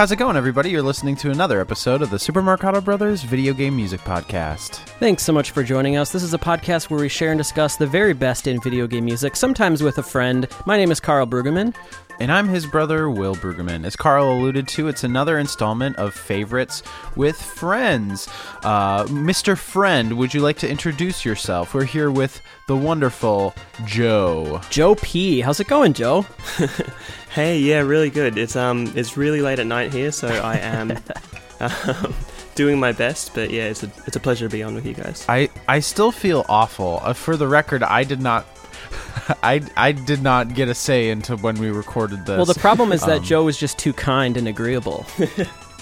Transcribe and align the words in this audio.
How's 0.00 0.12
it 0.12 0.16
going, 0.16 0.34
everybody? 0.34 0.70
You're 0.70 0.80
listening 0.80 1.14
to 1.16 1.30
another 1.30 1.60
episode 1.60 2.00
of 2.00 2.08
the 2.08 2.18
Super 2.18 2.40
Marcato 2.40 2.82
Brothers 2.82 3.22
Video 3.22 3.52
Game 3.52 3.76
Music 3.76 4.00
Podcast. 4.00 4.76
Thanks 4.98 5.22
so 5.22 5.30
much 5.30 5.50
for 5.50 5.62
joining 5.62 5.98
us. 5.98 6.10
This 6.10 6.22
is 6.22 6.32
a 6.32 6.38
podcast 6.38 6.88
where 6.88 7.00
we 7.00 7.10
share 7.10 7.32
and 7.32 7.38
discuss 7.38 7.76
the 7.76 7.86
very 7.86 8.14
best 8.14 8.46
in 8.46 8.62
video 8.62 8.86
game 8.86 9.04
music, 9.04 9.36
sometimes 9.36 9.82
with 9.82 9.98
a 9.98 10.02
friend. 10.02 10.48
My 10.64 10.78
name 10.78 10.90
is 10.90 11.00
Karl 11.00 11.26
Brueggemann. 11.26 11.74
And 12.18 12.30
I'm 12.30 12.48
his 12.48 12.66
brother, 12.66 13.10
Will 13.10 13.34
Brueggemann. 13.34 13.84
As 13.84 13.96
Karl 13.96 14.32
alluded 14.32 14.68
to, 14.68 14.88
it's 14.88 15.04
another 15.04 15.38
installment 15.38 15.96
of 15.96 16.14
Favorites 16.14 16.82
with 17.16 17.40
Friends. 17.40 18.26
Uh, 18.62 19.04
Mr. 19.04 19.56
Friend, 19.56 20.18
would 20.18 20.32
you 20.32 20.40
like 20.40 20.58
to 20.58 20.68
introduce 20.68 21.24
yourself? 21.24 21.72
We're 21.72 21.84
here 21.84 22.10
with 22.10 22.40
the 22.68 22.76
wonderful 22.76 23.54
Joe. 23.86 24.60
Joe 24.68 24.94
P. 24.96 25.40
How's 25.40 25.60
it 25.60 25.66
going, 25.66 25.94
Joe? 25.94 26.26
Hey, 27.30 27.58
yeah, 27.60 27.78
really 27.80 28.10
good. 28.10 28.36
It's 28.36 28.56
um, 28.56 28.92
it's 28.96 29.16
really 29.16 29.40
late 29.40 29.58
at 29.60 29.66
night 29.66 29.92
here, 29.92 30.10
so 30.10 30.26
I 30.28 30.56
am 30.56 30.90
um, 31.60 32.14
doing 32.56 32.80
my 32.80 32.90
best. 32.92 33.34
But 33.34 33.50
yeah, 33.50 33.64
it's 33.64 33.82
a 33.84 33.90
it's 34.06 34.16
a 34.16 34.20
pleasure 34.20 34.48
to 34.48 34.52
be 34.52 34.62
on 34.62 34.74
with 34.74 34.84
you 34.84 34.94
guys. 34.94 35.24
I, 35.28 35.48
I 35.68 35.78
still 35.80 36.10
feel 36.10 36.44
awful. 36.48 36.98
Uh, 37.02 37.12
for 37.12 37.36
the 37.36 37.46
record, 37.46 37.82
I 37.84 38.02
did 38.04 38.20
not. 38.20 38.46
I, 39.44 39.62
I 39.76 39.92
did 39.92 40.22
not 40.22 40.54
get 40.54 40.68
a 40.68 40.74
say 40.74 41.10
into 41.10 41.36
when 41.36 41.56
we 41.60 41.70
recorded 41.70 42.26
this. 42.26 42.36
Well, 42.36 42.46
the 42.46 42.54
problem 42.58 42.90
is 42.90 43.02
that 43.02 43.18
Um, 43.18 43.24
Joe 43.24 43.48
is 43.48 43.56
just 43.58 43.78
too 43.78 43.92
kind 43.92 44.36
and 44.36 44.48
agreeable. 44.48 45.06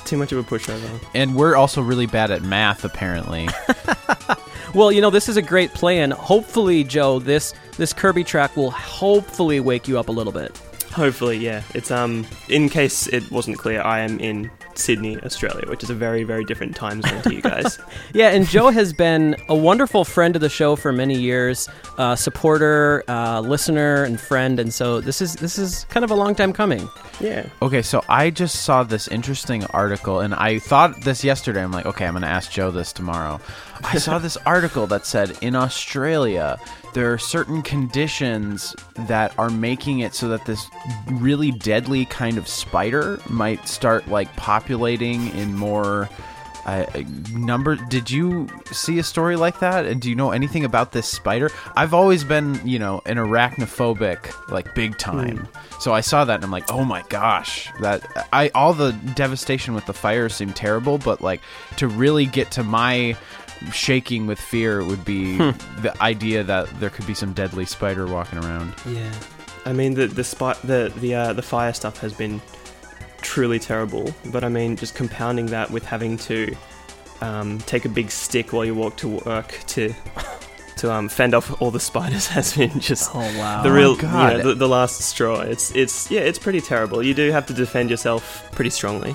Too 0.05 0.17
much 0.19 0.33
of 0.33 0.39
a 0.39 0.43
pushover. 0.43 1.03
and 1.15 1.35
we're 1.35 1.55
also 1.57 1.81
really 1.81 2.07
bad 2.07 2.31
at 2.31 2.43
math, 2.43 2.85
apparently. 2.85 3.49
well, 4.75 4.93
you 4.93 5.01
know, 5.01 5.11
this 5.11 5.29
is 5.29 5.37
a 5.39 5.43
great 5.43 5.73
plan. 5.73 6.11
Hopefully, 6.11 6.85
Joe, 6.85 7.19
this 7.19 7.55
this 7.79 7.95
Kirby 7.95 8.25
track 8.25 8.55
will 8.57 8.71
hopefully 8.71 9.61
wake 9.61 9.89
you 9.89 9.99
up 9.99 10.09
a 10.09 10.13
little 10.13 10.33
bit. 10.33 10.61
Hopefully, 10.93 11.39
yeah. 11.39 11.63
It's 11.75 11.91
um, 11.91 12.27
in 12.49 12.69
case 12.69 13.07
it 13.09 13.31
wasn't 13.31 13.59
clear, 13.59 13.83
I 13.83 14.01
am 14.01 14.19
in 14.21 14.51
Sydney, 14.75 15.19
Australia, 15.23 15.69
which 15.69 15.83
is 15.83 15.91
a 15.91 15.95
very 15.95 16.23
very 16.25 16.45
different 16.45 16.75
time 16.77 17.03
zone 17.03 17.23
to 17.23 17.35
you 17.35 17.43
guys. 17.43 17.79
Yeah, 18.15 18.31
and 18.31 18.47
Joe 18.47 18.71
has 18.71 18.93
been 18.93 19.37
a 19.49 19.55
wonderful 19.55 20.05
friend 20.05 20.35
of 20.35 20.41
the 20.41 20.49
show 20.49 20.77
for 20.77 20.93
many 20.93 21.19
years, 21.19 21.69
uh, 21.99 22.17
supporter, 22.17 23.05
uh, 23.07 23.41
listener, 23.41 24.05
and 24.05 24.19
friend. 24.19 24.59
And 24.59 24.73
so 24.73 25.01
this 25.01 25.21
is 25.21 25.35
this 25.37 25.59
is 25.59 25.85
kind 25.91 26.05
of 26.05 26.11
a 26.11 26.15
long 26.15 26.35
time 26.35 26.53
coming. 26.53 26.89
yeah. 27.21 27.47
Okay, 27.61 27.83
so 27.83 28.03
I 28.09 28.31
just 28.31 28.63
saw 28.63 28.83
this 28.83 29.09
interesting 29.09 29.65
article, 29.67 30.21
and 30.21 30.35
I 30.35 30.59
thought 30.59 31.03
this 31.03 31.23
yesterday. 31.23 31.63
I'm 31.63 31.73
like, 31.73 31.87
okay, 31.87 32.07
I'm 32.07 32.15
going 32.15 32.23
to 32.23 32.29
ask 32.29 32.51
Joe 32.51 32.71
this 32.71 32.93
tomorrow. 32.93 33.41
I 33.85 33.99
saw 33.99 34.19
this 34.19 34.37
article 34.47 34.87
that 34.89 35.07
said 35.07 35.37
in 35.43 35.55
Australia, 35.55 36.59
there 36.95 37.13
are 37.13 37.19
certain 37.19 37.63
conditions 37.63 38.75
that 38.97 39.37
are 39.39 39.51
making 39.51 40.01
it 40.01 40.15
so 40.15 40.29
that 40.29 40.45
this 40.47 40.69
really 41.13 41.51
deadly 41.51 42.05
kind 42.07 42.39
of 42.39 42.49
spider 42.49 43.21
might 43.29 43.69
start 43.69 44.09
like 44.09 44.35
populating 44.37 45.29
in 45.37 45.55
more. 45.55 46.09
Uh, 46.67 46.85
number 47.33 47.77
did 47.77 48.11
you 48.11 48.47
see 48.67 48.99
a 48.99 49.03
story 49.03 49.37
like 49.37 49.59
that? 49.61 49.87
And 49.87 50.03
do 50.03 50.11
you 50.11 50.15
know 50.15 50.33
anything 50.33 50.67
about 50.67 50.93
this 50.93 51.07
spider? 51.07 51.51
I've 51.77 51.95
always 51.95 52.25
been 52.25 52.61
you 52.67 52.79
know 52.79 53.01
an 53.07 53.17
arachnophobic 53.17 54.51
like 54.51 54.75
big 54.75 54.99
time. 54.99 55.49
So 55.81 55.95
i 55.95 56.01
saw 56.01 56.25
that 56.25 56.35
and 56.35 56.45
i'm 56.45 56.51
like 56.51 56.71
oh 56.73 56.85
my 56.85 57.03
gosh 57.09 57.71
that 57.81 58.29
i 58.33 58.49
all 58.49 58.75
the 58.75 58.93
devastation 59.15 59.75
with 59.75 59.87
the 59.87 59.93
fire 59.93 60.29
seemed 60.29 60.57
terrible 60.57 60.99
but 60.99 61.21
like 61.21 61.41
to 61.77 61.87
really 61.87 62.27
get 62.27 62.51
to 62.53 62.65
my 62.65 63.17
shaking 63.73 64.27
with 64.27 64.39
fear 64.41 64.85
would 64.85 65.05
be 65.05 65.37
the 65.37 65.95
idea 66.01 66.43
that 66.45 66.69
there 66.81 66.91
could 66.91 67.07
be 67.07 67.15
some 67.15 67.33
deadly 67.33 67.65
spider 67.65 68.07
walking 68.07 68.39
around 68.39 68.73
Yeah. 68.87 69.13
I 69.67 69.73
mean 69.73 69.95
the 69.95 70.07
the 70.07 70.25
spot 70.25 70.61
the 70.63 70.93
the 71.01 71.15
uh, 71.15 71.33
the 71.35 71.43
fire 71.43 71.73
stuff 71.73 71.99
has 71.99 72.13
been 72.15 72.41
truly 73.21 73.59
terrible, 73.59 74.15
but 74.33 74.45
I 74.45 74.49
mean 74.49 74.77
just 74.77 74.95
compounding 74.95 75.47
that 75.47 75.71
with 75.71 75.85
having 75.85 76.17
to 76.19 76.55
um, 77.21 77.59
take 77.67 77.85
a 77.85 77.89
big 77.89 78.11
stick 78.11 78.53
while 78.53 78.65
you 78.65 78.75
walk 78.75 78.97
to 78.99 79.09
work 79.27 79.59
to 79.69 79.93
to 80.77 80.93
um, 80.93 81.09
fend 81.09 81.35
off 81.35 81.61
all 81.61 81.71
the 81.73 81.81
spiders 81.81 82.29
has 82.37 82.57
been 82.57 82.79
just 82.81 83.11
Oh 83.15 83.19
wow! 83.39 83.63
the 83.63 83.73
real 83.73 83.97
God. 83.97 84.33
you 84.33 84.39
know, 84.39 84.49
the, 84.51 84.55
the 84.55 84.69
last 84.69 85.01
straw. 85.01 85.41
It's 85.41 85.75
it's 85.75 86.11
yeah, 86.11 86.21
it's 86.21 86.39
pretty 86.39 86.61
terrible. 86.61 87.03
You 87.03 87.13
do 87.13 87.31
have 87.33 87.45
to 87.47 87.53
defend 87.53 87.91
yourself 87.91 88.49
pretty 88.53 88.71
strongly. 88.71 89.15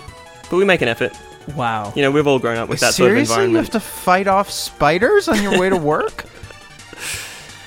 But 0.49 0.57
we 0.57 0.65
make 0.65 0.81
an 0.81 0.89
effort. 0.89 1.13
Wow. 1.55 1.93
You 1.95 2.01
know, 2.01 2.11
we've 2.11 2.27
all 2.27 2.39
grown 2.39 2.57
up 2.57 2.69
with 2.69 2.79
that 2.79 2.93
sort 2.93 3.11
of 3.11 3.27
seriously 3.27 3.51
you 3.51 3.55
have 3.57 3.69
to 3.71 3.79
fight 3.79 4.27
off 4.27 4.49
spiders 4.49 5.27
on 5.27 5.41
your 5.43 5.59
way 5.59 5.69
to 5.69 5.77
work 5.77 6.25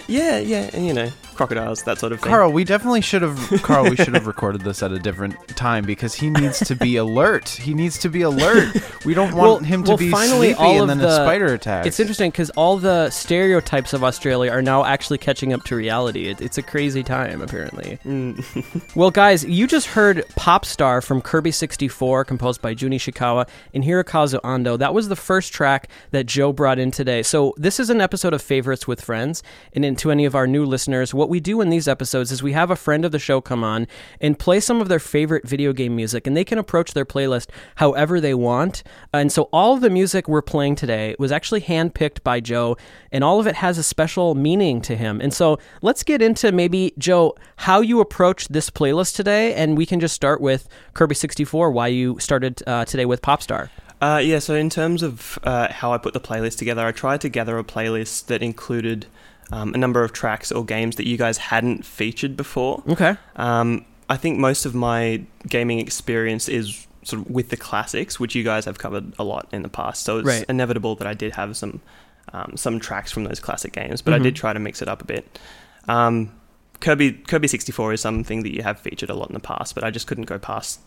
Yeah, 0.09 0.38
yeah, 0.38 0.70
and 0.72 0.87
you 0.87 0.92
know, 0.94 1.10
crocodiles, 1.36 1.82
that 1.84 1.98
sort 1.98 2.12
of 2.12 2.20
thing. 2.20 2.30
Karl, 2.30 2.52
we 2.52 2.64
definitely 2.64 3.00
should 3.00 3.22
have. 3.22 3.36
Karl, 3.62 3.84
we 3.88 3.97
should 3.97 4.14
have 4.14 4.26
recorded 4.26 4.62
this 4.62 4.82
at 4.82 4.92
a 4.92 4.98
different 4.98 5.34
time 5.56 5.84
because 5.84 6.14
he 6.14 6.30
needs 6.30 6.58
to 6.60 6.74
be 6.74 6.97
alert. 6.97 7.48
He 7.48 7.74
needs 7.74 7.98
to 7.98 8.08
be 8.08 8.22
alert. 8.22 8.74
We 9.04 9.14
don't 9.14 9.34
want 9.34 9.36
Well- 9.36 9.58
him 9.58 9.84
to 9.84 9.91
well, 9.92 9.98
be 9.98 10.10
finally, 10.10 10.54
sleepy 10.54 10.54
all 10.54 10.72
and 10.72 10.82
of 10.82 10.88
then 10.88 10.98
the- 10.98 11.08
a 11.08 11.14
spider 11.25 11.46
attack. 11.54 11.86
It's 11.86 12.00
interesting 12.00 12.30
because 12.30 12.50
all 12.50 12.76
the 12.78 13.10
stereotypes 13.10 13.92
of 13.92 14.02
Australia 14.02 14.50
are 14.50 14.62
now 14.62 14.84
actually 14.84 15.19
catching 15.19 15.52
up 15.52 15.62
to 15.64 15.76
reality. 15.76 16.28
It, 16.28 16.41
it's 16.41 16.58
a 16.58 16.62
crazy 16.62 17.02
time, 17.02 17.41
apparently. 17.42 17.98
Mm. 18.04 18.94
well, 18.96 19.10
guys, 19.10 19.44
you 19.44 19.66
just 19.66 19.88
heard 19.88 20.25
Pop 20.36 20.64
Star 20.64 21.00
from 21.00 21.20
Kirby 21.20 21.50
64, 21.50 22.25
composed 22.25 22.62
by 22.62 22.75
Jun 22.75 22.91
Ishikawa 22.91 23.48
and 23.75 23.84
Hirokazu 23.84 24.41
Ando. 24.42 24.78
That 24.78 24.94
was 24.94 25.08
the 25.08 25.16
first 25.16 25.52
track 25.52 25.88
that 26.12 26.26
Joe 26.26 26.52
brought 26.52 26.78
in 26.78 26.91
today. 26.91 27.22
So, 27.22 27.54
this 27.56 27.78
is 27.78 27.91
an 27.91 28.00
episode 28.00 28.32
of 28.34 28.42
Favorites 28.42 28.86
with 28.88 29.00
Friends. 29.00 29.42
And 29.72 29.84
in, 29.84 29.96
to 29.96 30.10
any 30.10 30.25
of 30.25 30.34
our 30.34 30.46
new 30.46 30.64
listeners, 30.64 31.12
what 31.12 31.25
we 31.28 31.41
do 31.41 31.60
in 31.60 31.70
these 31.70 31.88
episodes 31.88 32.32
is 32.32 32.42
we 32.42 32.53
have 32.53 32.70
a 32.70 32.76
friend 32.76 33.04
of 33.04 33.12
the 33.12 33.19
show 33.19 33.41
come 33.41 33.64
on 33.64 33.87
and 34.20 34.38
play 34.38 34.60
some 34.60 34.81
of 34.81 34.88
their 34.88 34.98
favorite 34.98 35.47
video 35.47 35.72
game 35.72 35.97
music, 35.97 36.26
and 36.26 36.37
they 36.37 36.44
can 36.44 36.59
approach 36.59 36.92
their 36.92 37.04
playlist 37.04 37.48
however 37.76 38.20
they 38.20 38.34
want. 38.34 38.82
And 39.12 39.31
so, 39.32 39.48
all 39.53 39.75
of 39.75 39.81
the 39.81 39.91
music 39.91 40.28
we're 40.28 40.42
playing 40.42 40.76
today 40.76 41.16
was 41.19 41.32
actually 41.32 41.62
handpicked 41.62 42.22
by 42.22 42.41
Joe, 42.41 42.76
and 43.12 43.22
all 43.22 43.41
of 43.41 43.47
it 43.47 43.56
has 43.56 43.78
a 43.78 43.82
special 43.82 44.34
meaning 44.34 44.81
to 44.82 44.97
him. 44.97 45.20
And 45.20 45.32
so, 45.32 45.59
let's 45.82 46.03
get 46.03 46.22
into 46.22 46.53
maybe, 46.53 46.92
Joe, 46.98 47.34
how 47.56 47.81
you 47.81 48.00
approach 48.00 48.48
this 48.48 48.70
playlist 48.70 49.14
today, 49.16 49.54
and 49.54 49.76
we 49.76 49.87
can 49.87 50.00
just 50.00 50.14
start 50.14 50.41
with 50.41 50.69
Kirby 50.94 51.14
64, 51.14 51.70
why 51.70 51.88
you 51.88 52.19
started 52.19 52.62
uh, 52.66 52.84
today 52.84 53.04
with 53.04 53.22
Popstar. 53.22 53.70
Uh, 54.00 54.20
yeah, 54.22 54.38
so 54.38 54.54
in 54.54 54.69
terms 54.69 55.03
of 55.03 55.38
uh, 55.43 55.72
how 55.72 55.93
I 55.93 55.98
put 55.98 56.12
the 56.12 56.20
playlist 56.20 56.58
together, 56.58 56.87
I 56.87 56.93
tried 56.93 57.22
to 57.22 57.31
gather 57.31 57.58
a 57.58 57.64
playlist 57.64 58.26
that 58.26 58.43
included 58.43 59.06
um, 59.52 59.74
a 59.74 59.78
number 59.78 60.02
of 60.02 60.12
tracks 60.12 60.50
or 60.52 60.64
games 60.64 60.96
that 60.96 61.06
you 61.06 61.16
guys 61.16 61.38
hadn't 61.38 61.84
featured 61.84 62.36
before. 62.36 62.82
Okay. 62.88 63.16
Um, 63.36 63.84
I 64.08 64.16
think 64.16 64.38
most 64.38 64.66
of 64.66 64.74
my 64.74 65.22
gaming 65.48 65.78
experience 65.80 66.48
is 66.48 66.86
sort 67.02 67.22
of 67.22 67.30
with 67.30 67.50
the 67.50 67.56
classics, 67.56 68.18
which 68.18 68.34
you 68.34 68.42
guys 68.42 68.64
have 68.64 68.78
covered 68.78 69.12
a 69.18 69.24
lot 69.24 69.48
in 69.52 69.62
the 69.62 69.68
past. 69.68 70.02
So 70.04 70.18
it's 70.18 70.26
Right. 70.26 70.44
inevitable 70.48 70.96
that 70.96 71.06
I 71.06 71.14
did 71.14 71.32
have 71.34 71.56
some 71.56 71.80
um, 72.32 72.56
some 72.56 72.80
tracks 72.80 73.12
from 73.12 73.22
those 73.22 73.38
classic 73.38 73.72
games, 73.72 74.02
but 74.02 74.12
I 74.12 74.18
Mhm. 74.18 74.24
did 74.24 74.36
try 74.36 74.52
to 74.52 74.58
mix 74.58 74.82
it 74.82 74.88
up 74.88 75.00
a 75.00 75.04
bit. 75.04 75.38
Um, 75.86 76.32
Kirby 76.80 77.12
Kirby 77.12 77.46
64 77.46 77.92
is 77.92 78.00
something 78.00 78.42
that 78.42 78.52
you 78.52 78.64
have 78.64 78.80
featured 78.80 79.10
a 79.10 79.14
lot 79.14 79.28
in 79.28 79.34
the 79.34 79.40
past, 79.40 79.76
but 79.76 79.84
I 79.84 79.90
just 79.92 80.08
couldn't 80.08 80.24
go 80.24 80.36
past 80.36 80.80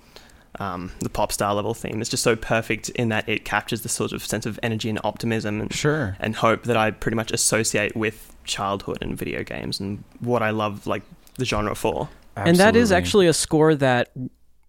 um, 0.59 0.91
the 0.99 1.09
pop 1.09 1.31
star 1.31 1.53
level 1.53 1.73
theme. 1.73 2.01
It's 2.01 2.09
just 2.09 2.23
so 2.23 2.35
perfect 2.35 2.89
in 2.89 3.09
that 3.09 3.27
it 3.29 3.45
captures 3.45 3.81
the 3.81 3.89
sort 3.89 4.11
of 4.11 4.25
sense 4.25 4.45
of 4.45 4.59
energy 4.63 4.89
and 4.89 4.99
optimism 5.03 5.61
and 5.61 5.73
sure. 5.73 6.17
and 6.19 6.35
hope 6.35 6.63
that 6.63 6.75
I 6.77 6.91
pretty 6.91 7.15
much 7.15 7.31
associate 7.31 7.95
with 7.95 8.35
childhood 8.45 8.97
and 9.01 9.17
video 9.17 9.43
games 9.43 9.79
and 9.79 10.03
what 10.19 10.41
I 10.41 10.49
love 10.49 10.87
like 10.87 11.03
the 11.35 11.45
genre 11.45 11.75
for. 11.75 12.09
And 12.35 12.57
that 12.57 12.75
is 12.75 12.91
actually 12.91 13.27
a 13.27 13.33
score 13.33 13.75
that 13.75 14.11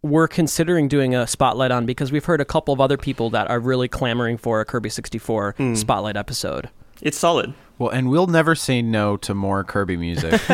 we're 0.03 0.29
considering 0.29 0.89
doing 0.89 1.15
a 1.15 1.27
spotlight 1.27 1.71
on 1.71 1.87
because 1.87 2.11
we've 2.11 2.25
heard 2.25 2.41
a 2.41 2.45
couple 2.45 2.73
of 2.75 2.81
other 2.81 2.97
people 2.97 3.31
that 3.31 3.49
are 3.51 3.61
really 3.61 3.87
clamoring 3.89 4.39
for 4.39 4.61
a 4.61 4.65
Kirby 4.65 4.89
64 4.91 5.55
Hmm. 5.57 5.75
spotlight 5.75 6.17
episode. 6.17 6.69
It's 7.03 7.17
solid. 7.19 7.55
well, 7.79 7.91
and 7.91 8.11
we'll 8.11 8.27
never 8.27 8.55
say 8.55 8.83
no 8.83 9.17
to 9.19 9.35
more 9.35 9.65
Kirby 9.65 9.97
music. 9.97 10.41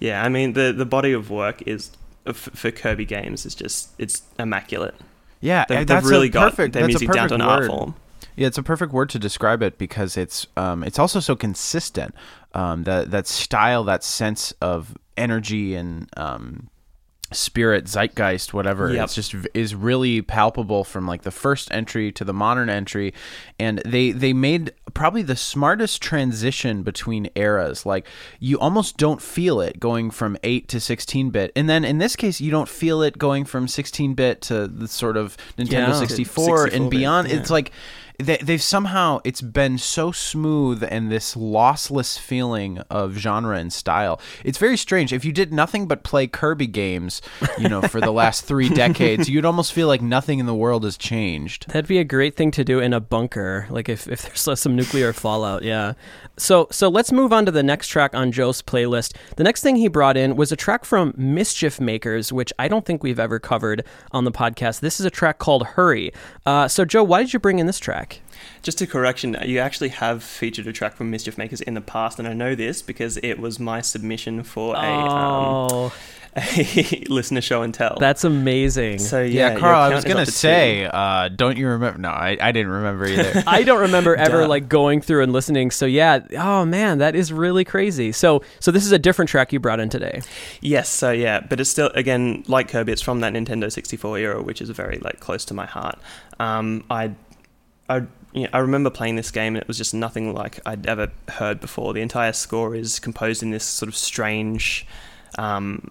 Yeah, 0.00 0.22
I 0.22 0.28
mean 0.28 0.52
the 0.54 0.72
the 0.72 0.84
body 0.86 1.12
of 1.12 1.30
work 1.30 1.62
is 1.66 1.90
f- 1.92 1.98
for 2.32 2.70
Kirby 2.70 3.04
games 3.04 3.44
is 3.46 3.54
just 3.54 3.90
it's 3.98 4.22
immaculate. 4.38 4.94
yeah, 5.40 5.64
they've 5.68 5.86
that's 5.86 6.06
really 6.06 6.28
a 6.28 6.30
got 6.30 6.50
perfect. 6.50 6.74
their 6.74 6.82
that's 6.82 7.00
music 7.00 7.08
a 7.08 7.12
down 7.12 7.28
to 7.28 7.34
an 7.34 7.40
art 7.42 7.66
form. 7.66 7.94
Yeah, 8.36 8.46
it's 8.46 8.58
a 8.58 8.62
perfect 8.62 8.92
word 8.92 9.10
to 9.10 9.18
describe 9.18 9.62
it 9.62 9.76
because 9.76 10.16
it's 10.16 10.46
um, 10.56 10.82
it's 10.84 10.98
also 10.98 11.20
so 11.20 11.36
consistent. 11.36 12.14
Um, 12.54 12.84
that 12.84 13.10
that 13.10 13.26
style, 13.26 13.84
that 13.84 14.04
sense 14.04 14.52
of 14.60 14.96
energy 15.16 15.74
and 15.74 16.08
um, 16.16 16.68
spirit, 17.32 17.84
zeitgeist, 17.86 18.52
whatever. 18.54 18.92
Yep. 18.92 19.04
It's 19.04 19.14
just 19.14 19.34
is 19.54 19.74
really 19.74 20.22
palpable 20.22 20.84
from 20.84 21.06
like 21.06 21.22
the 21.22 21.30
first 21.30 21.72
entry 21.72 22.12
to 22.12 22.24
the 22.24 22.32
modern 22.32 22.68
entry, 22.70 23.12
and 23.58 23.78
they 23.84 24.10
they 24.12 24.32
made 24.32 24.72
probably 24.94 25.22
the 25.22 25.36
smartest 25.36 26.02
transition 26.02 26.82
between 26.82 27.28
eras. 27.34 27.84
Like 27.86 28.06
you 28.40 28.58
almost 28.58 28.96
don't 28.96 29.20
feel 29.22 29.60
it 29.60 29.80
going 29.80 30.10
from 30.10 30.36
eight 30.42 30.68
to 30.68 30.80
sixteen 30.80 31.30
bit, 31.30 31.52
and 31.56 31.68
then 31.68 31.84
in 31.84 31.98
this 31.98 32.16
case, 32.16 32.40
you 32.40 32.50
don't 32.50 32.68
feel 32.68 33.02
it 33.02 33.18
going 33.18 33.44
from 33.44 33.68
sixteen 33.68 34.14
bit 34.14 34.40
to 34.42 34.66
the 34.66 34.88
sort 34.88 35.16
of 35.16 35.36
Nintendo 35.58 35.88
Yeah. 35.88 35.92
sixty 35.94 36.24
four 36.24 36.64
and 36.64 36.72
64-bit, 36.84 36.90
beyond. 36.90 37.28
yeah. 37.28 37.36
It's 37.36 37.50
like 37.50 37.72
they, 38.22 38.38
they've 38.38 38.62
somehow 38.62 39.20
it's 39.24 39.40
been 39.40 39.78
so 39.78 40.12
smooth 40.12 40.82
and 40.88 41.10
this 41.10 41.34
lossless 41.34 42.18
feeling 42.18 42.78
of 42.90 43.14
genre 43.14 43.56
and 43.56 43.72
style. 43.72 44.20
It's 44.44 44.58
very 44.58 44.76
strange. 44.76 45.12
If 45.12 45.24
you 45.24 45.32
did 45.32 45.52
nothing 45.52 45.86
but 45.86 46.02
play 46.04 46.26
Kirby 46.26 46.66
games, 46.66 47.22
you 47.58 47.68
know, 47.68 47.82
for 47.82 48.00
the 48.00 48.12
last 48.22 48.44
three 48.44 48.68
decades, 48.68 49.28
you'd 49.28 49.44
almost 49.44 49.72
feel 49.72 49.88
like 49.88 50.02
nothing 50.02 50.38
in 50.38 50.46
the 50.46 50.54
world 50.54 50.84
has 50.84 50.96
changed. 50.96 51.68
That'd 51.68 51.88
be 51.88 51.98
a 51.98 52.04
great 52.04 52.36
thing 52.36 52.50
to 52.52 52.64
do 52.64 52.80
in 52.80 52.92
a 52.92 53.00
bunker, 53.00 53.66
like 53.70 53.88
if, 53.88 54.08
if 54.08 54.22
there's 54.22 54.60
some 54.60 54.76
nuclear 54.76 55.12
fallout. 55.12 55.62
Yeah. 55.62 55.94
So 56.38 56.68
so 56.70 56.88
let's 56.88 57.12
move 57.12 57.32
on 57.32 57.46
to 57.46 57.52
the 57.52 57.62
next 57.62 57.88
track 57.88 58.14
on 58.14 58.32
Joe's 58.32 58.62
playlist. 58.62 59.14
The 59.36 59.44
next 59.44 59.62
thing 59.62 59.76
he 59.76 59.88
brought 59.88 60.16
in 60.16 60.36
was 60.36 60.52
a 60.52 60.56
track 60.56 60.84
from 60.84 61.14
Mischief 61.16 61.80
Makers, 61.80 62.32
which 62.32 62.52
I 62.58 62.68
don't 62.68 62.84
think 62.84 63.02
we've 63.02 63.20
ever 63.20 63.38
covered 63.38 63.84
on 64.12 64.24
the 64.24 64.32
podcast. 64.32 64.80
This 64.80 65.00
is 65.00 65.06
a 65.06 65.10
track 65.10 65.38
called 65.38 65.66
Hurry. 65.66 66.12
Uh, 66.46 66.68
so 66.68 66.84
Joe, 66.84 67.02
why 67.02 67.22
did 67.22 67.32
you 67.32 67.38
bring 67.38 67.58
in 67.58 67.66
this 67.66 67.78
track? 67.78 68.11
Just 68.62 68.80
a 68.80 68.86
correction, 68.86 69.36
you 69.44 69.58
actually 69.58 69.88
have 69.90 70.22
featured 70.22 70.66
a 70.66 70.72
track 70.72 70.94
from 70.94 71.10
Mischief 71.10 71.36
Makers 71.38 71.60
in 71.60 71.74
the 71.74 71.80
past, 71.80 72.18
and 72.18 72.28
I 72.28 72.32
know 72.32 72.54
this 72.54 72.80
because 72.82 73.16
it 73.18 73.38
was 73.38 73.58
my 73.58 73.80
submission 73.80 74.42
for 74.42 74.74
a, 74.74 74.78
um, 74.78 75.68
Oh, 75.72 75.92
a 76.36 77.04
listener 77.10 77.42
show 77.42 77.60
and 77.60 77.74
tell. 77.74 77.96
that's 78.00 78.24
amazing. 78.24 78.98
so 78.98 79.20
Yeah, 79.20 79.50
yeah, 79.52 79.58
Karl, 79.58 79.78
I 79.80 79.94
was 79.94 80.02
gonna 80.04 80.20
up 80.20 80.26
to 80.26 80.30
two. 80.32 80.36
say, 80.38 80.86
uh, 80.86 81.28
don't 81.28 81.58
you 81.58 81.68
remember? 81.68 81.98
No, 81.98 82.08
I, 82.08 82.38
I 82.40 82.52
didn't 82.52 82.72
remember 82.72 83.04
either. 83.06 83.42
I 83.46 83.64
don't 83.64 83.80
remember 83.80 84.16
ever 84.16 84.42
Duh. 84.42 84.48
like 84.48 84.66
going 84.68 85.02
through 85.02 85.24
and 85.24 85.32
listening. 85.34 85.70
So 85.70 85.84
yeah, 85.84 86.20
oh 86.38 86.64
man, 86.64 86.98
that 86.98 87.14
is 87.14 87.32
really 87.34 87.64
crazy. 87.64 88.12
So 88.12 88.42
so 88.60 88.70
this 88.70 88.86
is 88.86 88.92
a 88.92 88.98
different 88.98 89.28
track 89.28 89.52
you 89.52 89.60
brought 89.60 89.78
in 89.80 89.90
today. 89.90 90.22
Yes, 90.62 90.88
so 90.88 91.10
yeah, 91.10 91.40
but 91.40 91.60
it's 91.60 91.68
still 91.68 91.90
again 91.94 92.44
like 92.48 92.68
Kirby. 92.68 92.92
It's 92.92 93.02
from 93.02 93.20
that 93.20 93.34
Nintendo 93.34 93.70
64 93.70 94.16
era, 94.16 94.42
which 94.42 94.62
is 94.62 94.70
very 94.70 94.98
like 95.00 95.20
close 95.20 95.44
to 95.46 95.54
my 95.54 95.66
heart. 95.66 95.98
Um, 96.40 96.84
I, 96.90 97.10
I, 97.90 98.04
you 98.32 98.44
know, 98.44 98.48
I 98.52 98.58
remember 98.58 98.90
playing 98.90 99.16
this 99.16 99.30
game, 99.30 99.54
and 99.54 99.62
it 99.62 99.68
was 99.68 99.78
just 99.78 99.94
nothing 99.94 100.34
like 100.34 100.60
I'd 100.64 100.86
ever 100.86 101.10
heard 101.28 101.60
before. 101.60 101.92
The 101.92 102.00
entire 102.00 102.32
score 102.32 102.74
is 102.74 102.98
composed 102.98 103.42
in 103.42 103.50
this 103.50 103.64
sort 103.64 103.88
of 103.88 103.96
strange, 103.96 104.86
um, 105.38 105.90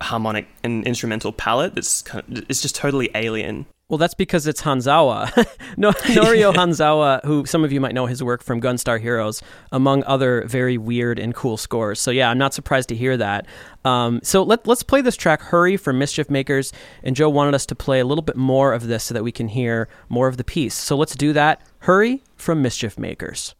harmonic 0.00 0.48
and 0.62 0.86
instrumental 0.86 1.32
palette. 1.32 1.74
That's 1.74 2.02
kind 2.02 2.38
of, 2.38 2.44
it's 2.48 2.60
just 2.60 2.74
totally 2.74 3.10
alien. 3.14 3.66
Well, 3.88 3.98
that's 3.98 4.14
because 4.14 4.48
it's 4.48 4.62
Hanzawa. 4.62 5.30
no, 5.76 5.90
Norio 5.92 6.52
Hanzawa, 6.52 7.24
who 7.24 7.46
some 7.46 7.62
of 7.62 7.70
you 7.70 7.80
might 7.80 7.94
know 7.94 8.06
his 8.06 8.20
work 8.20 8.42
from 8.42 8.60
Gunstar 8.60 9.00
Heroes, 9.00 9.42
among 9.70 10.02
other 10.04 10.44
very 10.44 10.76
weird 10.76 11.20
and 11.20 11.32
cool 11.32 11.56
scores. 11.56 12.00
So 12.00 12.10
yeah, 12.10 12.28
I'm 12.28 12.38
not 12.38 12.52
surprised 12.52 12.88
to 12.88 12.96
hear 12.96 13.16
that. 13.16 13.46
Um, 13.84 14.18
so 14.24 14.42
let, 14.42 14.66
let's 14.66 14.82
play 14.82 15.02
this 15.02 15.16
track, 15.16 15.40
Hurry, 15.40 15.76
from 15.76 16.00
Mischief 16.00 16.28
Makers. 16.28 16.72
And 17.04 17.14
Joe 17.14 17.28
wanted 17.28 17.54
us 17.54 17.64
to 17.66 17.76
play 17.76 18.00
a 18.00 18.04
little 18.04 18.22
bit 18.22 18.34
more 18.34 18.72
of 18.72 18.88
this 18.88 19.04
so 19.04 19.14
that 19.14 19.22
we 19.22 19.30
can 19.30 19.46
hear 19.46 19.88
more 20.08 20.26
of 20.26 20.36
the 20.36 20.44
piece. 20.44 20.74
So 20.74 20.96
let's 20.96 21.14
do 21.14 21.32
that. 21.34 21.62
Hurry 21.86 22.24
from 22.34 22.62
Mischief 22.62 22.98
Makers. 22.98 23.54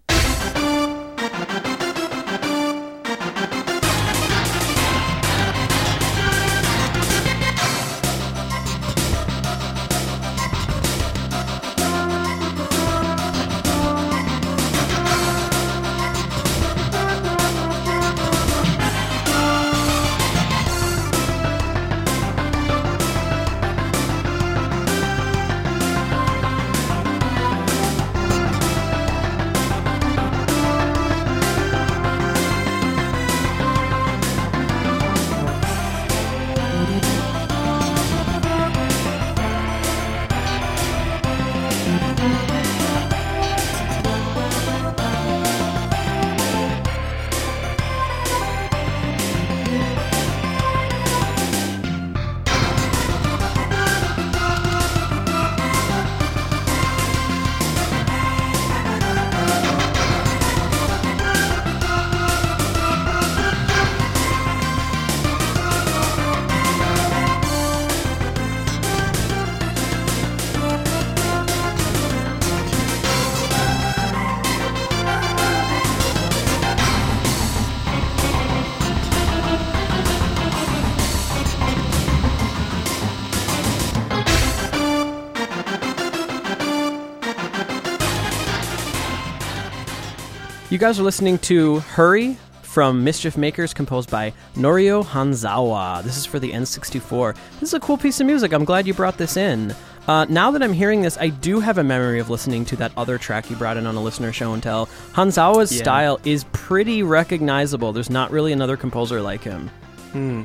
You 90.76 90.80
guys 90.80 91.00
are 91.00 91.04
listening 91.04 91.38
to 91.38 91.78
Hurry 91.80 92.36
from 92.60 93.02
Mischief 93.02 93.38
Makers, 93.38 93.72
composed 93.72 94.10
by 94.10 94.34
Norio 94.56 95.02
Hanzawa. 95.02 96.02
This 96.02 96.18
is 96.18 96.26
for 96.26 96.38
the 96.38 96.52
N64. 96.52 97.34
This 97.60 97.70
is 97.70 97.72
a 97.72 97.80
cool 97.80 97.96
piece 97.96 98.20
of 98.20 98.26
music. 98.26 98.52
I'm 98.52 98.66
glad 98.66 98.86
you 98.86 98.92
brought 98.92 99.16
this 99.16 99.38
in. 99.38 99.74
Uh, 100.06 100.26
now 100.26 100.50
that 100.50 100.62
I'm 100.62 100.74
hearing 100.74 101.00
this, 101.00 101.16
I 101.16 101.28
do 101.30 101.60
have 101.60 101.78
a 101.78 101.82
memory 101.82 102.18
of 102.20 102.28
listening 102.28 102.66
to 102.66 102.76
that 102.76 102.92
other 102.94 103.16
track 103.16 103.48
you 103.48 103.56
brought 103.56 103.78
in 103.78 103.86
on 103.86 103.94
a 103.94 104.02
listener 104.02 104.34
show 104.34 104.52
and 104.52 104.62
tell. 104.62 104.84
Hanzawa's 105.14 105.72
Yeah. 105.72 105.82
style 105.82 106.20
is 106.26 106.44
pretty 106.52 107.02
recognizable. 107.02 107.94
There's 107.94 108.10
not 108.10 108.30
really 108.30 108.52
another 108.52 108.76
composer 108.76 109.22
like 109.22 109.42
him. 109.44 109.70
Hmm. 110.12 110.42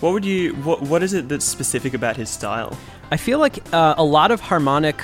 What 0.00 0.12
would 0.12 0.24
you? 0.24 0.54
What 0.56 0.82
What 0.82 1.02
is 1.02 1.12
it 1.14 1.28
that's 1.28 1.44
specific 1.44 1.94
about 1.94 2.16
his 2.16 2.28
style? 2.30 2.76
I 3.10 3.16
feel 3.16 3.38
like 3.38 3.58
uh, 3.72 3.94
a 3.96 4.04
lot 4.04 4.30
of 4.32 4.40
harmonic 4.40 4.96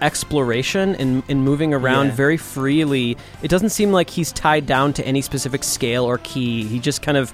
exploration 0.00 0.94
in, 0.94 1.22
in 1.28 1.42
moving 1.42 1.74
around 1.74 2.06
Yeah. 2.06 2.12
very 2.14 2.36
freely. 2.38 3.18
It 3.42 3.48
doesn't 3.48 3.68
seem 3.68 3.92
like 3.92 4.08
he's 4.08 4.32
tied 4.32 4.64
down 4.66 4.94
to 4.94 5.06
any 5.06 5.20
specific 5.20 5.62
scale 5.62 6.04
or 6.04 6.18
key. 6.18 6.64
He 6.64 6.78
just 6.78 7.02
kind 7.02 7.16
of. 7.18 7.32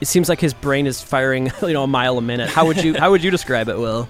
It 0.00 0.06
seems 0.08 0.28
like 0.28 0.40
his 0.40 0.52
brain 0.52 0.86
is 0.86 1.00
firing, 1.02 1.50
you 1.62 1.72
know, 1.72 1.82
a 1.84 1.86
mile 1.86 2.18
a 2.18 2.22
minute. 2.22 2.48
How 2.50 2.66
would 2.66 2.82
you 2.82 2.94
How 2.98 3.10
would 3.10 3.22
you 3.24 3.30
describe 3.30 3.68
it, 3.68 3.78
Will? 3.78 4.08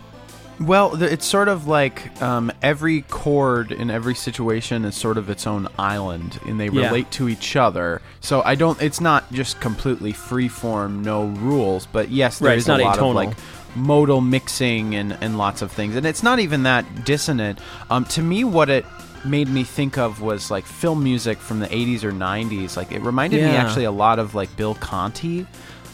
Well, 0.58 1.02
it's 1.02 1.26
sort 1.26 1.48
of 1.48 1.66
like 1.66 2.20
um, 2.22 2.50
every 2.62 3.02
chord 3.02 3.72
in 3.72 3.90
every 3.90 4.14
situation 4.14 4.86
is 4.86 4.94
sort 4.94 5.18
of 5.18 5.28
its 5.28 5.46
own 5.46 5.68
island, 5.78 6.40
and 6.46 6.58
they 6.58 6.68
Yeah. 6.68 6.86
relate 6.86 7.10
to 7.12 7.28
each 7.28 7.56
other. 7.56 8.00
So 8.20 8.42
I 8.42 8.54
don't. 8.54 8.80
It's 8.80 9.00
not 9.00 9.30
just 9.32 9.60
completely 9.60 10.12
free 10.12 10.48
form, 10.48 11.02
no 11.02 11.24
rules. 11.26 11.86
But 11.86 12.10
yes, 12.10 12.38
there 12.38 12.48
Right, 12.50 12.58
is 12.58 12.68
a 12.68 12.78
lot 12.78 12.96
atonal. 12.98 13.10
of 13.10 13.14
like 13.16 13.36
modal 13.74 14.22
mixing 14.22 14.94
and 14.94 15.18
and 15.20 15.36
lots 15.36 15.60
of 15.60 15.70
things, 15.70 15.94
and 15.94 16.06
it's 16.06 16.22
not 16.22 16.38
even 16.38 16.62
that 16.62 17.04
dissonant. 17.04 17.58
Um, 17.90 18.06
to 18.06 18.22
me, 18.22 18.42
what 18.42 18.70
it 18.70 18.86
made 19.26 19.48
me 19.48 19.62
think 19.64 19.98
of 19.98 20.22
was 20.22 20.50
like 20.50 20.64
film 20.64 21.02
music 21.02 21.36
from 21.38 21.58
the 21.58 21.66
80s 21.66 22.04
or 22.04 22.12
90s 22.12 22.76
like 22.76 22.92
it 22.92 23.00
reminded 23.02 23.42
me 23.42 23.56
actually 23.56 23.82
a 23.84 23.90
lot 23.90 24.20
of 24.20 24.36
like 24.36 24.54
bill 24.56 24.76
conti 24.76 25.44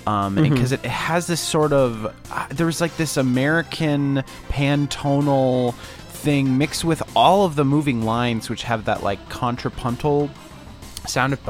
um, 0.07 0.37
Mm-hmm. 0.37 0.53
because 0.55 0.73
it 0.73 0.85
has 0.85 1.27
this 1.27 1.41
sort 1.41 1.73
of 1.73 2.07
uh, 2.31 2.47
there 2.51 2.67
was 2.67 2.81
like 2.81 2.97
this 2.97 3.17
American 3.17 4.23
pantonal 4.49 5.73
thing 6.09 6.57
mixed 6.59 6.85
with 6.85 7.03
all 7.17 7.45
of 7.45 7.57
the 7.57 7.65
moving 7.65 8.03
lines, 8.03 8.49
which 8.49 8.63
have 8.63 8.85
that 8.87 9.03
like 9.03 9.29
contrapuntal 9.29 10.31
sound 11.07 11.33
of. 11.33 11.41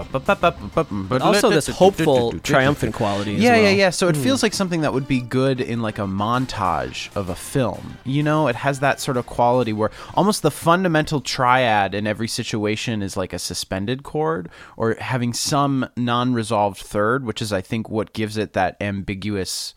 But 1.09 1.23
also 1.23 1.51
this 1.51 1.67
hopeful, 1.69 2.39
triumphant 2.41 2.95
quality. 2.95 3.33
Yeah, 3.33 3.57
yeah, 3.57 3.63
well. 3.63 3.73
yeah. 3.73 3.91
So 3.91 4.09
it 4.09 4.17
feels 4.17 4.43
like 4.43 4.55
something 4.55 4.83
that 4.83 4.93
would 4.93 5.09
be 5.09 5.21
good 5.21 5.61
in 5.61 5.83
like 5.83 5.99
a 5.99 6.07
montage 6.07 7.15
of 7.17 7.29
a 7.29 7.35
film. 7.35 7.99
You 8.05 8.23
know, 8.23 8.49
it 8.49 8.57
has 8.57 8.81
that 8.81 9.01
sort 9.01 9.17
of 9.17 9.27
quality 9.27 9.73
where 9.73 9.91
almost 10.15 10.43
the 10.43 10.51
fundamental 10.51 11.21
triad 11.21 11.95
in 11.95 12.07
every 12.07 12.29
situation 12.29 13.03
is 13.03 13.17
like 13.17 13.33
a 13.33 13.39
suspended 13.39 14.03
chord 14.03 14.49
or 14.77 14.95
having 14.95 15.33
some 15.33 15.89
non-resolved 15.97 16.79
third, 16.79 17.25
which 17.25 17.43
is 17.43 17.53
I 17.53 17.61
think 17.61 17.89
what 17.89 18.13
gives 18.13 18.37
it 18.37 18.53
that 18.55 18.77
ambiguous 18.81 19.75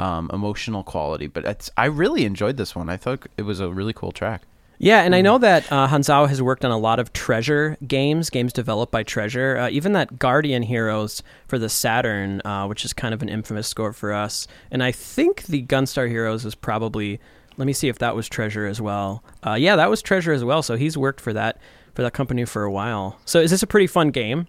um, 0.00 0.30
emotional 0.32 0.82
quality. 0.82 1.26
But 1.26 1.44
it's 1.44 1.70
I 1.76 1.86
really 1.86 2.24
enjoyed 2.24 2.56
this 2.56 2.74
one. 2.74 2.88
I 2.88 2.96
thought 2.96 3.26
it 3.36 3.42
was 3.42 3.60
a 3.60 3.70
really 3.70 3.92
cool 3.92 4.12
track. 4.12 4.42
Yeah, 4.78 5.02
and 5.02 5.14
I 5.14 5.20
Mm. 5.20 5.24
know 5.24 5.38
that 5.38 5.72
uh, 5.72 5.88
Hanzawa 5.88 6.28
has 6.28 6.40
worked 6.40 6.64
on 6.64 6.70
a 6.70 6.78
lot 6.78 6.98
of 7.00 7.12
Treasure 7.12 7.76
games, 7.86 8.30
games 8.30 8.52
developed 8.52 8.92
by 8.92 9.02
Treasure. 9.02 9.56
Uh, 9.58 9.68
even 9.70 9.92
that 9.94 10.18
Guardian 10.18 10.62
Heroes 10.62 11.22
for 11.48 11.58
the 11.58 11.68
Saturn, 11.68 12.40
uh, 12.44 12.66
which 12.66 12.84
is 12.84 12.92
kind 12.92 13.12
of 13.12 13.20
an 13.22 13.28
infamous 13.28 13.66
score 13.66 13.92
for 13.92 14.12
us. 14.12 14.46
And 14.70 14.82
I 14.82 14.92
think 14.92 15.44
the 15.44 15.62
Gunstar 15.64 16.08
Heroes 16.08 16.44
is 16.44 16.54
probably 16.54 17.18
let 17.56 17.66
me 17.66 17.72
see 17.72 17.88
if 17.88 17.98
that 17.98 18.14
was 18.14 18.28
Treasure 18.28 18.66
as 18.66 18.80
well. 18.80 19.24
Uh, 19.44 19.54
yeah, 19.54 19.74
that 19.74 19.90
was 19.90 20.00
Treasure 20.00 20.32
as 20.32 20.44
well. 20.44 20.62
So 20.62 20.76
he's 20.76 20.96
worked 20.96 21.20
for 21.20 21.32
that 21.32 21.58
for 21.94 22.02
that 22.02 22.12
company 22.12 22.44
for 22.44 22.62
a 22.62 22.70
while. 22.70 23.18
So 23.24 23.40
is 23.40 23.50
this 23.50 23.64
a 23.64 23.66
pretty 23.66 23.88
fun 23.88 24.12
game? 24.12 24.46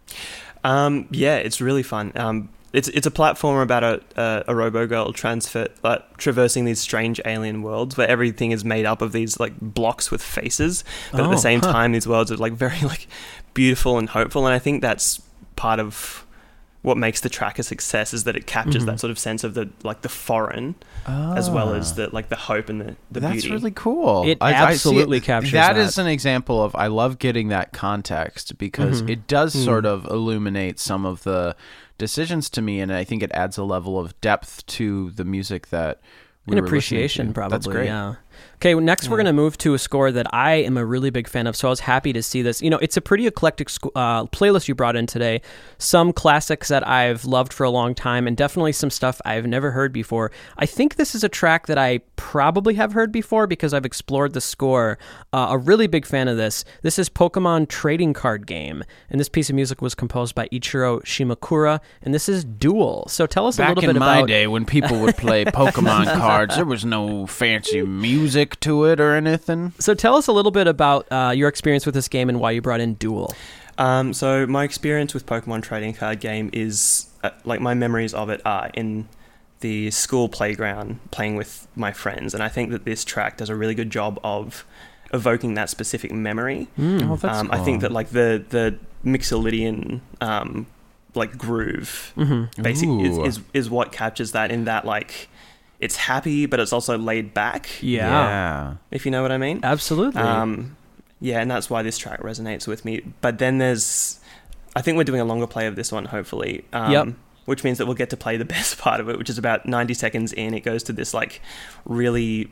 Um, 0.64 1.08
yeah, 1.10 1.38
it's 1.38 1.60
really 1.60 1.82
fun. 1.82 2.12
Um, 2.16 2.50
it's 2.74 2.88
it's 2.90 3.08
a 3.08 3.12
platform 3.12 3.60
about 3.60 3.84
a 3.84 4.02
a, 4.16 4.44
a 4.50 4.56
robo 4.56 4.86
girl 4.88 5.12
transfer 5.14 5.68
uh, 5.84 5.98
traversing 6.18 6.66
these 6.66 6.80
strange 6.80 7.20
alien 7.26 7.62
worlds 7.64 7.98
where 7.98 8.08
everything 8.08 8.52
is 8.52 8.64
made 8.64 8.86
up 8.86 9.02
of 9.02 9.12
these 9.12 9.40
like 9.40 9.54
blocks 9.60 10.12
with 10.12 10.22
faces, 10.22 10.84
but 11.12 11.22
at 11.22 11.26
Oh, 11.28 11.30
the 11.32 11.38
same 11.38 11.62
huh. 11.62 11.72
time 11.72 11.92
these 11.94 12.08
worlds 12.08 12.32
are 12.32 12.38
like 12.38 12.54
very 12.54 12.80
like 12.82 13.08
beautiful 13.54 13.98
and 13.98 14.10
hopeful. 14.10 14.46
And 14.46 14.54
I 14.54 14.60
think 14.60 14.82
that's 14.82 15.22
part 15.56 15.80
of 15.80 16.26
what 16.82 16.96
makes 16.98 17.20
the 17.20 17.28
track 17.28 17.60
a 17.60 17.64
success 17.64 18.14
is 18.14 18.24
that 18.24 18.38
it 18.38 18.48
captures 18.48 18.84
Mhm. 18.84 18.86
that 18.86 19.00
sort 19.02 19.12
of 19.12 19.20
sense 19.20 19.44
of 19.44 19.54
the 19.54 19.68
like 19.84 20.02
the 20.02 20.08
foreign 20.08 20.76
as 21.06 21.50
well 21.50 21.74
as 21.74 21.92
Ah. 21.92 21.96
the 21.96 22.10
like 22.16 22.30
the 22.30 22.36
hope 22.38 22.70
and 22.70 22.80
the 22.80 22.96
the 23.12 23.20
That's 23.20 23.34
beauty. 23.42 23.52
really 23.52 23.72
cool. 23.72 24.24
It 24.26 24.38
I- 24.40 24.50
I 24.50 24.52
see 24.52 24.74
absolutely 24.74 25.20
captures 25.20 25.52
That 25.54 25.74
that. 25.74 25.82
is 25.82 25.98
an 25.98 26.08
example 26.08 26.64
of 26.64 26.74
I 26.76 26.88
love 26.88 27.20
getting 27.20 27.50
that 27.50 27.74
context 27.74 28.58
because 28.58 29.02
Mhm. 29.02 29.10
it 29.10 29.28
does 29.28 29.54
Mm. 29.56 29.66
sort 29.66 29.86
of 29.86 30.06
illuminate 30.06 30.80
some 30.80 31.06
of 31.06 31.24
the 31.24 31.56
decisions 32.00 32.50
to 32.52 32.64
me, 32.64 32.80
and 32.80 32.92
I 32.92 33.04
think 33.04 33.22
it 33.22 33.32
adds 33.34 33.60
a 33.60 33.64
level 33.64 34.00
of 34.00 34.20
depth 34.22 34.66
to 34.66 35.12
the 35.12 35.24
music 35.24 35.68
that 35.68 36.02
we 36.48 36.56
An 36.56 36.62
were 36.62 36.66
appreciation, 36.66 37.32
probably. 37.32 37.56
That's 37.56 37.68
great. 37.68 37.86
Yeah. 37.86 38.16
Okay, 38.62 38.76
well, 38.76 38.84
next 38.84 39.08
we're 39.08 39.16
going 39.16 39.26
to 39.26 39.32
move 39.32 39.58
to 39.60 39.74
a 39.74 39.80
score 39.80 40.12
that 40.12 40.28
I 40.34 40.56
am 40.56 40.76
a 40.76 40.86
really 40.86 41.12
big 41.12 41.30
fan 41.30 41.48
of, 41.48 41.56
so 41.56 41.70
I 41.70 41.72
was 41.72 41.80
happy 41.80 42.12
to 42.12 42.22
see 42.22 42.42
this. 42.42 42.62
You 42.62 42.70
know, 42.70 42.78
it's 42.80 42.98
a 42.98 43.02
pretty 43.02 43.26
eclectic 43.26 43.70
sc- 43.70 43.86
uh, 43.96 44.26
playlist 44.26 44.68
you 44.68 44.76
brought 44.76 44.98
in 44.98 45.08
today. 45.08 45.42
Some 45.78 46.12
classics 46.12 46.68
that 46.68 46.86
I've 46.86 47.24
loved 47.24 47.54
for 47.54 47.64
a 47.64 47.70
long 47.70 47.96
time, 47.96 48.28
and 48.28 48.36
definitely 48.36 48.74
some 48.74 48.90
stuff 48.90 49.22
I've 49.24 49.46
never 49.46 49.72
heard 49.72 49.94
before. 49.94 50.34
I 50.58 50.66
think 50.66 50.98
this 50.98 51.16
is 51.16 51.24
a 51.24 51.30
track 51.30 51.68
that 51.68 51.78
I 51.78 52.00
probably 52.18 52.74
have 52.74 52.92
heard 52.92 53.14
before 53.14 53.48
because 53.48 53.74
I've 53.74 53.86
explored 53.86 54.34
the 54.34 54.42
score. 54.42 54.98
Uh, 55.32 55.48
a 55.52 55.58
really 55.58 55.88
big 55.88 56.06
fan 56.06 56.28
of 56.28 56.36
this. 56.36 56.66
This 56.82 57.00
is 57.00 57.10
Pokemon 57.10 57.70
Trading 57.70 58.12
Card 58.12 58.46
Game, 58.46 58.84
and 59.10 59.22
this 59.22 59.30
piece 59.30 59.50
of 59.50 59.56
music 59.56 59.82
was 59.82 59.96
composed 59.96 60.36
by 60.36 60.50
Ichiro 60.50 61.02
Shimakura, 61.04 61.80
and 62.02 62.14
this 62.14 62.28
is 62.28 62.44
Duel. 62.44 63.06
So 63.08 63.26
tell 63.26 63.48
us 63.48 63.58
a 63.58 63.62
little 63.70 63.76
bit 63.76 63.96
about. 63.96 64.00
Back 64.06 64.18
in 64.18 64.22
my 64.24 64.28
day, 64.28 64.48
when 64.48 64.66
people 64.66 65.00
would 65.00 65.16
play 65.16 65.46
Pokemon 65.46 66.14
cards, 66.18 66.58
there 66.58 66.66
was 66.66 66.84
no 66.84 67.26
fancy 67.26 67.84
music 67.84 68.49
to 68.62 68.86
it 68.86 69.00
or 69.00 69.16
anything. 69.16 69.74
So 69.80 69.94
tell 69.94 70.16
us 70.16 70.28
a 70.28 70.32
little 70.32 70.52
bit 70.52 70.68
about 70.68 71.08
uh, 71.12 71.32
your 71.36 71.48
experience 71.50 71.86
with 71.86 71.96
this 71.96 72.08
game 72.08 72.30
and 72.30 72.40
why 72.40 72.52
you 72.52 72.62
brought 72.62 72.80
in 72.82 72.96
Duel. 72.96 73.34
Um, 73.78 74.14
so 74.14 74.46
my 74.48 74.64
experience 74.64 75.14
with 75.14 75.26
Pokemon 75.26 75.64
trading 75.64 75.94
card 75.94 76.20
game 76.20 76.50
is 76.52 77.08
uh, 77.24 77.30
like 77.46 77.62
my 77.62 77.74
memories 77.74 78.14
of 78.14 78.30
it 78.30 78.42
are 78.46 78.70
in 78.74 79.08
the 79.62 79.92
school 79.92 80.30
playground 80.30 81.00
playing 81.12 81.36
with 81.36 81.68
my 81.76 81.92
friends, 81.92 82.34
and 82.34 82.42
I 82.42 82.48
think 82.50 82.72
that 82.72 82.86
this 82.86 83.04
track 83.04 83.38
does 83.38 83.50
a 83.50 83.56
really 83.56 83.76
good 83.76 83.90
job 83.90 84.20
of 84.24 84.66
evoking 85.14 85.56
that 85.56 85.70
specific 85.70 86.12
memory. 86.12 86.68
Oh, 86.80 87.16
that's 87.18 87.40
um, 87.40 87.50
I 87.52 87.60
think 87.60 87.82
that 87.82 87.92
like 87.92 88.10
the 88.10 88.44
the 88.50 88.78
Mixolydian 89.04 90.00
um, 90.22 90.66
like 91.16 91.38
groove 91.38 92.14
Mm-hmm. 92.18 92.62
basically 92.62 93.06
is, 93.06 93.18
is 93.18 93.40
is 93.54 93.70
what 93.70 93.92
captures 93.92 94.32
that 94.34 94.52
in 94.52 94.66
that 94.66 94.86
like 94.86 95.28
it's 95.80 95.96
happy 95.96 96.46
but 96.46 96.60
it's 96.60 96.74
also 96.74 96.98
laid 96.98 97.34
back 97.34 97.70
Yeah, 97.82 98.08
yeah. 98.10 98.74
if 98.92 99.06
you 99.06 99.12
know 99.12 99.22
what 99.22 99.32
I 99.32 99.38
mean. 99.38 99.62
absolutely. 99.64 100.22
Um, 100.22 100.76
yeah, 101.22 101.40
and 101.42 101.50
that's 101.52 101.70
why 101.70 101.82
this 101.84 101.98
track 101.98 102.22
resonates 102.22 102.66
with 102.68 102.86
me. 102.86 103.02
But 103.22 103.40
then 103.40 103.58
there's, 103.58 104.20
I 104.76 104.82
think 104.82 104.98
we're 104.98 105.04
doing 105.04 105.20
a 105.20 105.26
longer 105.26 105.48
play 105.48 105.68
of 105.68 105.76
this 105.76 105.92
one, 105.92 106.06
hopefully. 106.06 106.64
Um, 106.72 106.92
Yep. 106.92 107.08
Which 107.46 107.64
means 107.64 107.78
that 107.80 107.88
we'll 107.88 107.96
get 107.96 108.10
to 108.12 108.18
play 108.18 108.38
the 108.38 108.46
best 108.56 108.78
part 108.78 109.00
of 109.02 109.10
it, 109.10 109.18
which 109.18 109.30
is 109.30 109.38
about 109.38 109.66
90 109.66 109.94
seconds 109.96 110.32
in. 110.34 110.54
It 110.54 110.62
goes 110.62 110.84
to 110.84 110.94
this 110.94 111.14
like 111.14 111.42
really 111.86 112.50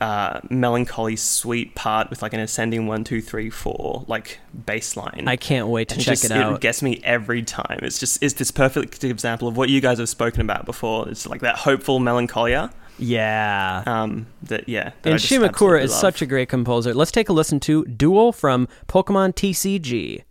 uh, 0.00 0.40
melancholy, 0.48 1.16
sweet 1.16 1.74
part 1.74 2.08
with 2.10 2.22
like 2.22 2.32
an 2.32 2.40
ascending 2.40 2.86
one, 2.86 3.04
two, 3.04 3.20
three, 3.20 3.50
four 3.50 4.04
like 4.08 4.38
bass 4.66 4.96
line. 4.96 5.24
I 5.26 5.36
can't 5.36 5.68
wait 5.68 5.88
to 5.90 5.96
And 5.96 6.02
check 6.04 6.12
just- 6.14 6.24
it 6.24 6.32
out. 6.32 6.54
It 6.54 6.60
gets 6.60 6.82
me 6.82 7.00
every 7.04 7.42
time. 7.42 7.80
It's 7.82 7.98
just 7.98 8.22
it's 8.22 8.34
this 8.34 8.50
perfect 8.50 9.04
example 9.04 9.48
of 9.48 9.56
what 9.56 9.68
you 9.68 9.80
guys 9.80 9.98
have 9.98 10.08
spoken 10.08 10.40
about 10.40 10.64
before. 10.64 11.08
It's 11.08 11.26
like 11.28 11.42
that 11.42 11.56
hopeful 11.56 11.98
melancholia. 11.98 12.70
yeah. 12.98 13.82
Um, 13.86 14.26
that 14.44 14.68
yeah. 14.68 14.92
That 15.02 15.10
and 15.12 15.20
Shimakura 15.20 15.82
is 15.82 15.90
love. 15.90 16.00
such 16.00 16.22
a 16.22 16.26
great 16.26 16.48
composer. 16.48 16.94
Let's 16.94 17.10
take 17.12 17.28
a 17.28 17.32
listen 17.32 17.60
to 17.60 17.84
Duel 17.84 18.32
from 18.32 18.68
Pokemon 18.88 19.34
TCG. 19.34 20.22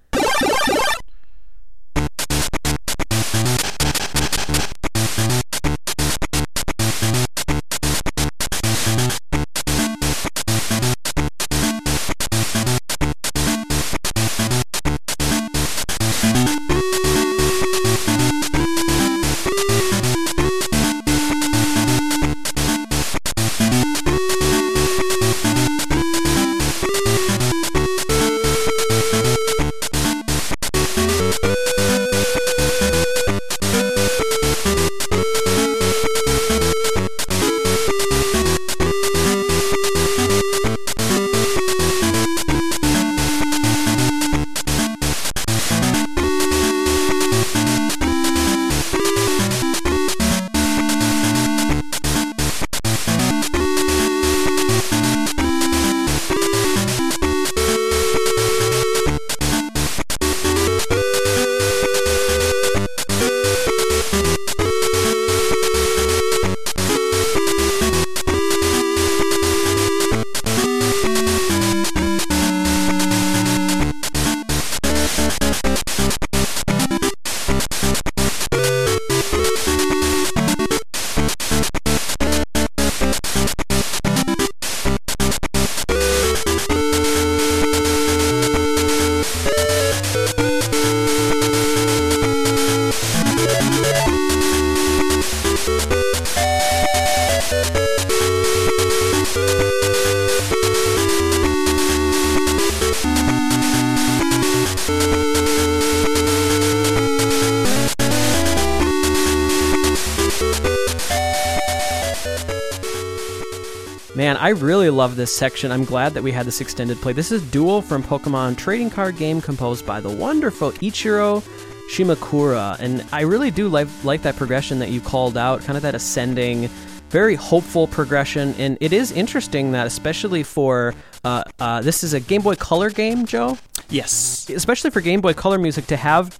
Love 115.02 115.16
this 115.16 115.36
section. 115.36 115.72
I'm 115.72 115.84
glad 115.84 116.14
that 116.14 116.22
we 116.22 116.32
had 116.32 116.46
this 116.46 116.62
extended 116.62 116.96
play. 117.02 117.12
This 117.12 117.32
is 117.32 117.42
Duel 117.50 117.82
from 117.82 118.04
Pokemon 118.04 118.56
trading 118.56 118.92
card 118.92 119.18
game 119.18 119.42
composed 119.42 119.84
by 119.84 120.00
the 120.00 120.12
wonderful 120.12 120.74
Ichiro 120.74 121.42
Shimakura. 121.90 122.80
And 122.80 123.04
I 123.12 123.22
really 123.22 123.50
do 123.50 123.68
like, 123.68 123.88
like 124.04 124.22
that 124.22 124.36
progression 124.36 124.78
that 124.78 124.90
you 124.90 125.02
called 125.02 125.40
out, 125.40 125.62
kind 125.62 125.76
of 125.76 125.82
that 125.82 125.96
ascending, 125.96 126.68
very 127.10 127.34
hopeful 127.34 127.88
progression. 127.88 128.54
And 128.60 128.78
it 128.80 128.94
is 128.94 129.12
interesting 129.12 129.72
that, 129.72 129.88
especially 129.88 130.44
for 130.44 130.94
uh, 131.24 131.46
uh, 131.60 131.82
this 131.82 132.04
is 132.04 132.14
a 132.14 132.20
Game 132.20 132.44
Boy 132.44 132.54
Color 132.54 132.92
game, 132.92 133.26
Joe? 133.26 133.58
Yes. 133.90 134.52
especially 134.52 134.92
for 134.92 135.02
Game 135.02 135.20
Boy 135.20 135.34
Color 135.34 135.58
music, 135.58 135.88
to 135.88 135.98
have 135.98 136.40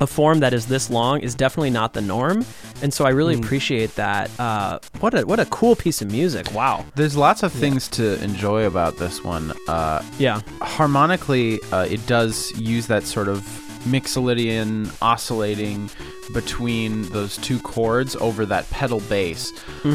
a 0.00 0.06
form 0.06 0.40
that 0.40 0.54
is 0.54 0.64
this 0.64 0.88
long 0.88 1.20
is 1.20 1.34
definitely 1.34 1.68
not 1.68 1.92
the 1.92 2.00
norm, 2.00 2.46
and 2.82 2.92
so 2.92 3.04
I 3.04 3.10
really 3.10 3.36
Mm. 3.36 3.44
appreciate 3.44 3.94
that. 3.96 4.30
Uh, 4.38 4.78
what 5.00 5.14
a 5.14 5.26
what 5.26 5.38
a 5.40 5.46
cool 5.46 5.74
piece 5.76 6.00
of 6.02 6.10
music! 6.10 6.52
Wow. 6.54 6.84
There's 6.96 7.16
lots 7.16 7.42
of 7.42 7.52
things 7.52 7.88
to 7.88 8.22
enjoy 8.22 8.64
about 8.66 8.98
this 8.98 9.22
one. 9.24 9.52
Uh, 9.68 10.02
Yeah. 10.18 10.40
harmonically, 10.62 11.60
uh, 11.72 11.86
it 11.90 12.04
does 12.06 12.52
use 12.56 12.86
that 12.88 13.04
sort 13.06 13.28
of 13.28 13.42
mixolydian 13.86 14.90
oscillating 15.00 15.88
between 16.34 17.08
those 17.10 17.36
two 17.38 17.58
chords 17.60 18.14
over 18.16 18.44
that 18.46 18.68
pedal 18.70 19.00
bass, 19.08 19.52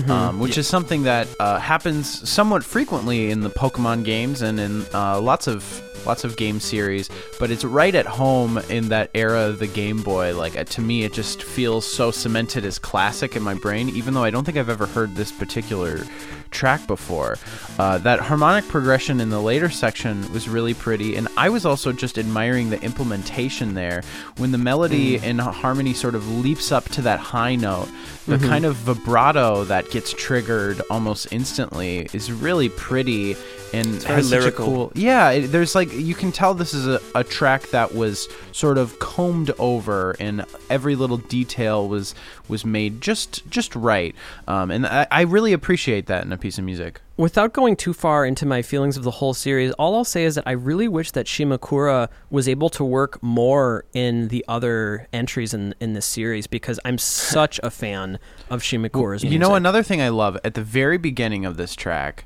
um, 0.09 0.39
which 0.39 0.57
is 0.57 0.67
something 0.67 1.03
that 1.03 1.27
uh, 1.39 1.59
happens 1.59 2.27
somewhat 2.27 2.63
frequently 2.63 3.31
in 3.31 3.41
the 3.41 3.49
Pokemon 3.49 4.03
games 4.03 4.41
and 4.41 4.59
in 4.59 4.85
uh, 4.93 5.19
lots 5.21 5.47
of 5.47 5.63
lots 6.05 6.23
of 6.23 6.37
game 6.37 6.59
series, 6.59 7.09
but 7.39 7.51
it's 7.51 7.63
right 7.63 7.93
at 7.95 8.05
home 8.05 8.57
in 8.69 8.89
that 8.89 9.11
era 9.13 9.47
of 9.47 9.59
the 9.59 9.67
Game 9.67 10.01
Boy. 10.01 10.35
Like 10.35 10.57
uh, 10.57 10.63
to 10.65 10.81
me, 10.81 11.03
it 11.03 11.13
just 11.13 11.43
feels 11.43 11.85
so 11.85 12.11
cemented 12.11 12.65
as 12.65 12.79
classic 12.79 13.35
in 13.35 13.43
my 13.43 13.53
brain, 13.53 13.89
even 13.89 14.13
though 14.13 14.23
I 14.23 14.29
don't 14.29 14.43
think 14.43 14.57
I've 14.57 14.69
ever 14.69 14.85
heard 14.85 15.15
this 15.15 15.31
particular 15.31 16.03
track 16.51 16.87
before. 16.87 17.37
Uh, 17.77 17.97
that 17.99 18.19
harmonic 18.19 18.67
progression 18.67 19.19
in 19.19 19.29
the 19.29 19.41
later 19.41 19.69
section 19.69 20.31
was 20.31 20.47
really 20.47 20.73
pretty, 20.73 21.15
and 21.15 21.27
I 21.37 21.49
was 21.49 21.65
also 21.65 21.91
just 21.91 22.17
admiring 22.17 22.69
the 22.69 22.81
implementation 22.81 23.73
there 23.73 24.03
when 24.37 24.51
the 24.51 24.57
melody 24.57 25.19
and 25.19 25.39
harmony 25.41 25.93
sort 25.93 26.15
of 26.15 26.27
leaps 26.39 26.71
up 26.71 26.85
to 26.89 27.01
that 27.03 27.19
high 27.19 27.55
note. 27.55 27.89
The 28.25 28.39
kind 28.39 28.65
of 28.65 28.75
vibrato 28.77 29.65
that 29.65 29.91
gets 29.91 30.11
triggered 30.11 30.81
almost 30.89 31.27
instantly 31.31 32.09
is 32.11 32.31
really 32.31 32.69
pretty 32.69 33.35
and 33.73 33.85
very 33.85 34.15
has 34.15 34.31
lyrical. 34.31 34.65
cool 34.65 34.91
yeah 34.95 35.31
it, 35.31 35.47
there's 35.47 35.75
like 35.75 35.89
you 35.95 36.15
can 36.15 36.31
tell 36.31 36.53
this 36.53 36.73
is 36.73 36.87
a, 36.87 36.99
a 37.13 37.23
track 37.23 37.69
that 37.69 37.93
was 37.95 38.27
sort 38.51 38.77
of 38.77 38.99
combed 38.99 39.51
over 39.59 40.15
and 40.19 40.45
every 40.69 40.95
little 40.95 41.17
detail 41.17 41.87
was 41.87 42.15
was 42.47 42.65
made 42.65 43.01
just 43.01 43.47
just 43.49 43.75
right 43.75 44.15
um, 44.47 44.71
and 44.71 44.85
I, 44.85 45.07
I 45.11 45.21
really 45.21 45.53
appreciate 45.53 46.07
that 46.07 46.23
in 46.25 46.31
a 46.31 46.37
piece 46.37 46.57
of 46.57 46.63
music 46.63 47.01
Without 47.17 47.53
going 47.53 47.77
too 47.77 47.93
far 47.93 48.25
into 48.25 48.45
my 48.45 48.61
feelings 48.61 48.97
of 48.97 49.03
the 49.03 49.11
whole 49.11 49.33
series, 49.33 49.71
all 49.73 49.95
I'll 49.95 50.03
say 50.03 50.25
is 50.25 50.35
that 50.35 50.43
I 50.45 50.51
really 50.51 50.89
wish 50.89 51.11
that 51.11 51.27
Shimakura 51.27 52.09
was 52.29 52.49
able 52.49 52.67
to 52.71 52.83
work 52.83 53.23
more 53.23 53.85
in 53.93 54.27
the 54.27 54.43
other 54.49 55.07
entries 55.13 55.53
in 55.53 55.73
in 55.79 55.93
this 55.93 56.05
series 56.05 56.45
because 56.45 56.77
I'm 56.83 56.97
such 56.97 57.57
a 57.63 57.71
fan 57.71 58.19
of 58.49 58.61
Shimakura's 58.61 59.23
music. 59.23 59.31
you 59.31 59.39
know 59.39 59.55
another 59.55 59.83
thing 59.83 60.01
i 60.01 60.09
love 60.09 60.37
at 60.43 60.53
the 60.53 60.61
very 60.61 60.97
beginning 60.97 61.45
of 61.45 61.57
this 61.57 61.75
track 61.75 62.25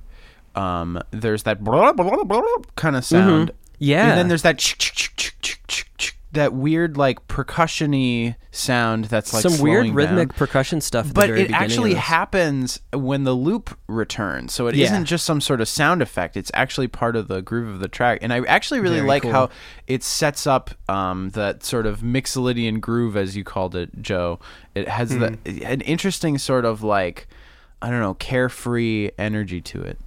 um, 0.60 1.02
there's 1.12 1.44
that 1.44 1.60
kind 2.76 2.96
of 2.96 3.06
sound 3.06 3.50
Mm-hmm. 3.50 3.56
Yeah. 3.82 4.10
and 4.10 4.18
then 4.18 4.28
there's 4.28 4.42
that 4.42 4.60
that 6.32 6.54
weird 6.54 6.96
like 6.96 7.28
percussion-y 7.28 8.36
sound 8.52 9.06
that's 9.06 9.34
like 9.34 9.42
some 9.42 9.60
weird 9.64 9.88
rhythmic 9.90 10.30
down. 10.30 10.38
percussion 10.38 10.80
stuff. 10.82 11.08
At 11.08 11.10
the 11.10 11.14
but 11.22 11.30
it 11.32 11.52
actually 11.52 11.96
happens 11.96 12.80
when 12.94 13.24
the 13.24 13.34
loop 13.34 13.76
returns 13.88 14.54
so 14.54 14.68
it 14.68 14.76
Yeah. 14.76 14.92
not 15.00 15.06
just 15.08 15.26
some 15.26 15.42
sort 15.42 15.60
of 15.60 15.68
sound 15.68 16.04
effect 16.04 16.38
it's 16.38 16.52
actually 16.54 16.88
part 16.88 17.16
of 17.16 17.30
the 17.30 17.42
groove 17.42 17.70
of 17.74 17.80
the 17.80 17.88
track 17.88 18.20
and 18.22 18.32
i 18.32 18.42
actually 18.46 18.80
really 18.80 18.98
Very 18.98 19.08
like 19.08 19.24
cool. 19.24 19.32
how 19.32 19.50
it 19.88 20.04
sets 20.04 20.46
up 20.46 20.70
um, 20.88 21.30
that 21.32 21.64
sort 21.64 21.88
of 21.88 22.02
mixolydian 22.02 22.80
groove 22.80 23.18
as 23.18 23.36
you 23.36 23.44
called 23.44 23.76
it 23.76 23.90
joe 24.02 24.40
it 24.76 24.88
has 24.88 25.10
the, 25.18 25.30
Hmm. 25.32 25.64
an 25.66 25.82
interesting 25.82 26.38
sort 26.38 26.64
of 26.66 26.84
like 26.84 27.28
i 27.82 27.90
don't 27.90 28.02
know 28.02 28.14
carefree 28.14 29.10
energy 29.18 29.62
to 29.62 29.82
it 29.82 29.98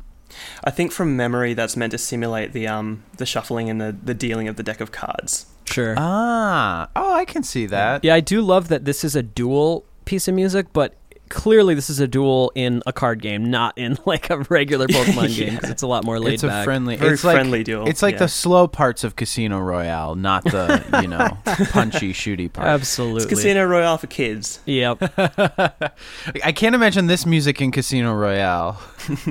I 0.65 0.71
think 0.71 0.93
from 0.93 1.17
memory, 1.17 1.55
that's 1.55 1.77
meant 1.77 1.91
to 1.93 1.99
simulate 1.99 2.53
the 2.53 2.67
um 2.69 3.03
the 3.17 3.27
shuffling 3.27 3.69
and 3.71 3.81
the, 3.81 3.97
the 4.03 4.15
dealing 4.15 4.49
of 4.49 4.57
the 4.57 4.63
deck 4.63 4.81
of 4.81 4.93
cards. 4.93 5.47
Sure. 5.65 5.95
ah 5.97 6.89
oh 6.97 7.15
i 7.15 7.25
can 7.25 7.43
see 7.43 7.67
that 7.67 8.05
Yeah, 8.05 8.15
I 8.15 8.21
do 8.21 8.43
love 8.43 8.69
that 8.69 8.85
this 8.85 9.05
is 9.05 9.17
a 9.17 9.23
dual 9.23 9.85
piece 10.05 10.27
of 10.29 10.35
music, 10.35 10.67
but 10.73 10.95
clearly 11.33 11.75
this 11.75 11.91
is 11.91 11.99
a 11.99 12.07
duel 12.07 12.53
in 12.55 12.83
a 12.87 12.93
card 12.93 13.21
game, 13.21 13.51
not 13.51 13.77
in 13.77 13.99
like 14.05 14.31
a 14.31 14.39
regular 14.49 14.87
Pokemon 14.89 15.37
game 15.37 15.55
because 15.55 15.71
it's 15.71 15.83
a 15.83 15.87
lot 15.87 16.05
more 16.05 16.21
laid 16.21 16.35
it's 16.35 16.43
a 16.45 16.63
friendly 16.65 16.97
Very 16.97 17.15
it's 17.15 17.25
like, 17.25 17.35
friendly 17.35 17.65
duel, 17.65 17.89
it's 17.89 18.03
like 18.03 18.15
yeah. 18.15 18.21
the 18.21 18.29
slow 18.29 18.69
parts 18.69 19.03
of 19.05 19.17
casino 19.17 19.59
royale 19.59 20.15
not 20.15 20.45
the 20.45 20.85
you 21.03 21.09
know 21.09 21.39
punchy 21.71 22.13
shooty 22.13 22.53
parts 22.53 22.69
Absolutely. 22.69 23.23
It's 23.23 23.27
Casino 23.27 23.65
Royale 23.67 23.99
for 23.99 24.07
kids. 24.07 24.61
Yep. 24.67 24.99
I 25.19 26.53
can't 26.55 26.75
imagine 26.75 27.07
this 27.07 27.27
music 27.27 27.61
in 27.61 27.71
Casino 27.71 28.15
Royale. 28.15 28.81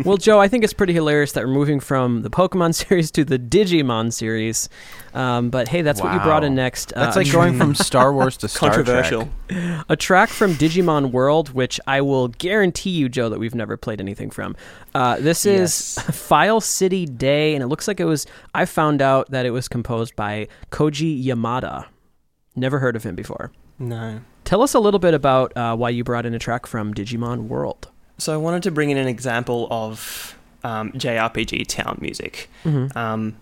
well, 0.05 0.17
Joe, 0.17 0.39
I 0.39 0.47
think 0.47 0.63
it's 0.63 0.73
pretty 0.73 0.93
hilarious 0.93 1.31
that 1.33 1.45
we're 1.45 1.53
moving 1.53 1.79
from 1.79 2.21
the 2.21 2.29
Pokemon 2.29 2.73
series 2.75 3.11
to 3.11 3.23
the 3.23 3.39
Digimon 3.39 4.11
series. 4.11 4.69
Um, 5.13 5.49
but 5.49 5.67
hey, 5.67 5.81
that's 5.81 6.01
what 6.01 6.13
you 6.13 6.19
brought 6.21 6.43
in 6.43 6.55
next. 6.55 6.93
That's 6.95 7.17
Uh, 7.17 7.21
like 7.21 7.31
going 7.31 7.57
from 7.57 7.75
Star 7.75 8.13
Wars 8.13 8.37
to 8.37 8.47
Star 8.47 8.69
Controversial. 8.69 9.29
Trek. 9.49 9.85
a 9.89 9.95
track 9.95 10.29
from 10.29 10.53
Digimon 10.53 11.11
World, 11.11 11.49
which 11.49 11.79
I 11.97 12.01
will 12.01 12.27
guarantee 12.29 12.91
you, 12.91 13.09
Joe, 13.09 13.27
that 13.29 13.39
we've 13.39 13.55
never 13.55 13.75
played 13.77 13.99
anything 13.99 14.29
from. 14.29 14.55
Uh, 14.95 15.17
this 15.19 15.45
is 15.45 15.95
Yes. 15.97 15.99
File 16.27 16.61
City 16.61 17.05
Day, 17.05 17.53
and 17.53 17.61
it 17.63 17.67
looks 17.67 17.87
like 17.87 17.99
it 17.99 18.05
was. 18.05 18.25
I 18.55 18.65
found 18.65 19.01
out 19.01 19.29
that 19.31 19.45
it 19.45 19.51
was 19.51 19.67
composed 19.67 20.15
by 20.15 20.47
Koji 20.71 21.11
Yamada. 21.25 21.85
Never 22.55 22.79
heard 22.79 22.95
of 22.95 23.03
him 23.03 23.15
before. 23.15 23.51
No. 23.79 24.21
Tell 24.45 24.61
us 24.61 24.73
a 24.73 24.79
little 24.79 24.99
bit 24.99 25.13
about 25.13 25.55
uh, 25.57 25.75
why 25.75 25.89
you 25.89 26.03
brought 26.03 26.25
in 26.25 26.33
a 26.33 26.39
track 26.39 26.65
from 26.65 26.93
Digimon 26.93 27.47
World. 27.47 27.89
So 28.17 28.33
I 28.33 28.37
wanted 28.37 28.63
to 28.63 28.71
bring 28.71 28.89
in 28.89 28.97
an 28.97 29.07
example 29.07 29.67
of 29.71 30.37
um, 30.63 30.91
JRPG 30.93 31.67
town 31.67 31.97
music. 32.01 32.49
Mm-hmm. 32.63 32.97
Um, 32.97 33.35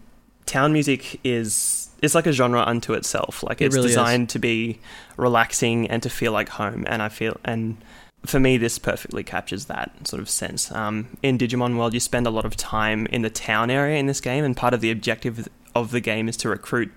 town 0.45 0.73
music 0.73 1.19
is 1.23 1.89
it's 2.01 2.15
like 2.15 2.27
a 2.27 2.31
genre 2.31 2.61
unto 2.63 2.93
itself. 2.93 3.43
Like 3.43 3.61
It 3.61 3.65
it's 3.65 3.75
really 3.75 3.89
is. 3.89 3.95
designed 3.95 4.29
to 4.29 4.39
be 4.39 4.79
relaxing 5.17 5.89
and 5.91 6.01
to 6.03 6.09
feel 6.09 6.31
like 6.31 6.49
home. 6.49 6.85
And 6.87 7.01
I 7.01 7.09
feel 7.09 7.35
and 7.43 7.77
for 8.25 8.39
me, 8.39 8.57
this 8.57 8.77
perfectly 8.79 9.23
captures 9.23 9.65
that 9.65 9.91
sort 10.07 10.21
of 10.21 10.29
sense. 10.29 10.71
Um, 10.71 11.17
in 11.23 11.37
Digimon 11.37 11.77
World, 11.77 11.93
you 11.93 11.99
spend 11.99 12.27
a 12.27 12.29
lot 12.29 12.45
of 12.45 12.55
time 12.57 13.05
in 13.07 13.21
the 13.21 13.29
town 13.29 13.69
area 13.69 13.97
in 13.97 14.07
this 14.07 14.21
game, 14.21 14.43
and 14.43 14.55
part 14.57 14.73
of 14.73 14.81
the 14.81 14.91
objective 14.91 15.47
of 15.75 15.91
the 15.91 16.01
game 16.01 16.27
is 16.27 16.35
to 16.37 16.49
recruit 16.49 16.91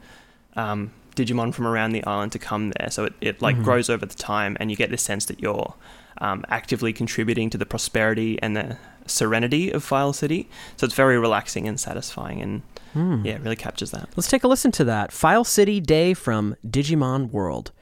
um, 0.56 0.92
Digimon 1.16 1.54
from 1.54 1.66
around 1.66 1.92
the 1.92 2.04
island 2.04 2.32
to 2.32 2.38
come 2.38 2.72
there. 2.78 2.90
So 2.90 3.04
it, 3.04 3.12
it 3.20 3.42
like 3.42 3.56
Mhm. 3.56 3.64
grows 3.64 3.88
over 3.88 4.04
the 4.04 4.14
time, 4.14 4.56
and 4.60 4.70
you 4.70 4.76
get 4.76 4.90
this 4.90 5.02
sense 5.02 5.24
that 5.26 5.40
you're 5.40 5.74
um, 6.18 6.44
actively 6.50 6.92
contributing 6.92 7.50
to 7.50 7.58
the 7.58 7.66
prosperity 7.66 8.40
and 8.42 8.54
the 8.56 8.76
serenity 9.06 9.70
of 9.72 9.82
File 9.82 10.12
City. 10.12 10.48
So 10.76 10.84
it's 10.84 10.94
very 10.94 11.18
relaxing 11.18 11.66
and 11.66 11.80
satisfying, 11.80 12.40
and 12.42 12.62
Hmm. 12.92 13.24
yeah, 13.24 13.32
it 13.36 13.40
really 13.42 13.56
captures 13.56 13.90
that. 13.92 14.08
Let's 14.16 14.28
take 14.28 14.44
a 14.44 14.48
listen 14.48 14.70
to 14.72 14.84
that. 14.84 15.10
File 15.12 15.44
City 15.44 15.80
Day 15.80 16.12
from 16.14 16.54
Digimon 16.68 17.30
World. 17.30 17.72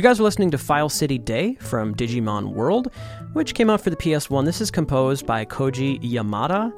You 0.00 0.02
guys 0.02 0.18
are 0.18 0.22
listening 0.22 0.50
to 0.52 0.56
File 0.56 0.88
City 0.88 1.18
Day 1.18 1.56
from 1.56 1.94
Digimon 1.94 2.54
World, 2.54 2.90
which 3.34 3.52
came 3.52 3.68
out 3.68 3.82
for 3.82 3.90
the 3.90 3.96
PS1. 3.96 4.46
This 4.46 4.62
is 4.62 4.70
composed 4.70 5.26
by 5.26 5.44
Koji 5.44 6.00
Yamada. 6.02 6.72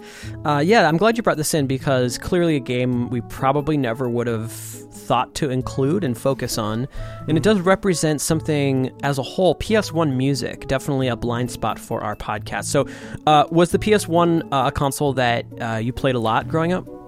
Uh, 0.45 0.59
yeah, 0.59 0.89
I'm 0.89 0.97
glad 0.97 1.17
you 1.17 1.23
brought 1.23 1.37
this 1.37 1.55
in 1.55 1.69
because 1.69 2.19
clearly 2.19 2.57
a 2.57 2.59
game 2.59 3.09
we 3.11 3.21
probably 3.21 3.77
never 3.77 4.11
would 4.11 4.27
have 4.27 4.51
thought 4.51 5.37
to 5.37 5.51
include 5.51 6.03
and 6.03 6.19
focus 6.19 6.59
on. 6.59 6.89
And 7.29 7.39
it 7.39 7.45
does 7.45 7.61
represent 7.61 8.21
something 8.21 8.91
as 9.05 9.19
a 9.19 9.23
whole. 9.23 9.55
PS1 9.55 10.17
music, 10.17 10.67
definitely 10.67 11.07
a 11.07 11.15
blind 11.15 11.49
spot 11.53 11.79
for 11.79 12.03
our 12.03 12.17
podcast. 12.17 12.65
So, 12.65 12.89
uh, 13.29 13.45
was 13.53 13.71
the 13.71 13.79
PS1 13.79 14.53
uh, 14.53 14.65
a 14.67 14.73
console 14.73 15.13
that 15.13 15.47
uh, 15.61 15.77
you 15.77 15.93
played 15.93 16.17
a 16.17 16.19
lot 16.19 16.49
growing 16.49 16.73
up? 16.73 17.02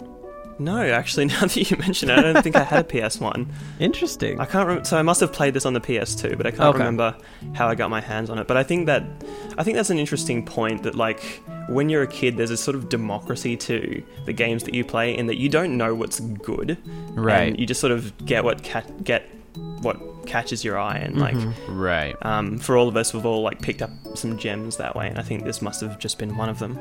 No, 0.58 0.78
actually, 0.78 1.24
now 1.34 1.40
that 1.40 1.56
you 1.70 1.76
mention 1.78 2.10
it, 2.10 2.18
I 2.18 2.22
don't 2.22 2.42
think 2.42 2.54
I 2.56 2.62
had 2.64 2.84
a 2.84 2.88
PS1. 2.88 3.48
Interesting. 3.80 4.40
I 4.40 4.44
can't. 4.46 4.68
Rem- 4.68 4.84
so 4.84 4.96
I 4.96 5.02
must 5.02 5.20
have 5.20 5.32
played 5.32 5.54
this 5.54 5.66
on 5.66 5.72
the 5.72 5.80
PS2, 5.80 6.36
but 6.36 6.46
I 6.46 6.50
can't 6.50 6.62
Okay. 6.74 6.78
remember 6.78 7.16
how 7.54 7.68
I 7.68 7.74
got 7.74 7.90
my 7.90 8.00
hands 8.00 8.30
on 8.30 8.38
it. 8.38 8.46
But 8.46 8.56
I 8.56 8.62
think 8.62 8.86
that 8.86 9.02
I 9.58 9.64
think 9.64 9.76
that's 9.76 9.90
an 9.90 9.98
interesting 9.98 10.44
point. 10.44 10.82
That 10.84 10.94
like 10.94 11.42
when 11.68 11.88
you're 11.88 12.02
a 12.02 12.06
kid, 12.06 12.36
there's 12.36 12.50
a 12.50 12.56
sort 12.56 12.76
of 12.76 12.88
democracy 12.88 13.56
to 13.56 14.02
the 14.26 14.32
games 14.32 14.64
that 14.64 14.74
you 14.74 14.84
play, 14.84 15.16
in 15.16 15.26
that 15.26 15.38
you 15.38 15.48
don't 15.48 15.76
know 15.76 15.94
what's 15.94 16.20
good, 16.20 16.78
Right. 17.14 17.48
And 17.48 17.58
you 17.58 17.66
just 17.66 17.80
sort 17.80 17.92
of 17.92 18.16
get 18.24 18.44
what 18.44 18.62
ca- 18.62 18.82
get 19.02 19.28
what 19.82 19.96
catches 20.26 20.64
your 20.64 20.78
eye, 20.78 20.96
and 20.98 21.18
like 21.18 21.36
Right. 21.68 22.16
um, 22.22 22.58
for 22.58 22.76
all 22.76 22.88
of 22.88 22.96
us, 22.96 23.12
we've 23.14 23.24
all 23.26 23.42
like 23.42 23.60
picked 23.60 23.82
up 23.82 23.90
some 24.14 24.38
gems 24.38 24.76
that 24.76 24.94
way, 24.96 25.08
and 25.08 25.18
I 25.18 25.22
think 25.22 25.44
this 25.44 25.60
must 25.62 25.80
have 25.80 25.98
just 25.98 26.18
been 26.18 26.36
one 26.36 26.48
of 26.48 26.58
them. 26.58 26.78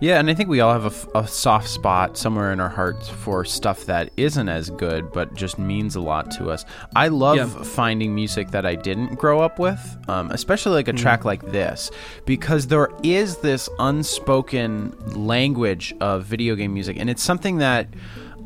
Yeah, 0.00 0.18
and 0.18 0.28
I 0.30 0.34
think 0.34 0.48
we 0.48 0.60
all 0.60 0.72
have 0.72 0.84
a, 0.84 0.86
f- 0.88 1.06
a 1.14 1.26
soft 1.28 1.68
spot 1.68 2.16
somewhere 2.16 2.52
in 2.52 2.60
our 2.60 2.68
hearts 2.68 3.08
for 3.08 3.44
stuff 3.44 3.86
that 3.86 4.10
isn't 4.16 4.48
as 4.48 4.70
good, 4.70 5.10
but 5.12 5.34
just 5.34 5.58
means 5.58 5.96
a 5.96 6.00
lot 6.00 6.30
to 6.32 6.50
us. 6.50 6.64
I 6.94 7.08
love 7.08 7.36
Yeah. 7.36 7.46
finding 7.64 8.14
music 8.14 8.50
that 8.52 8.64
I 8.66 8.74
didn't 8.74 9.14
grow 9.16 9.40
up 9.40 9.58
with, 9.58 9.80
um, 10.08 10.30
especially 10.30 10.72
like 10.72 10.88
a 10.88 10.92
track 10.92 11.24
like 11.24 11.50
this, 11.50 11.90
because 12.26 12.66
there 12.68 12.90
is 13.02 13.38
this 13.38 13.68
unspoken 13.78 14.92
language 15.14 15.94
of 16.00 16.24
video 16.24 16.54
game 16.54 16.74
music, 16.74 16.96
and 16.98 17.08
it's 17.10 17.22
something 17.22 17.58
that. 17.58 17.88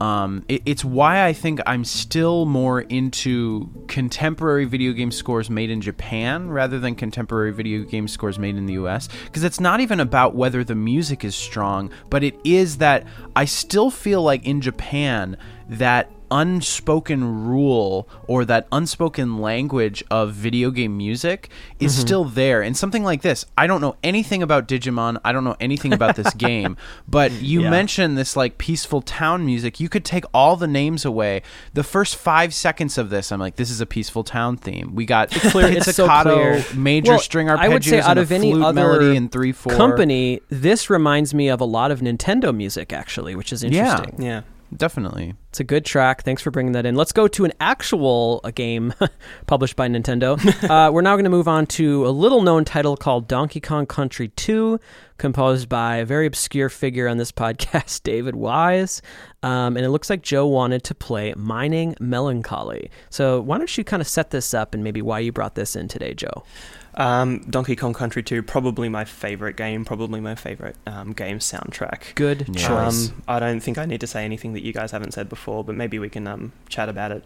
Um, 0.02 0.44
it, 0.48 0.62
it's 0.66 0.84
why 0.84 1.24
I 1.24 1.32
think 1.32 1.60
I'm 1.64 1.84
still 1.84 2.44
more 2.44 2.80
into 2.80 3.70
contemporary 3.86 4.64
video 4.64 4.92
game 4.92 5.12
scores 5.12 5.48
made 5.48 5.70
in 5.70 5.80
Japan 5.80 6.48
rather 6.48 6.80
than 6.80 6.96
contemporary 6.96 7.52
video 7.52 7.84
game 7.84 8.08
scores 8.08 8.36
made 8.36 8.56
in 8.56 8.66
the 8.66 8.72
US. 8.72 9.08
Because 9.26 9.44
it's 9.44 9.60
not 9.60 9.78
even 9.78 10.00
about 10.00 10.34
whether 10.34 10.64
the 10.64 10.74
music 10.74 11.24
is 11.24 11.36
strong, 11.36 11.88
but 12.10 12.24
it 12.24 12.34
is 12.42 12.78
that 12.78 13.06
I 13.36 13.44
still 13.44 13.92
feel 13.92 14.24
like 14.24 14.44
in 14.44 14.60
Japan 14.60 15.36
that 15.68 16.10
unspoken 16.32 17.46
rule 17.46 18.08
or 18.26 18.44
that 18.46 18.66
unspoken 18.72 19.38
language 19.38 20.02
of 20.10 20.32
video 20.32 20.70
game 20.70 20.96
music 20.96 21.50
is 21.78 21.92
mm-hmm. 21.92 22.00
still 22.00 22.24
there. 22.24 22.62
And 22.62 22.74
something 22.76 23.04
like 23.04 23.20
this, 23.20 23.44
I 23.56 23.66
don't 23.66 23.82
know 23.82 23.96
anything 24.02 24.42
about 24.42 24.66
Digimon, 24.66 25.20
I 25.24 25.32
don't 25.32 25.44
know 25.44 25.56
anything 25.60 25.92
about 25.92 26.16
this 26.16 26.32
game, 26.48 26.76
but 27.06 27.30
you 27.32 27.62
Yeah. 27.62 27.70
mentioned 27.70 28.16
this 28.16 28.34
like 28.34 28.56
peaceful 28.56 29.02
town 29.02 29.44
music. 29.44 29.78
You 29.78 29.90
could 29.90 30.04
take 30.04 30.24
all 30.32 30.56
the 30.56 30.66
names 30.66 31.04
away. 31.04 31.42
The 31.74 31.84
first 31.84 32.16
five 32.16 32.54
seconds 32.54 32.96
of 32.96 33.10
this, 33.10 33.30
I'm 33.30 33.38
like, 33.38 33.56
this 33.56 33.70
is 33.70 33.82
a 33.82 33.86
peaceful 33.86 34.24
town 34.24 34.56
theme. 34.56 34.94
We 34.94 35.04
got 35.04 35.30
clear- 35.30 35.66
it's 35.66 35.84
so 35.94 36.06
pizzicato, 36.06 36.34
clear. 36.34 36.64
major 36.74 37.12
Well, 37.12 37.20
string 37.20 37.50
I 37.50 37.68
would 37.68 37.84
say 37.84 37.98
arpeggios, 37.98 38.02
out 38.02 38.10
and 38.12 38.20
of 38.20 38.32
any 38.32 38.50
flute 38.52 38.64
other 38.64 38.80
melody 38.80 39.16
in 39.16 39.28
three 39.28 39.52
four 39.52 39.74
company, 39.74 40.40
this 40.48 40.88
reminds 40.88 41.34
me 41.34 41.48
of 41.48 41.60
a 41.60 41.66
lot 41.66 41.90
of 41.90 42.00
Nintendo 42.00 42.56
music, 42.56 42.92
actually, 42.92 43.34
which 43.34 43.52
is 43.52 43.62
interesting. 43.62 44.14
Yeah. 44.18 44.22
interesting. 44.22 44.24
Yeah. 44.24 44.40
Definitely. 44.74 45.34
It's 45.50 45.60
a 45.60 45.64
good 45.64 45.84
track. 45.84 46.22
Thanks 46.22 46.40
for 46.40 46.50
bringing 46.50 46.72
that 46.72 46.86
in. 46.86 46.94
Let's 46.94 47.12
go 47.12 47.28
to 47.28 47.44
an 47.44 47.52
actual 47.60 48.40
uh, 48.42 48.50
game 48.50 48.94
published 49.46 49.76
by 49.76 49.86
Nintendo. 49.88 50.38
uh, 50.70 50.90
we're 50.90 51.02
now 51.02 51.14
going 51.14 51.24
to 51.24 51.30
move 51.30 51.48
on 51.48 51.66
to 51.66 52.06
a 52.06 52.10
little 52.10 52.42
known 52.42 52.64
title 52.64 52.96
called 52.96 53.28
Donkey 53.28 53.60
Kong 53.60 53.84
Country 53.84 54.28
2, 54.28 54.80
composed 55.18 55.68
by 55.68 55.96
a 55.96 56.06
very 56.06 56.26
obscure 56.26 56.70
figure 56.70 57.06
on 57.06 57.18
this 57.18 57.32
podcast, 57.42 58.02
David 58.02 58.34
Wise. 58.34 59.02
Um, 59.42 59.76
and 59.76 59.84
it 59.84 59.90
looks 59.90 60.08
like 60.08 60.22
Joe 60.22 60.46
wanted 60.46 60.84
to 60.84 60.94
play 60.94 61.34
Mining 61.36 61.94
Melancholy. 62.00 62.90
So 63.10 63.40
why 63.40 63.58
don't 63.58 63.76
you 63.76 63.84
kind 63.84 64.00
of 64.00 64.08
set 64.08 64.30
this 64.30 64.54
up 64.54 64.74
and 64.74 64.82
maybe 64.82 65.02
why 65.02 65.18
you 65.18 65.32
brought 65.32 65.54
this 65.54 65.76
in 65.76 65.88
today, 65.88 66.14
Joe? 66.14 66.44
Um, 66.94 67.38
Donkey 67.48 67.74
Kong 67.74 67.94
Country 67.94 68.22
2, 68.22 68.42
probably 68.42 68.88
my 68.88 69.04
favorite 69.04 69.56
game, 69.56 69.84
probably 69.84 70.20
my 70.20 70.34
favorite 70.34 70.76
um, 70.86 71.12
game 71.12 71.38
soundtrack. 71.38 72.14
Good 72.14 72.46
Yeah. 72.48 72.68
choice. 72.68 73.08
Um, 73.10 73.22
I 73.26 73.38
don't 73.40 73.60
think 73.60 73.78
I 73.78 73.86
need 73.86 74.00
to 74.02 74.06
say 74.06 74.24
anything 74.24 74.52
that 74.52 74.62
you 74.62 74.72
guys 74.74 74.90
haven't 74.90 75.12
said 75.12 75.28
before, 75.28 75.64
but 75.64 75.74
maybe 75.74 75.98
we 75.98 76.08
can 76.10 76.26
um, 76.26 76.52
chat 76.68 76.88
about 76.90 77.10
it. 77.12 77.24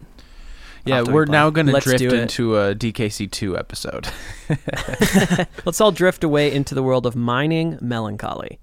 Yeah, 0.85 1.03
we 1.03 1.13
we're 1.13 1.27
play. 1.27 1.33
now 1.33 1.51
going 1.51 1.67
to 1.67 1.81
drift 1.81 2.01
into 2.03 2.57
a 2.57 2.73
DKC2 2.77 3.59
episode. 3.59 4.07
Let's 5.65 5.81
all 5.81 5.91
drift 5.91 6.23
away 6.23 6.53
into 6.53 6.77
the 6.77 6.83
world 6.83 7.05
of 7.07 7.17
Mining 7.17 7.77
Melancholy. 7.81 8.61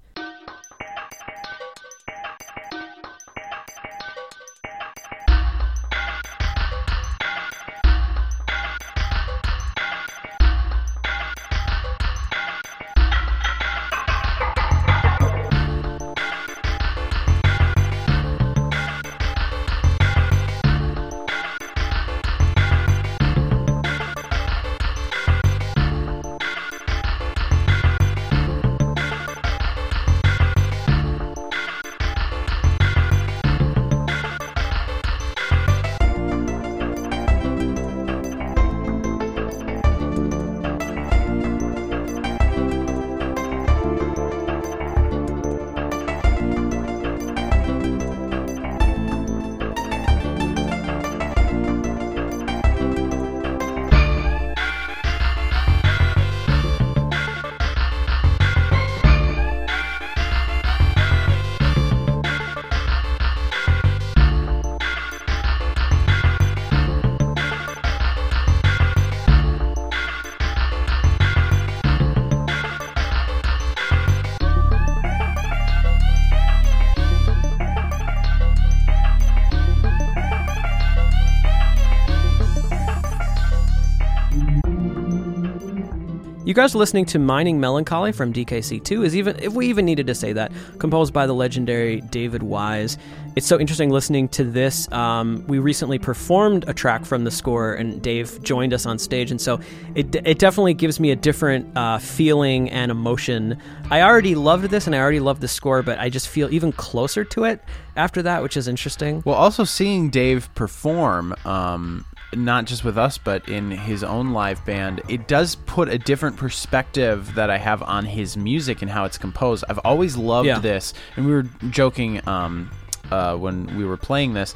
You 86.54 86.62
guys 86.62 86.72
are 86.72 86.78
listening 86.78 87.06
to 87.06 87.18
Mining 87.18 87.58
Melancholy 87.58 88.12
from 88.12 88.32
DKC2 88.32 89.04
is 89.04 89.16
even 89.16 89.36
if 89.42 89.52
we 89.52 89.66
even 89.66 89.84
needed 89.84 90.06
to 90.06 90.14
say 90.14 90.32
that 90.34 90.52
composed 90.78 91.12
by 91.12 91.26
the 91.26 91.32
legendary 91.32 92.00
David 92.00 92.44
Wise. 92.44 92.96
It's 93.34 93.44
so 93.44 93.58
interesting 93.58 93.90
listening 93.90 94.28
to 94.28 94.44
this. 94.44 94.88
Um, 94.92 95.44
we 95.48 95.58
recently 95.58 95.98
performed 95.98 96.64
a 96.68 96.72
track 96.72 97.04
from 97.06 97.24
the 97.24 97.32
score, 97.32 97.74
and 97.74 98.00
Dave 98.00 98.40
joined 98.44 98.72
us 98.72 98.86
on 98.86 99.00
stage, 99.00 99.32
and 99.32 99.40
so 99.40 99.58
it 99.96 100.14
it 100.24 100.38
definitely 100.38 100.74
gives 100.74 101.00
me 101.00 101.10
a 101.10 101.16
different 101.16 101.76
uh, 101.76 101.98
feeling 101.98 102.70
and 102.70 102.92
emotion. 102.92 103.60
I 103.90 104.02
already 104.02 104.36
loved 104.36 104.66
this, 104.66 104.86
and 104.86 104.94
I 104.94 105.00
already 105.00 105.18
loved 105.18 105.40
the 105.40 105.48
score, 105.48 105.82
but 105.82 105.98
I 105.98 106.08
just 106.08 106.28
feel 106.28 106.54
even 106.54 106.70
closer 106.70 107.24
to 107.24 107.42
it 107.46 107.64
after 107.96 108.22
that, 108.22 108.44
which 108.44 108.56
is 108.56 108.68
interesting. 108.68 109.24
Well, 109.26 109.34
also 109.34 109.64
seeing 109.64 110.08
Dave 110.08 110.54
perform, 110.54 111.34
um, 111.44 112.04
not 112.36 112.64
just 112.66 112.84
with 112.84 112.96
us, 112.98 113.18
but 113.18 113.48
in 113.48 113.70
his 113.70 114.02
own 114.04 114.32
live 114.32 114.64
band, 114.64 115.00
it 115.08 115.26
does 115.28 115.54
put 115.54 115.88
a 115.88 115.98
different 115.98 116.36
perspective 116.36 117.34
that 117.34 117.50
I 117.50 117.58
have 117.58 117.82
on 117.82 118.04
his 118.04 118.36
music 118.36 118.82
and 118.82 118.90
how 118.90 119.04
it's 119.04 119.18
composed. 119.18 119.64
I've 119.68 119.78
always 119.80 120.16
loved 120.16 120.46
Yeah. 120.48 120.58
this, 120.58 120.94
and 121.16 121.26
we 121.26 121.32
were 121.32 121.46
joking. 121.70 122.20
Um, 122.28 122.70
uh, 123.12 123.36
when 123.36 123.76
we 123.76 123.84
were 123.84 123.98
playing 123.98 124.32
this, 124.32 124.54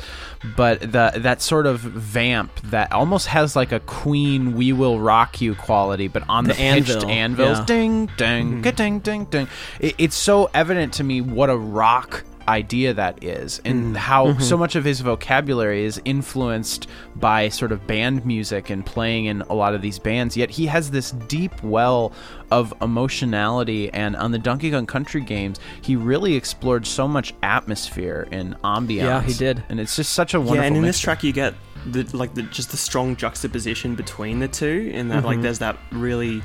but 0.56 0.80
the 0.80 1.12
that 1.16 1.42
sort 1.42 1.66
of 1.66 1.80
vamp 1.80 2.50
that 2.62 2.90
almost 2.92 3.26
has 3.26 3.54
like 3.54 3.72
a 3.72 3.80
Queen 3.80 4.54
"We 4.54 4.72
Will 4.72 4.98
Rock 4.98 5.42
You" 5.42 5.54
quality, 5.54 6.08
but 6.08 6.22
on 6.30 6.44
the, 6.44 6.54
The 6.54 6.54
pitched 6.54 6.90
anvil, 7.04 7.10
anvils, 7.10 7.58
yeah. 7.58 7.64
ding, 7.66 8.10
ding, 8.16 8.62
ka-ding, 8.62 9.00
ding, 9.00 9.24
ding. 9.26 9.48
It, 9.80 9.96
it's 9.98 10.16
so 10.16 10.48
evident 10.54 10.94
to 10.94 11.04
me 11.04 11.20
what 11.20 11.50
a 11.50 11.56
rock 11.58 12.24
idea 12.48 12.94
that 12.94 13.22
is, 13.22 13.60
and 13.64 13.84
mm-hmm. 13.84 13.94
how 13.94 14.38
so 14.38 14.54
mm-hmm. 14.54 14.60
much 14.60 14.74
of 14.74 14.84
his 14.84 15.00
vocabulary 15.00 15.84
is 15.84 16.00
influenced 16.04 16.88
by 17.16 17.48
sort 17.50 17.70
of 17.70 17.86
band 17.86 18.24
music 18.24 18.70
and 18.70 18.84
playing 18.84 19.26
in 19.26 19.42
a 19.42 19.54
lot 19.54 19.74
of 19.74 19.82
these 19.82 19.98
bands. 19.98 20.36
Yet 20.36 20.50
he 20.50 20.66
has 20.66 20.90
this 20.90 21.12
deep 21.12 21.62
well 21.62 22.12
of 22.50 22.72
emotionality, 22.80 23.90
and 23.90 24.16
on 24.16 24.32
the 24.32 24.38
Donkey 24.38 24.70
Kong 24.70 24.86
Country 24.86 25.20
games, 25.20 25.60
he 25.82 25.94
really 25.94 26.34
explored 26.34 26.86
so 26.86 27.06
much 27.06 27.34
atmosphere 27.42 28.26
and 28.32 28.60
ambiance. 28.62 28.96
Yeah, 28.96 29.22
he 29.22 29.34
did. 29.34 29.62
and 29.68 29.78
it's 29.78 29.94
just 29.94 30.14
such 30.14 30.34
a 30.34 30.40
wonderful. 30.40 30.56
yeah, 30.56 30.66
and 30.66 30.76
in 30.76 30.82
this 30.82 30.98
track 30.98 31.22
you 31.22 31.32
get 31.32 31.54
the 31.86 32.04
like 32.16 32.34
the 32.34 32.42
just 32.44 32.70
the 32.70 32.76
strong 32.76 33.14
juxtaposition 33.14 33.94
between 33.94 34.38
the 34.38 34.48
two, 34.48 34.90
and 34.94 35.10
that 35.10 35.24
like 35.24 35.34
mm-hmm. 35.34 35.42
there's 35.42 35.58
that 35.58 35.76
really, 35.92 36.42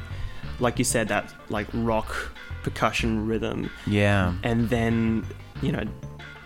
like 0.59 0.77
you 0.77 0.85
said, 0.85 1.07
that 1.07 1.33
like 1.49 1.67
rock 1.73 2.13
percussion 2.61 3.25
rhythm, 3.25 3.69
yeah, 3.87 4.33
and 4.43 4.69
then 4.69 5.25
you 5.63 5.71
know 5.71 5.83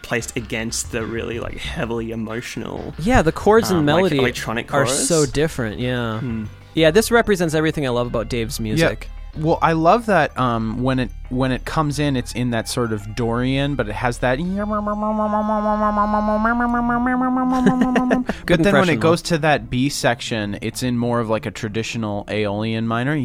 placed 0.04 0.38
against 0.38 0.94
the 0.94 1.06
really 1.06 1.40
like 1.40 1.58
heavily 1.58 2.12
emotional 2.12 2.94
Yeah, 3.00 3.22
the 3.22 3.34
chords 3.34 3.70
and 3.70 3.80
um, 3.80 3.86
like, 3.86 3.96
melody 3.96 4.18
electronic 4.20 4.74
are 4.74 4.88
so 4.88 5.26
different. 5.26 5.80
Yeah. 5.80 6.22
Hmm. 6.22 6.46
Yeah, 6.76 6.92
this 6.92 7.12
represents 7.12 7.54
everything 7.54 7.86
I 7.86 7.90
love 7.90 8.08
about 8.08 8.30
Dave's 8.30 8.60
music. 8.60 9.10
Well, 9.36 9.60
I 9.62 9.74
love 9.74 10.08
that 10.08 10.38
um, 10.38 10.82
when 10.82 11.00
it 11.00 11.12
when 11.30 11.52
it 11.52 11.66
comes 11.66 12.00
in, 12.00 12.16
it's 12.16 12.34
in 12.34 12.52
that 12.52 12.70
sort 12.70 12.94
of 12.94 13.16
Dorian, 13.16 13.76
but 13.76 13.88
it 13.88 13.94
has 13.94 14.20
that. 14.20 14.40
but 18.48 18.64
then 18.64 18.74
when 18.74 18.90
it 18.90 19.00
goes 19.00 19.22
to 19.24 19.38
that 19.40 19.70
B 19.70 19.90
section, 19.90 20.58
it's 20.62 20.84
in 20.84 20.98
more 20.98 21.20
of 21.20 21.30
like 21.30 21.46
a 21.46 21.52
traditional 21.52 22.26
Aeolian 22.30 22.88
minor. 22.88 23.16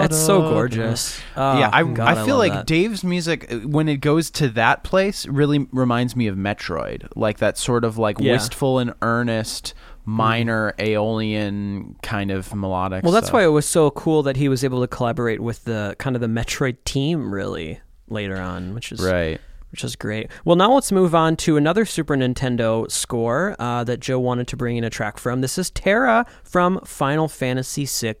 That's 0.00 0.16
so 0.16 0.42
gorgeous. 0.42 1.20
Oh, 1.36 1.58
yeah, 1.58 1.70
I, 1.72 1.82
God, 1.84 2.08
I 2.08 2.14
feel 2.24 2.36
love 2.36 2.38
like 2.38 2.52
that. 2.52 2.66
Dave's 2.66 3.04
music 3.04 3.52
uh, 3.52 3.56
when 3.60 3.88
it 3.88 3.98
goes 3.98 4.30
to 4.32 4.48
that 4.50 4.84
place 4.84 5.26
really 5.26 5.66
reminds 5.72 6.16
me 6.16 6.26
of 6.26 6.36
Metroid, 6.36 7.08
like 7.14 7.38
that 7.38 7.58
sort 7.58 7.84
of 7.84 7.98
like 7.98 8.18
Yeah. 8.18 8.32
wistful 8.32 8.78
and 8.78 8.94
earnest 9.02 9.74
minor 10.06 10.72
Aeolian 10.78 11.96
kind 12.02 12.30
of 12.30 12.54
melodic. 12.54 13.02
Well, 13.02 13.12
that's 13.12 13.26
stuff. 13.26 13.34
why 13.34 13.44
it 13.44 13.48
was 13.48 13.66
so 13.66 13.90
cool 13.90 14.22
that 14.22 14.36
he 14.36 14.48
was 14.48 14.64
able 14.64 14.80
to 14.80 14.86
collaborate 14.86 15.40
with 15.40 15.64
the 15.64 15.96
kind 15.98 16.16
of 16.16 16.22
the 16.22 16.28
Metroid 16.28 16.78
team 16.84 17.34
really 17.34 17.80
later 18.08 18.38
on, 18.38 18.72
which 18.72 18.92
is 18.92 19.00
right. 19.00 19.40
which 19.70 19.84
is 19.84 19.96
great. 19.96 20.30
Well, 20.44 20.56
now 20.56 20.72
let's 20.72 20.92
move 20.92 21.14
on 21.14 21.36
to 21.38 21.56
another 21.56 21.84
Super 21.84 22.16
Nintendo 22.16 22.90
score 22.90 23.56
uh, 23.58 23.84
that 23.84 24.00
Joe 24.00 24.20
wanted 24.20 24.46
to 24.48 24.56
bring 24.56 24.76
in 24.76 24.84
a 24.84 24.90
track 24.90 25.18
from. 25.18 25.40
This 25.40 25.58
is 25.58 25.70
Terra 25.70 26.24
from 26.44 26.80
Final 26.84 27.26
Fantasy 27.28 27.84
VI, 27.84 28.14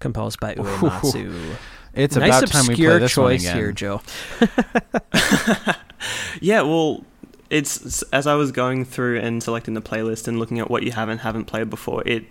composed 0.00 0.40
by 0.40 0.54
Uematsu. 0.54 1.56
It's 1.96 2.14
nice 2.14 2.28
about 2.28 2.48
time 2.48 2.66
we 2.66 2.74
obscure 2.74 2.90
play 2.90 2.98
this 2.98 3.16
one 3.16 3.30
choice 3.30 3.44
again. 3.44 3.56
here, 3.56 3.72
Joe. 3.72 4.02
Yeah, 6.40 6.62
well, 6.62 7.04
it's 7.50 8.02
as 8.04 8.26
I 8.26 8.34
was 8.34 8.52
going 8.52 8.84
through 8.84 9.20
and 9.20 9.42
selecting 9.42 9.74
the 9.74 9.82
playlist 9.82 10.28
and 10.28 10.38
looking 10.38 10.58
at 10.58 10.70
what 10.70 10.82
you 10.82 10.92
have 10.92 11.08
and 11.08 11.20
haven't 11.20 11.44
played 11.44 11.70
before. 11.70 12.02
It, 12.06 12.24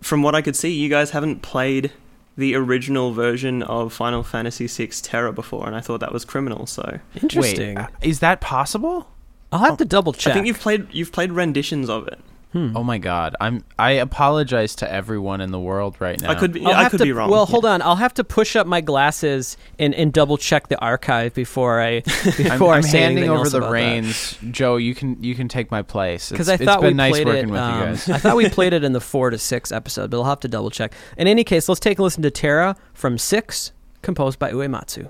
from 0.00 0.22
what 0.22 0.34
I 0.34 0.42
could 0.42 0.56
see, 0.56 0.70
you 0.70 0.88
guys 0.88 1.10
haven't 1.10 1.42
played 1.42 1.92
the 2.36 2.54
original 2.54 3.12
version 3.12 3.62
of 3.62 3.92
Final 3.92 4.22
Fantasy 4.22 4.66
VI 4.66 4.90
Terra 5.02 5.32
before, 5.32 5.66
and 5.66 5.76
I 5.76 5.80
thought 5.80 6.00
that 6.00 6.12
was 6.12 6.24
criminal. 6.24 6.66
So 6.66 7.00
Interesting. 7.20 7.76
Wait, 7.76 7.82
uh, 7.82 7.88
is 8.02 8.20
that 8.20 8.40
possible? 8.40 9.08
I'll 9.52 9.60
have 9.60 9.76
to 9.76 9.84
double 9.84 10.12
check. 10.12 10.32
I 10.32 10.34
think 10.34 10.46
you've 10.46 10.60
played 10.60 10.88
you've 10.92 11.12
played 11.12 11.32
renditions 11.32 11.88
of 11.88 12.08
it. 12.08 12.18
Oh 12.56 12.82
my 12.84 12.98
god. 12.98 13.34
I'm 13.40 13.64
I 13.78 13.92
apologize 13.92 14.76
to 14.76 14.90
everyone 14.90 15.40
in 15.40 15.50
the 15.50 15.58
world 15.58 15.96
right 15.98 16.20
now. 16.20 16.30
I 16.30 16.34
could 16.36 16.52
be 16.52 16.64
I'll 16.64 16.72
I 16.72 16.82
have 16.84 16.90
could 16.92 16.98
to, 16.98 17.04
be 17.04 17.12
wrong. 17.12 17.28
Well, 17.30 17.46
hold 17.46 17.64
on. 17.64 17.82
I'll 17.82 17.96
have 17.96 18.14
to 18.14 18.24
push 18.24 18.54
up 18.54 18.66
my 18.66 18.80
glasses 18.80 19.56
and, 19.78 19.94
and 19.94 20.12
double 20.12 20.36
check 20.38 20.68
the 20.68 20.78
archive 20.80 21.34
before 21.34 21.80
I 21.80 22.00
before 22.24 22.46
I'm, 22.48 22.62
I 22.62 22.76
I'm 22.76 22.82
say 22.82 23.00
handing 23.00 23.28
over 23.28 23.48
the 23.48 23.58
about 23.58 23.66
that. 23.68 23.72
reins. 23.72 24.38
Joe, 24.50 24.76
you 24.76 24.94
can 24.94 25.22
you 25.22 25.34
can 25.34 25.48
take 25.48 25.70
my 25.70 25.82
place. 25.82 26.30
because 26.30 26.48
It's- 26.48 26.60
I 26.60 26.64
thought 26.64 26.76
it's 26.78 26.82
been 26.82 26.90
we 26.92 26.94
nice 26.94 27.12
played 27.14 27.26
working 27.26 27.48
it. 27.48 27.52
with 27.52 27.60
um, 27.60 27.80
you 27.80 27.84
guys. 27.86 28.08
I 28.10 28.18
thought 28.18 28.36
we 28.36 28.48
played 28.58 28.72
it 28.72 28.84
in 28.84 28.92
the 28.92 29.00
four 29.00 29.30
to 29.30 29.38
six 29.38 29.72
episode, 29.72 30.10
but 30.10 30.18
I'll 30.18 30.24
have 30.24 30.40
to 30.40 30.48
double 30.48 30.70
check. 30.70 30.92
In 31.16 31.26
any 31.26 31.42
case, 31.44 31.68
let's 31.68 31.80
take 31.80 31.98
a 31.98 32.02
listen 32.02 32.22
to 32.22 32.30
Terra 32.30 32.76
from 32.92 33.18
Six, 33.18 33.72
composed 34.02 34.38
by 34.38 34.52
Uematsu. 34.52 35.08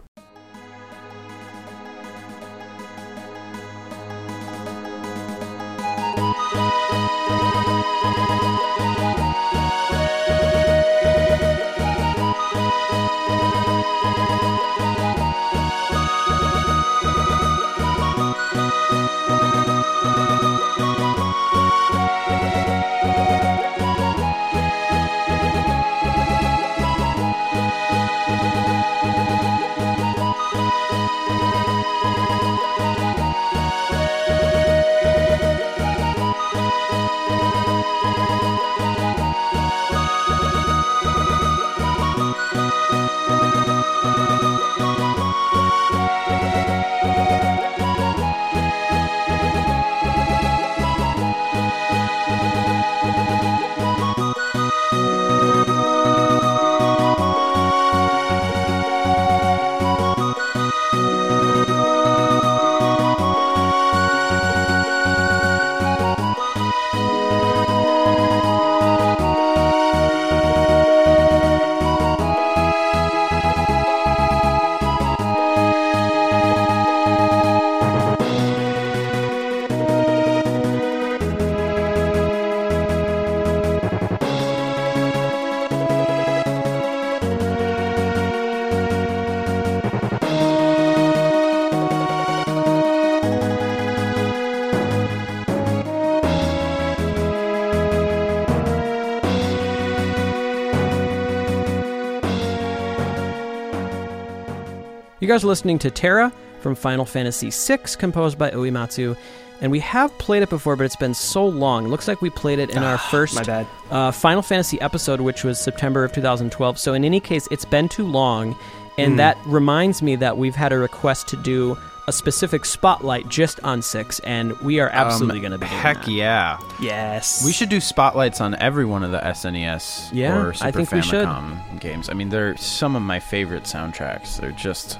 You 105.25 105.29
guys 105.29 105.43
are 105.43 105.47
listening 105.47 105.79
to 105.79 105.91
Terra 105.91 106.31
from 106.61 106.75
Final 106.75 107.07
Fantasy 107.07 107.49
VI, 107.51 107.79
composed 107.97 108.37
by 108.37 108.51
Uematsu. 108.51 109.17
And 109.63 109.73
we 109.73 109.81
have 109.81 110.13
played 110.19 110.43
it 110.43 110.51
before, 110.51 110.77
but 110.77 110.85
it's 110.85 110.97
been 110.97 111.15
so 111.15 111.47
long. 111.47 111.87
It 111.87 111.89
looks 111.89 112.07
like 112.07 112.21
we 112.21 112.29
played 112.29 112.59
it 112.59 112.69
in 112.69 112.83
our 112.83 112.99
first 112.99 113.35
My 113.37 113.43
bad. 113.43 113.67
uh, 113.91 114.11
Final 114.11 114.43
Fantasy 114.43 114.79
episode, 114.83 115.23
which 115.23 115.43
was 115.43 115.59
September 115.59 116.05
of 116.05 116.13
2012. 116.13 116.79
So, 116.79 116.93
in 116.93 117.07
any 117.07 117.21
case, 117.21 117.49
it's 117.51 117.65
been 117.65 117.89
too 117.89 118.07
long. 118.07 118.55
And 118.99 119.13
Hmm. 119.13 119.17
that 119.17 119.39
reminds 119.47 120.03
me 120.03 120.15
that 120.17 120.37
we've 120.37 120.55
had 120.57 120.75
a 120.75 120.77
request 120.79 121.27
to 121.29 121.37
do 121.39 121.79
a 122.07 122.13
specific 122.13 122.67
spotlight 122.67 123.27
just 123.31 123.59
on 123.65 123.81
6, 123.81 124.19
and 124.25 124.53
we 124.61 124.79
are 124.79 124.91
absolutely 124.91 125.39
Um, 125.39 125.43
going 125.43 125.53
to 125.53 125.59
be 125.59 125.67
doing 125.69 125.81
Heck 125.81 126.03
that. 126.05 126.09
yeah. 126.11 126.59
Yes. 126.79 127.43
We 127.47 127.53
should 127.53 127.71
do 127.71 127.81
spotlights 127.81 128.43
on 128.43 128.57
every 128.57 128.85
one 128.85 129.03
of 129.03 129.11
the 129.11 129.25
SNES 129.25 130.11
Yeah, 130.13 130.37
or 130.37 130.51
I 130.51 130.53
Super 130.53 130.73
think 130.73 130.93
we 130.93 131.01
should. 131.01 131.27
Famicom 131.27 131.81
games. 131.81 132.11
I 132.11 132.13
mean, 132.13 132.29
they're 132.29 132.59
some 132.59 132.95
of 132.95 133.01
my 133.01 133.21
favorite 133.21 133.63
soundtracks. 133.63 134.37
They're 134.39 134.51
just 134.53 134.99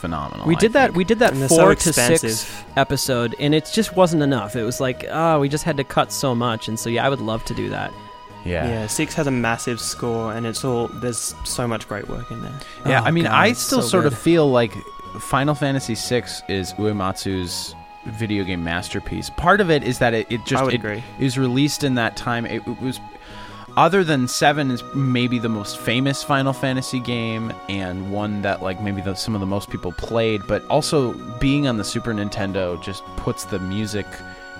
phenomenal. 0.00 0.46
We 0.46 0.56
I 0.56 0.58
did 0.58 0.72
that. 0.74 0.86
think. 0.86 0.96
We 0.96 1.04
did 1.04 1.18
that 1.20 1.32
And 1.34 1.48
four 1.48 1.74
so 1.76 1.92
to 1.92 1.92
six 1.92 2.50
episode, 2.76 3.34
and 3.38 3.54
it 3.54 3.70
just 3.72 3.96
wasn't 3.96 4.22
enough. 4.22 4.56
It 4.56 4.64
was 4.64 4.80
like, 4.80 5.04
oh, 5.10 5.40
we 5.40 5.48
just 5.48 5.64
had 5.64 5.76
to 5.76 5.84
cut 5.84 6.12
so 6.12 6.34
much, 6.34 6.68
and 6.68 6.78
so 6.78 6.88
yeah, 6.90 7.04
I 7.04 7.08
would 7.08 7.20
love 7.20 7.44
to 7.46 7.54
do 7.54 7.68
that. 7.70 7.92
yeah. 8.44 8.66
Yeah, 8.68 8.86
six 8.86 9.14
has 9.14 9.26
a 9.26 9.30
massive 9.30 9.80
score, 9.80 10.32
and 10.32 10.46
it's 10.46 10.64
all 10.64 10.88
there's 10.88 11.34
so 11.44 11.66
much 11.66 11.88
great 11.88 12.08
work 12.08 12.30
in 12.30 12.40
there. 12.42 12.52
Yeah, 12.86 13.00
Oh, 13.02 13.04
I 13.04 13.10
mean, 13.10 13.24
God, 13.24 13.32
I 13.34 13.52
still 13.52 13.82
so 13.82 13.88
sort 13.88 14.06
of 14.06 14.16
feel 14.16 14.50
like 14.50 14.72
Final 15.20 15.54
Fantasy 15.54 15.94
VI 15.94 16.24
is 16.48 16.72
Uematsu's 16.74 17.74
video 18.06 18.44
game 18.44 18.62
masterpiece. 18.64 19.30
Part 19.30 19.60
of 19.60 19.70
it 19.70 19.82
is 19.82 19.98
that 19.98 20.14
it, 20.14 20.30
it 20.30 20.40
just 20.46 20.62
I 20.62 20.64
would 20.64 20.74
it 20.74 20.76
agree. 20.76 21.04
is 21.18 21.36
released 21.36 21.84
in 21.84 21.94
that 21.96 22.16
time. 22.16 22.46
It, 22.46 22.62
it 22.66 22.80
was 22.80 23.00
other 23.78 24.02
than 24.02 24.26
seven 24.26 24.70
is 24.72 24.82
maybe 24.94 25.38
the 25.38 25.48
most 25.48 25.78
famous 25.78 26.22
Final 26.24 26.52
Fantasy 26.52 26.98
game 26.98 27.52
and 27.68 28.10
one 28.12 28.42
that 28.42 28.60
like 28.60 28.82
maybe 28.82 29.00
the, 29.00 29.14
some 29.14 29.34
of 29.34 29.40
the 29.40 29.46
most 29.46 29.70
people 29.70 29.92
played, 29.92 30.40
but 30.48 30.64
also 30.66 31.12
being 31.38 31.68
on 31.68 31.76
the 31.76 31.84
Super 31.84 32.12
Nintendo 32.12 32.82
just 32.82 33.04
puts 33.16 33.44
the 33.44 33.58
music 33.60 34.04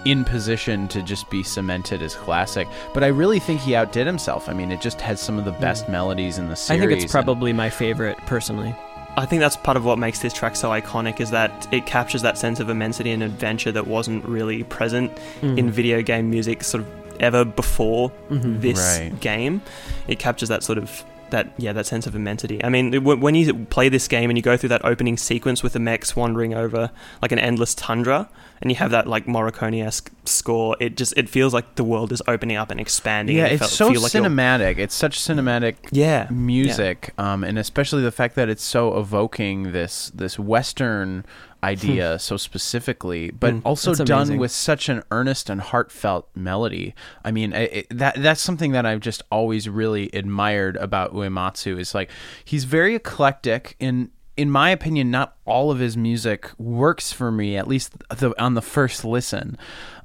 in 0.05 0.25
position 0.25 0.87
to 0.87 1.03
just 1.03 1.29
be 1.31 1.43
cemented 1.43 2.01
as 2.01 2.15
classic. 2.15 2.69
But 2.95 3.03
I 3.03 3.09
really 3.09 3.41
think 3.41 3.61
he 3.61 3.75
outdid 3.75 4.07
himself. 4.07 4.49
I 4.49 4.53
mean, 4.53 4.71
it 4.71 4.81
just 4.81 5.01
has 5.01 5.21
some 5.21 5.37
of 5.37 5.45
the 5.45 5.51
best 5.53 5.89
melodies 5.89 6.39
in 6.39 6.49
the 6.49 6.55
series. 6.55 6.79
I 6.81 6.87
think 6.87 6.93
it's 6.93 7.03
and- 7.03 7.11
probably 7.25 7.53
my 7.53 7.71
favorite 7.71 8.17
personally. 8.19 8.75
I 9.17 9.27
think 9.27 9.41
that's 9.41 9.57
part 9.57 9.77
of 9.77 9.85
what 9.85 9.99
makes 9.99 10.21
this 10.21 10.33
track 10.33 10.55
so 10.55 10.71
iconic 10.71 11.19
is 11.19 11.33
that 11.33 11.67
it 11.73 11.87
captures 11.87 12.23
that 12.23 12.39
sense 12.39 12.61
of 12.61 12.71
immensity 12.71 13.11
and 13.11 13.21
adventure 13.25 13.73
that 13.73 13.89
wasn't 13.89 14.25
really 14.25 14.63
present 14.63 15.11
Mm. 15.41 15.59
in 15.59 15.71
video 15.73 16.03
game 16.03 16.31
music 16.31 16.63
sort 16.63 16.85
of 16.85 16.98
ever 17.21 17.45
before 17.45 18.11
Mhm. 18.31 18.61
this 18.61 18.99
Right. 19.01 19.21
game. 19.21 19.63
It 20.07 20.19
captures 20.19 20.49
that 20.49 20.63
sort 20.63 20.79
of 20.79 21.05
that 21.31 21.53
yeah 21.59 21.75
that 21.75 21.85
sense 21.85 22.07
of 22.07 22.15
immensity. 22.15 22.59
I 22.65 22.71
mean, 22.71 23.05
when 23.05 23.35
you 23.35 23.53
play 23.53 23.91
this 23.91 24.09
game 24.09 24.31
and 24.31 24.39
you 24.39 24.43
go 24.43 24.57
through 24.57 24.71
that 24.71 24.83
opening 24.83 25.19
sequence 25.19 25.63
with 25.63 25.75
the 25.75 25.79
mechs 25.79 26.17
wandering 26.17 26.55
over 26.55 26.91
like 27.21 27.33
an 27.33 27.39
endless 27.39 27.75
tundra, 27.75 28.31
and 28.63 28.71
you 28.71 28.77
have 28.77 28.91
that 28.93 29.07
like 29.07 29.27
Morricone-esque 29.27 30.11
score, 30.25 30.75
it 30.81 30.97
just 30.97 31.13
it 31.19 31.29
feels 31.29 31.53
like 31.53 31.75
the 31.75 31.85
world 31.85 32.13
is 32.13 32.23
opening 32.27 32.57
up 32.57 32.71
and 32.71 32.81
expanding. 32.81 33.37
Yeah, 33.37 33.45
It 33.45 33.53
it's 33.53 33.59
felt- 33.61 33.71
so 33.73 33.91
feel 33.93 34.01
like 34.01 34.15
you're- 34.15 34.27
cinematic. 34.27 34.79
It's 34.79 34.95
such 34.95 35.21
cinematic 35.21 35.75
yeah, 35.93 36.29
music, 36.31 37.13
um, 37.19 37.45
and 37.45 37.59
especially 37.59 38.03
the 38.03 38.11
fact 38.11 38.35
that 38.37 38.49
it's 38.49 38.65
so 38.65 38.99
evoking 38.99 39.73
this 39.73 40.11
this 40.15 40.39
Western 40.39 41.27
idea 41.63 42.19
so 42.19 42.37
specifically, 42.37 43.31
but 43.31 43.55
Mm, 43.55 43.63
also 43.65 43.95
done 43.95 44.19
amazing. 44.23 44.39
with 44.39 44.51
such 44.53 44.89
an 44.89 45.03
earnest 45.11 45.51
and 45.51 45.61
heartfelt 45.61 46.29
melody. 46.35 46.95
I 47.25 47.31
mean, 47.31 47.53
it, 47.53 47.87
that 47.91 48.15
that's 48.23 48.41
something 48.41 48.73
that 48.73 48.87
I've 48.87 49.01
just 49.01 49.23
always 49.31 49.69
really 49.69 50.09
admired 50.13 50.77
about 50.77 51.15
Uematsu. 51.15 51.79
Is 51.81 51.95
like 51.95 52.11
he's 52.45 52.65
very 52.65 52.95
eclectic 52.95 53.77
in. 53.81 54.11
In 54.37 54.53
my 54.53 54.71
opinion, 54.71 55.11
not 55.11 55.35
all 55.47 55.73
of 55.73 55.81
his 55.81 55.97
music 55.97 56.49
works 56.59 57.11
for 57.13 57.33
me, 57.33 57.57
at 57.57 57.67
least 57.67 57.95
the, 58.09 58.41
on 58.41 58.55
the 58.55 58.63
first 58.63 59.05
listen. 59.05 59.59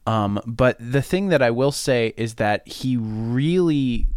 Um, 0.07 0.41
but 0.47 0.75
the 0.79 1.03
thing 1.03 1.27
that 1.29 1.43
I 1.43 1.51
will 1.51 1.71
say 1.71 2.15
is 2.17 2.33
that 2.35 2.67
he 2.67 2.97
really 2.97 4.07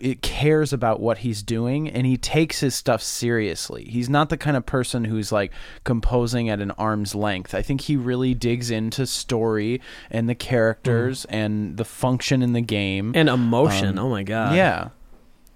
it 0.00 0.22
cares 0.22 0.72
about 0.72 1.00
what 1.00 1.18
he's 1.18 1.42
doing 1.42 1.88
and 1.88 2.06
he 2.06 2.16
takes 2.16 2.60
his 2.60 2.74
stuff 2.74 3.02
seriously. 3.02 3.84
He's 3.84 4.08
not 4.08 4.28
the 4.28 4.36
kind 4.36 4.56
of 4.56 4.66
person 4.66 5.04
who's 5.04 5.32
like 5.32 5.52
composing 5.84 6.48
at 6.48 6.60
an 6.60 6.70
arm's 6.72 7.14
length. 7.14 7.54
I 7.54 7.62
think 7.62 7.82
he 7.82 7.96
really 7.96 8.34
digs 8.34 8.70
into 8.70 9.06
story 9.06 9.80
and 10.10 10.28
the 10.28 10.34
characters 10.34 11.24
and 11.26 11.76
the 11.76 11.84
function 11.84 12.42
in 12.42 12.52
the 12.52 12.60
game. 12.60 13.12
And 13.14 13.28
emotion. 13.28 13.98
Um, 13.98 14.06
oh 14.06 14.10
my 14.10 14.22
god. 14.22 14.54
yeah. 14.54 14.88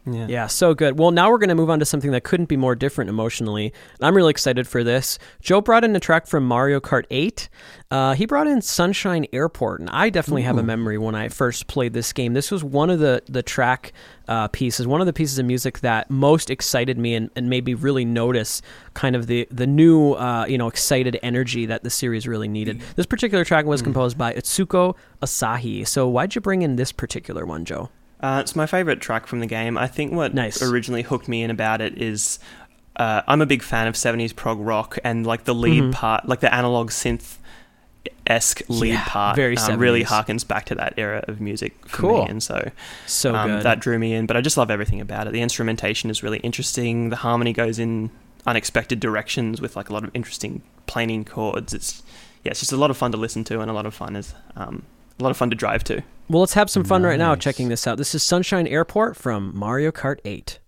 Yeah, 0.06 0.26
Yeah, 0.28 0.46
so 0.48 0.74
good. 0.74 0.98
Well, 0.98 1.10
now 1.10 1.30
we're 1.30 1.38
going 1.38 1.48
to 1.48 1.54
move 1.54 1.70
on 1.70 1.78
to 1.78 1.84
something 1.84 2.10
that 2.10 2.24
couldn't 2.24 2.46
be 2.46 2.56
more 2.56 2.74
different 2.74 3.08
emotionally. 3.08 3.72
And 3.98 4.06
I'm 4.06 4.14
really 4.14 4.30
excited 4.30 4.68
for 4.68 4.84
this. 4.84 5.18
Joe 5.40 5.60
brought 5.60 5.82
in 5.82 5.96
a 5.96 6.00
track 6.00 6.26
from 6.26 6.46
Mario 6.46 6.78
Kart 6.78 7.04
8. 7.10 7.48
Uh, 7.90 8.14
he 8.14 8.26
brought 8.26 8.46
in 8.46 8.60
Sunshine 8.60 9.26
Airport, 9.32 9.80
and 9.80 9.88
I 9.90 10.10
definitely 10.10 10.42
have 10.42 10.58
a 10.58 10.62
memory 10.62 10.98
when 10.98 11.14
I 11.14 11.28
first 11.28 11.68
played 11.68 11.92
this 11.92 12.12
game. 12.12 12.34
This 12.34 12.50
was 12.50 12.64
one 12.64 12.90
of 12.90 12.98
the 12.98 13.22
the 13.28 13.42
track 13.42 13.92
uh, 14.26 14.48
pieces, 14.48 14.86
one 14.86 15.00
of 15.00 15.06
the 15.06 15.12
pieces 15.12 15.38
of 15.38 15.46
music 15.46 15.80
that 15.80 16.10
most 16.10 16.50
excited 16.50 16.98
me 16.98 17.14
and, 17.14 17.30
and 17.36 17.48
made 17.48 17.64
me 17.64 17.74
really 17.74 18.04
notice 18.04 18.62
kind 18.94 19.14
of 19.14 19.26
the 19.26 19.46
the 19.50 19.66
new 19.66 20.14
uh, 20.14 20.44
you 20.46 20.58
know 20.58 20.66
excited 20.66 21.18
energy 21.22 21.66
that 21.66 21.84
the 21.84 21.90
series 21.90 22.26
really 22.26 22.48
needed. 22.48 22.82
This 22.96 23.06
particular 23.06 23.44
track 23.44 23.64
was 23.64 23.80
composed 23.80 24.18
by 24.18 24.34
Atsuko 24.34 24.96
Asahi. 25.22 25.86
So 25.86 26.08
why'd 26.08 26.34
you 26.34 26.40
bring 26.40 26.62
in 26.62 26.76
this 26.76 26.92
particular 26.92 27.46
one, 27.46 27.64
Joe? 27.64 27.90
Uh, 28.24 28.40
it's 28.40 28.56
my 28.56 28.64
favorite 28.66 29.00
track 29.00 29.26
from 29.26 29.40
the 29.40 29.46
game. 29.46 29.76
I 29.76 29.86
think 29.86 30.12
what 30.12 30.32
Nice. 30.32 30.62
originally 30.62 31.02
hooked 31.02 31.28
me 31.28 31.42
in 31.42 31.50
about 31.50 31.80
it 31.82 32.00
is 32.00 32.38
uh, 32.96 33.20
I'm 33.26 33.42
a 33.42 33.46
big 33.46 33.62
fan 33.62 33.86
of 33.86 33.94
70s 33.96 34.34
prog 34.34 34.58
rock 34.60 34.98
and 35.04 35.26
like 35.26 35.44
the 35.44 35.54
lead 35.54 35.82
Mhm. 35.82 35.92
part, 35.92 36.26
like 36.28 36.40
the 36.40 36.52
analog 36.54 36.90
synth 36.90 37.36
esque 38.26 38.62
lead 38.68 38.90
Yeah, 38.92 39.04
part, 39.04 39.36
very 39.36 39.56
um, 39.58 39.78
really 39.78 40.04
harkens 40.04 40.46
back 40.46 40.64
to 40.66 40.74
that 40.76 40.94
era 40.96 41.22
of 41.28 41.40
music 41.40 41.74
for 41.88 41.96
Cool. 42.02 42.24
me, 42.24 42.30
and 42.30 42.42
so 42.42 42.70
So 43.06 43.34
um, 43.34 43.50
good. 43.50 43.62
that 43.64 43.80
drew 43.80 43.98
me 43.98 44.14
in. 44.14 44.26
But 44.26 44.36
I 44.36 44.40
just 44.40 44.56
love 44.56 44.70
everything 44.70 45.00
about 45.00 45.26
it. 45.26 45.32
The 45.32 45.40
instrumentation 45.42 46.08
is 46.08 46.22
really 46.22 46.38
interesting. 46.38 47.10
The 47.10 47.16
harmony 47.16 47.52
goes 47.52 47.78
in 47.78 48.10
unexpected 48.46 49.00
directions 49.00 49.60
with 49.60 49.74
like 49.76 49.90
a 49.90 49.92
lot 49.92 50.04
of 50.04 50.10
interesting 50.14 50.62
planing 50.86 51.24
chords. 51.24 51.74
It's 51.74 52.02
yeah, 52.44 52.50
it's 52.52 52.60
just 52.60 52.72
a 52.72 52.76
lot 52.76 52.90
of 52.90 52.96
fun 52.96 53.10
to 53.12 53.18
listen 53.18 53.42
to 53.44 53.60
and 53.60 53.70
a 53.70 53.74
lot 53.74 53.86
of 53.86 53.92
fun 53.94 54.16
is 54.16 54.34
um, 54.56 54.82
a 55.18 55.22
lot 55.22 55.30
of 55.30 55.36
fun 55.36 55.50
to 55.50 55.56
drive 55.56 55.82
to. 55.84 56.02
Well, 56.28 56.40
let's 56.40 56.54
have 56.54 56.70
some 56.70 56.84
fun 56.84 57.02
right 57.02 57.18
now 57.18 57.34
checking 57.36 57.68
this 57.68 57.86
out. 57.86 57.98
This 57.98 58.14
is 58.14 58.22
Sunshine 58.22 58.66
Airport 58.66 59.14
from 59.14 59.52
Mario 59.54 59.92
Kart 59.92 60.20
8. 60.24 60.58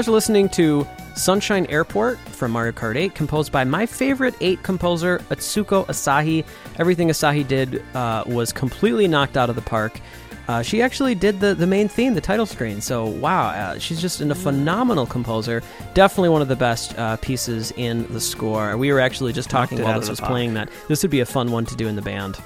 Guys 0.00 0.08
are 0.08 0.12
listening 0.12 0.48
to 0.48 0.86
Sunshine 1.14 1.66
Airport 1.66 2.18
from 2.18 2.52
Mario 2.52 2.72
Kart 2.72 2.96
8, 2.96 3.14
composed 3.14 3.52
by 3.52 3.64
my 3.64 3.84
favorite 3.84 4.34
8 4.40 4.62
composer, 4.62 5.18
Atsuko 5.28 5.84
Asahi. 5.88 6.42
Everything 6.78 7.08
Asahi 7.08 7.46
did 7.46 7.84
uh, 7.94 8.24
was 8.26 8.50
completely 8.50 9.06
knocked 9.06 9.36
out 9.36 9.50
of 9.50 9.56
the 9.56 9.60
park. 9.60 10.00
Uh, 10.48 10.62
she 10.62 10.80
actually 10.80 11.14
did 11.14 11.38
the, 11.40 11.54
the 11.54 11.66
main 11.66 11.86
theme, 11.86 12.14
the 12.14 12.20
title 12.22 12.46
screen. 12.46 12.80
So, 12.80 13.04
wow, 13.04 13.48
uh, 13.48 13.78
she's 13.78 14.00
just 14.00 14.22
a 14.22 14.34
phenomenal 14.34 15.04
composer. 15.04 15.62
Definitely 15.92 16.30
one 16.30 16.40
of 16.40 16.48
the 16.48 16.56
best 16.56 16.98
uh, 16.98 17.18
pieces 17.18 17.70
in 17.76 18.10
the 18.10 18.22
score. 18.22 18.78
We 18.78 18.90
were 18.94 19.00
actually 19.00 19.34
just 19.34 19.50
talking 19.50 19.82
while 19.82 20.00
this 20.00 20.08
was 20.08 20.18
playing 20.18 20.54
that 20.54 20.70
this 20.88 21.02
would 21.02 21.10
be 21.10 21.20
a 21.20 21.26
fun 21.26 21.52
one 21.52 21.66
to 21.66 21.76
do 21.76 21.86
in 21.86 21.96
the 21.96 22.00
band. 22.00 22.38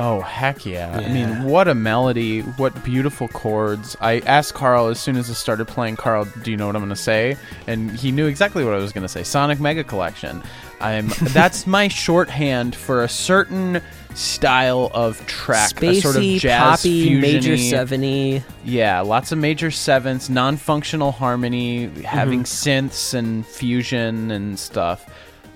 Oh 0.00 0.20
heck 0.20 0.64
yeah. 0.64 0.96
I 0.96 1.12
mean, 1.12 1.42
what 1.44 1.66
a 1.68 1.74
melody! 1.74 2.40
What 2.40 2.84
beautiful 2.84 3.26
chords! 3.28 3.96
I 4.00 4.20
asked 4.20 4.54
Karl 4.54 4.86
as 4.86 5.00
soon 5.00 5.16
as 5.16 5.28
it 5.28 5.34
started 5.34 5.66
playing. 5.66 5.96
Karl, 5.96 6.24
do 6.42 6.50
you 6.50 6.56
know 6.56 6.66
what 6.66 6.76
I'm 6.76 6.82
going 6.82 6.90
to 6.90 6.96
say? 6.96 7.36
And 7.66 7.90
he 7.90 8.12
knew 8.12 8.26
exactly 8.26 8.64
what 8.64 8.74
I 8.74 8.76
was 8.76 8.92
going 8.92 9.02
to 9.02 9.08
say. 9.08 9.22
Sonic 9.24 9.58
Mega 9.60 9.82
Collection. 9.84 10.42
I'm. 10.80 11.08
that's 11.22 11.66
my 11.66 11.88
shorthand 11.88 12.76
for 12.76 13.02
a 13.02 13.08
certain 13.08 13.82
style 14.14 14.90
of 14.94 15.24
track, 15.26 15.82
a 15.82 16.00
sort 16.00 16.16
of 16.16 16.22
jazz 16.22 16.80
poppy, 16.82 17.18
major 17.20 17.54
fusiony- 17.54 17.70
70. 17.70 18.42
Yeah, 18.64 19.00
lots 19.00 19.32
of 19.32 19.38
major 19.38 19.70
sevenths, 19.70 20.28
non-functional 20.28 21.12
harmony, 21.12 21.88
having 22.02 22.40
Mm-hmm. 22.44 22.86
synths 22.86 23.14
and 23.14 23.44
fusion 23.46 24.30
and 24.30 24.58
stuff. 24.58 25.08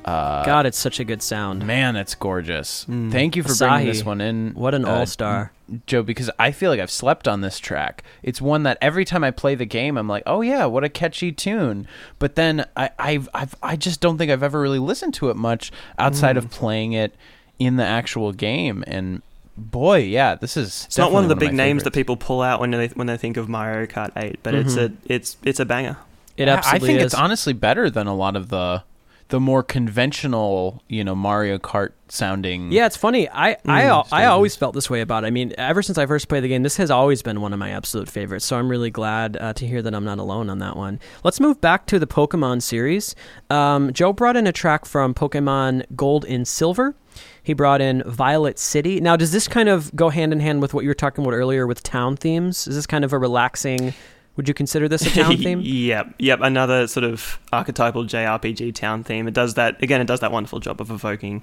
Uh, 0.04 0.44
God, 0.44 0.66
it's 0.66 0.78
such 0.78 0.98
a 1.00 1.04
good 1.04 1.22
sound. 1.22 1.66
man, 1.66 1.96
it's 1.96 2.14
gorgeous. 2.14 2.84
Mm. 2.88 3.12
Thank 3.12 3.36
you 3.36 3.42
for 3.42 3.50
Asahi, 3.50 3.68
bringing 3.68 3.86
this 3.86 4.04
one 4.04 4.20
in. 4.20 4.50
What 4.54 4.74
an 4.74 4.84
uh, 4.84 4.88
all 4.90 5.06
star. 5.06 5.52
Joe, 5.86 6.02
because 6.02 6.30
I 6.38 6.50
feel 6.50 6.70
like 6.70 6.80
I've 6.80 6.90
slept 6.90 7.26
on 7.26 7.40
this 7.40 7.58
track. 7.58 8.02
It's 8.22 8.40
one 8.42 8.64
that 8.64 8.76
every 8.82 9.04
time 9.06 9.24
I 9.24 9.30
play 9.30 9.54
the 9.54 9.64
game, 9.64 9.96
I'm 9.96 10.08
like, 10.08 10.22
oh 10.26 10.40
yeah, 10.42 10.66
what 10.66 10.84
a 10.84 10.88
catchy 10.90 11.32
tune. 11.32 11.86
But 12.18 12.34
then 12.34 12.66
I, 12.77 12.90
I've, 12.98 13.29
I've, 13.33 13.54
I 13.62 13.77
just 13.77 14.00
don't 14.00 14.18
think 14.18 14.31
I've 14.31 14.42
ever 14.42 14.60
really 14.60 14.79
listened 14.81 15.14
to 15.14 15.31
it 15.31 15.37
much 15.37 15.72
outside 15.98 16.37
Mm. 16.37 16.38
of 16.40 16.50
playing 16.50 16.92
it 16.92 17.14
in 17.58 17.77
the 17.77 17.85
actual 17.87 18.33
game. 18.33 18.85
And 18.87 19.22
boy, 19.56 19.98
yeah, 19.98 20.35
this 20.35 20.56
is. 20.58 20.85
It's 20.87 20.98
not 20.98 21.12
one 21.12 21.22
of 21.22 21.29
the 21.29 21.35
definitely 21.37 21.52
big 21.52 21.58
my 21.58 21.64
names 21.64 21.85
that 21.85 21.92
people 21.94 22.16
pull 22.16 22.42
out 22.42 22.60
when 22.60 22.70
they 22.72 22.88
when 22.88 23.06
they 23.06 23.16
think 23.16 23.37
of 23.38 23.48
Mario 23.48 23.87
Kart 23.87 24.10
8, 24.16 24.40
but 24.42 24.54
it's 24.54 24.74
Mhm. 24.74 24.92
a 25.08 25.12
it's 25.14 25.37
it's 25.44 25.60
a 25.60 25.64
banger. 25.64 25.96
It 26.37 26.48
absolutely 26.48 26.81
I- 26.81 26.83
I 26.83 26.87
think 26.87 26.98
is. 27.00 27.04
it's 27.06 27.14
honestly 27.14 27.52
better 27.52 27.88
than 27.88 28.06
a 28.06 28.14
lot 28.14 28.37
of 28.37 28.48
the 28.48 28.83
the 29.29 29.40
more 29.40 29.62
conventional, 29.62 30.83
you 30.88 31.02
know, 31.04 31.14
Mario 31.14 31.58
Kart 31.58 31.90
sounding. 32.08 32.70
Yeah, 32.70 32.87
it's 32.87 32.96
funny. 32.96 33.29
I 33.31 33.56
I, 33.66 33.83
Mm, 33.85 34.06
I 34.12 34.27
always 34.27 34.54
felt 34.54 34.75
this 34.75 34.90
way 34.90 35.00
about 35.00 35.25
it. 35.25 35.29
I 35.29 35.31
mean, 35.31 35.54
ever 35.56 35.83
since 35.83 35.96
I 35.98 36.06
first 36.06 36.29
played 36.29 36.44
the 36.44 36.48
game, 36.48 36.62
this 36.62 36.77
has 36.77 36.90
always 36.90 37.23
been 37.23 37.40
one 37.40 37.52
of 37.52 37.58
my 37.58 37.70
absolute 37.70 38.08
favorites. 38.08 38.44
So 38.44 38.58
I'm 38.58 38.68
really 38.68 38.90
glad 38.90 39.37
uh, 39.40 39.52
to 39.54 39.66
hear 39.66 39.81
that 39.83 39.94
I'm 39.94 40.04
not 40.04 40.18
alone 40.18 40.50
on 40.50 40.58
that 40.58 40.77
one. 40.77 41.00
Let's 41.25 41.40
move 41.40 41.60
back 41.60 41.87
to 41.87 41.98
the 41.98 42.06
Pokemon 42.06 42.62
series. 42.62 43.14
Um, 43.48 43.92
Joe 43.92 44.12
brought 44.12 44.37
in 44.37 44.46
a 44.46 44.52
track 44.52 44.85
from 44.85 45.14
Pokemon 45.14 45.85
Gold 45.96 46.25
and 46.27 46.46
Silver. 46.46 46.94
He 47.42 47.54
brought 47.54 47.81
in 47.81 48.02
Violet 48.06 48.58
City. 48.58 49.00
Now, 49.00 49.16
does 49.16 49.33
this 49.33 49.48
kind 49.48 49.68
of 49.68 49.94
go 49.96 50.10
hand 50.10 50.33
in 50.33 50.40
hand 50.40 50.62
with 50.62 50.75
what 50.75 50.85
you 50.85 50.90
were 50.90 50.94
talking 50.94 51.25
about 51.25 51.35
earlier 51.35 51.66
with 51.66 51.83
town 51.83 52.16
themes? 52.16 52.66
Is 52.66 52.75
this 52.77 52.87
kind 52.87 53.04
of 53.04 53.12
a 53.12 53.18
relaxing? 53.18 53.94
Would 54.37 54.48
you 54.48 54.54
consider 54.54 54.88
this 54.88 55.02
a 55.06 55.10
town 55.10 55.37
theme? 55.44 55.60
yep, 55.62 56.14
yep. 56.18 56.40
Another 56.40 56.87
sort 56.87 57.04
of 57.04 57.38
archetypal 57.52 58.04
JRPG 58.04 58.74
town 58.74 59.04
theme. 59.04 59.28
It 59.28 59.35
does 59.35 59.54
that 59.54 59.83
again. 59.83 60.00
It 60.00 60.06
does 60.06 60.20
that 60.20 60.33
wonderful 60.33 60.58
job 60.58 60.80
of 60.80 60.90
evoking 60.90 61.42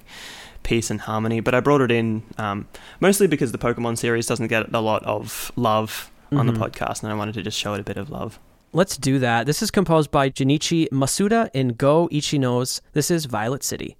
peace 0.63 0.89
and 0.89 1.01
harmony. 1.01 1.39
But 1.39 1.53
I 1.53 1.59
brought 1.59 1.81
it 1.81 1.91
in 1.91 2.23
um, 2.37 2.67
mostly 2.99 3.27
because 3.27 3.51
the 3.51 3.57
Pokemon 3.59 3.97
series 3.97 4.25
doesn't 4.25 4.47
get 4.47 4.73
a 4.73 4.81
lot 4.81 5.03
of 5.05 5.51
love 5.55 6.11
on 6.31 6.47
the 6.47 6.53
Mhm. 6.53 6.57
podcast, 6.57 7.03
and 7.03 7.11
I 7.11 7.15
wanted 7.15 7.33
to 7.35 7.41
just 7.43 7.57
show 7.57 7.73
it 7.75 7.79
a 7.79 7.83
bit 7.83 7.97
of 7.97 8.09
love. 8.09 8.39
Let's 8.73 8.97
do 8.97 9.17
that. 9.19 9.45
This 9.47 9.61
is 9.63 9.71
composed 9.71 10.11
by 10.11 10.29
Junichi 10.29 10.87
Masuda 10.89 11.49
in 11.53 11.69
Go 11.69 12.07
Ichinose. 12.11 12.81
This 12.93 13.09
is 13.09 13.25
Violet 13.25 13.63
City. 13.63 13.97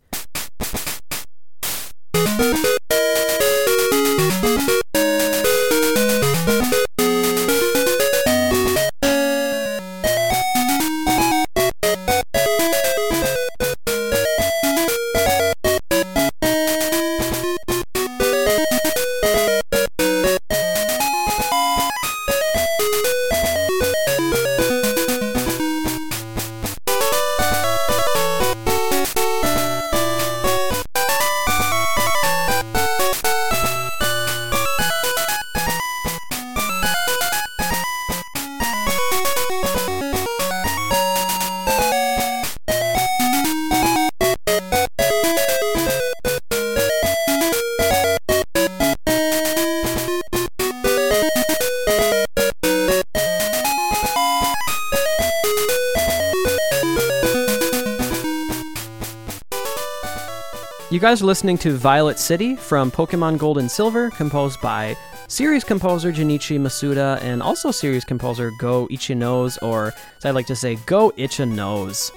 You 61.00 61.02
guys 61.02 61.22
are 61.22 61.28
listening 61.28 61.58
to 61.60 61.78
Violet 61.78 62.20
City 62.20 62.58
from 62.58 62.92
Pokemon 62.92 63.38
Gold 63.38 63.58
and 63.58 63.72
Silver, 63.72 64.10
composed 64.10 64.60
by 64.60 64.98
series 65.30 65.64
composer 65.64 66.12
Junichi 66.12 66.60
Masuda 66.60 67.22
and 67.22 67.42
also 67.42 67.72
series 67.72 68.04
composer 68.04 68.52
Go 68.60 68.86
Ichinose, 68.90 69.58
or 69.64 69.94
as 70.18 70.26
I 70.26 70.32
like 70.32 70.46
to 70.48 70.58
say, 70.58 70.76
Go 70.88 71.12
Ichinos. 71.12 72.12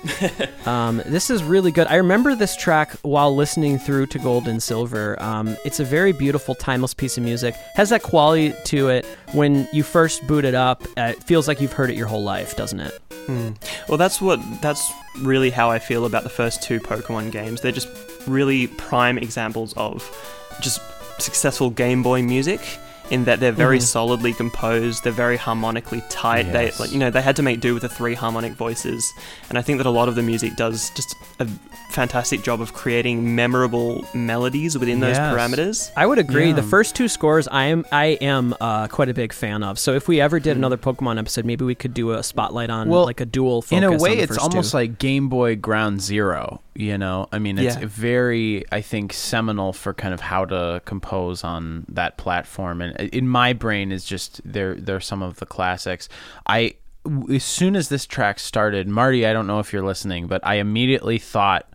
um, 0.67 1.01
this 1.07 1.31
is 1.31 1.45
really 1.45 1.71
good. 1.71 1.87
I 1.87 1.95
remember 1.95 2.35
this 2.35 2.57
track 2.57 2.91
while 3.03 3.33
listening 3.33 3.79
through 3.79 4.07
to 4.07 4.19
Gold 4.19 4.49
and 4.49 4.61
Silver. 4.61 5.15
Um, 5.23 5.57
it's 5.65 5.79
a 5.79 5.85
very 5.85 6.11
beautiful, 6.11 6.57
timeless 6.57 6.93
piece 6.93 7.17
of 7.17 7.23
music. 7.23 7.55
Has 7.77 7.91
that 7.91 8.03
quality 8.03 8.53
to 8.65 8.89
it 8.89 9.07
when 9.31 9.69
you 9.73 9.85
first 9.85 10.27
boot 10.27 10.45
it 10.45 10.57
up. 10.57 10.83
Uh, 10.99 11.13
it 11.17 11.23
feels 11.23 11.47
like 11.47 11.61
you've 11.61 11.73
heard 11.73 11.91
it 11.91 11.97
your 11.97 12.09
whole 12.09 12.25
life, 12.25 12.57
doesn't 12.57 12.81
it? 12.81 13.01
Hmm. 13.27 13.51
Well, 13.89 13.99
that's 13.99 14.21
what 14.21 14.41
that's 14.61 14.91
really 15.21 15.51
how 15.51 15.71
I 15.71 15.79
feel 15.79 16.05
about 16.05 16.25
the 16.25 16.31
first 16.31 16.65
two 16.65 16.81
Pokemon 16.81 17.31
games. 17.31 17.61
They're 17.61 17.71
just 17.71 17.87
really 18.29 18.67
prime 18.67 19.19
examples 19.19 19.73
of 19.75 20.03
just 20.61 20.81
successful 21.19 21.71
Game 21.71 22.03
Boy 22.03 22.23
music 22.23 22.61
in 23.11 23.25
that 23.25 23.41
they're 23.41 23.53
very 23.53 23.79
Mhm. 23.79 23.83
solidly 23.83 24.33
composed, 24.33 25.05
they're 25.05 25.13
very 25.13 25.37
harmonically 25.37 26.03
tight. 26.09 26.47
Yes. 26.47 26.53
They 26.79 26.83
like 26.85 26.93
you 26.93 26.99
know, 26.99 27.11
they 27.11 27.21
had 27.21 27.37
to 27.37 27.43
make 27.43 27.61
do 27.61 27.75
with 27.75 27.83
the 27.83 27.89
three 27.89 28.15
harmonic 28.15 28.53
voices. 28.55 29.13
And 29.51 29.59
I 29.59 29.63
think 29.63 29.79
that 29.79 29.87
a 29.87 29.91
lot 29.91 30.09
of 30.09 30.15
the 30.15 30.23
music 30.23 30.57
does 30.57 30.91
just 30.95 31.15
a 31.39 31.47
fantastic 31.91 32.43
job 32.43 32.63
of 32.63 32.73
creating 32.73 33.35
memorable 33.35 34.07
melodies 34.15 34.79
within 34.79 35.01
those 35.01 35.19
parameters. 35.19 35.91
I 35.95 36.07
would 36.07 36.19
agree. 36.19 36.49
Yeah. 36.49 36.55
The 36.55 36.63
first 36.63 36.95
two 36.95 37.07
scores, 37.07 37.47
I 37.49 37.65
am 37.65 37.85
I 37.93 38.17
am 38.23 38.55
uh, 38.63 38.87
quite 38.87 39.11
a 39.11 39.15
big 39.15 39.35
fan 39.35 39.63
of. 39.63 39.79
So 39.79 39.93
if 39.93 40.09
we 40.09 40.19
ever 40.19 40.41
did 40.41 40.57
another 40.57 40.79
Pokemon 40.79 41.19
episode, 41.19 41.45
maybe 41.45 41.67
we 41.67 41.75
could 41.75 41.93
do 41.93 42.13
a 42.13 42.23
spotlight 42.23 42.71
on 42.71 42.89
Well, 42.89 43.05
like 43.05 43.21
a 43.21 43.27
dual 43.27 43.61
focus. 43.61 43.77
in 43.77 43.85
a 43.85 43.93
on 43.93 43.99
way 43.99 44.17
the 44.17 44.23
it's 44.23 44.39
almost 44.39 44.71
two. 44.71 44.77
like 44.79 44.99
game 44.99 45.29
boy 45.29 45.55
ground 45.57 46.01
zero 46.01 46.61
you 46.75 46.97
know? 46.99 47.29
I 47.33 47.39
mean 47.39 47.59
it's 47.59 47.77
Yeah. 47.77 47.87
very 47.87 48.65
i 48.73 48.81
think 48.81 49.13
seminal 49.13 49.73
for 49.73 49.93
kind 49.95 50.15
of 50.15 50.21
how 50.21 50.45
to 50.47 50.81
compose 50.85 51.45
on 51.45 51.85
that 51.89 52.17
platform. 52.17 52.81
And 52.83 52.99
uh, 53.01 53.05
in 53.13 53.29
my 53.29 53.53
brain 53.53 53.93
is 53.93 54.05
just 54.05 54.41
there 54.45 54.75
there 54.75 54.97
are 54.97 55.01
some 55.01 55.23
of 55.23 55.37
the 55.37 55.47
classics. 55.47 56.09
I 56.47 56.75
as 57.35 57.43
soon 57.43 57.75
as 57.75 57.89
this 57.89 58.07
track 58.07 58.39
started 58.39 58.87
marty 58.87 59.27
i 59.27 59.33
don't 59.33 59.49
know 59.49 59.59
if 59.59 59.73
you're 59.73 59.83
listening 59.85 60.29
but 60.29 60.41
i 60.47 60.55
immediately 60.55 61.19
thought 61.19 61.67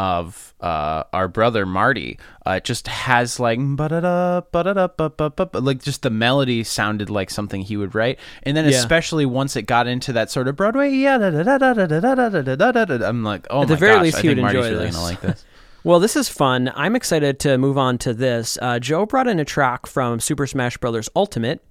of 0.00 0.54
uh, 0.62 1.04
our 1.12 1.28
brother 1.28 1.66
Marty 1.66 2.18
uh, 2.46 2.58
just 2.58 2.88
has 2.88 3.38
like 3.38 3.58
ba-da-da, 3.60 4.40
ba-da-da, 4.50 4.88
ba-ba-ba, 4.88 5.58
like 5.58 5.82
just 5.82 6.00
the 6.00 6.08
melody 6.08 6.64
sounded 6.64 7.10
like 7.10 7.28
something 7.28 7.60
he 7.60 7.76
would 7.76 7.94
write, 7.94 8.18
and 8.44 8.56
then 8.56 8.64
yeah. 8.64 8.70
especially 8.70 9.26
once 9.26 9.56
it 9.56 9.62
got 9.62 9.86
into 9.86 10.14
that 10.14 10.30
sort 10.30 10.48
of 10.48 10.56
Broadway, 10.56 10.90
yeah, 10.90 11.16
I'm 11.16 13.24
like, 13.24 13.46
oh 13.50 13.60
at 13.60 13.68
the 13.68 13.76
very 13.76 13.96
gosh, 13.96 14.02
least, 14.04 14.16
I 14.16 14.20
he 14.22 14.28
would 14.30 14.38
enjoy 14.38 14.70
really 14.70 14.86
this. 14.86 15.02
like 15.02 15.20
this. 15.20 15.44
well, 15.84 16.00
this 16.00 16.16
is 16.16 16.30
fun. 16.30 16.72
I'm 16.74 16.96
excited 16.96 17.38
to 17.40 17.58
move 17.58 17.76
on 17.76 17.98
to 17.98 18.14
this. 18.14 18.56
Uh, 18.62 18.78
Joe 18.78 19.04
brought 19.04 19.28
in 19.28 19.38
a 19.38 19.44
track 19.44 19.86
from 19.86 20.18
Super 20.18 20.46
Smash 20.46 20.78
Brothers 20.78 21.10
Ultimate 21.14 21.62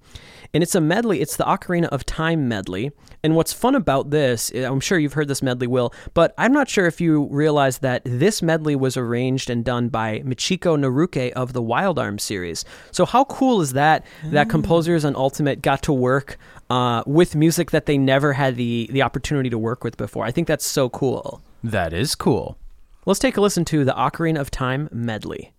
and 0.52 0.62
it's 0.62 0.74
a 0.74 0.80
medley. 0.80 1.20
It's 1.20 1.36
the 1.36 1.44
Ocarina 1.44 1.86
of 1.86 2.04
Time 2.04 2.48
medley. 2.48 2.92
And 3.22 3.36
what's 3.36 3.52
fun 3.52 3.74
about 3.74 4.10
this, 4.10 4.50
eh, 4.54 4.66
I'm 4.66 4.80
sure 4.80 4.98
you've 4.98 5.12
heard 5.12 5.28
this 5.28 5.42
medley, 5.42 5.66
Will, 5.66 5.92
but 6.14 6.34
I'm 6.38 6.52
not 6.52 6.68
sure 6.68 6.86
if 6.86 7.00
you 7.00 7.26
realize 7.30 7.78
that 7.78 8.02
this 8.04 8.42
medley 8.42 8.74
was 8.74 8.96
arranged 8.96 9.50
and 9.50 9.64
done 9.64 9.88
by 9.88 10.20
Michiko 10.20 10.78
Naruke 10.78 11.32
of 11.32 11.52
the 11.52 11.62
Wild 11.62 11.98
Arms 11.98 12.22
series. 12.22 12.64
So 12.90 13.04
how 13.04 13.24
cool 13.24 13.60
is 13.60 13.74
that? 13.74 14.04
That 14.24 14.48
composers 14.48 15.04
on 15.04 15.14
Ultimate 15.16 15.62
got 15.62 15.82
to 15.82 15.92
work 15.92 16.38
uh, 16.70 17.02
with 17.06 17.34
music 17.34 17.72
that 17.72 17.86
they 17.86 17.98
never 17.98 18.32
had 18.32 18.56
the 18.56 18.88
the 18.92 19.02
opportunity 19.02 19.50
to 19.50 19.58
work 19.58 19.84
with 19.84 19.96
before. 19.96 20.24
I 20.24 20.30
think 20.30 20.46
that's 20.46 20.66
so 20.66 20.88
cool. 20.88 21.42
That 21.62 21.92
is 21.92 22.14
cool. 22.14 22.56
Let's 23.06 23.20
take 23.20 23.36
a 23.36 23.40
listen 23.40 23.64
to 23.66 23.84
the 23.84 23.92
Ocarina 23.92 24.40
of 24.40 24.50
Time 24.50 24.88
medley. 24.92 25.52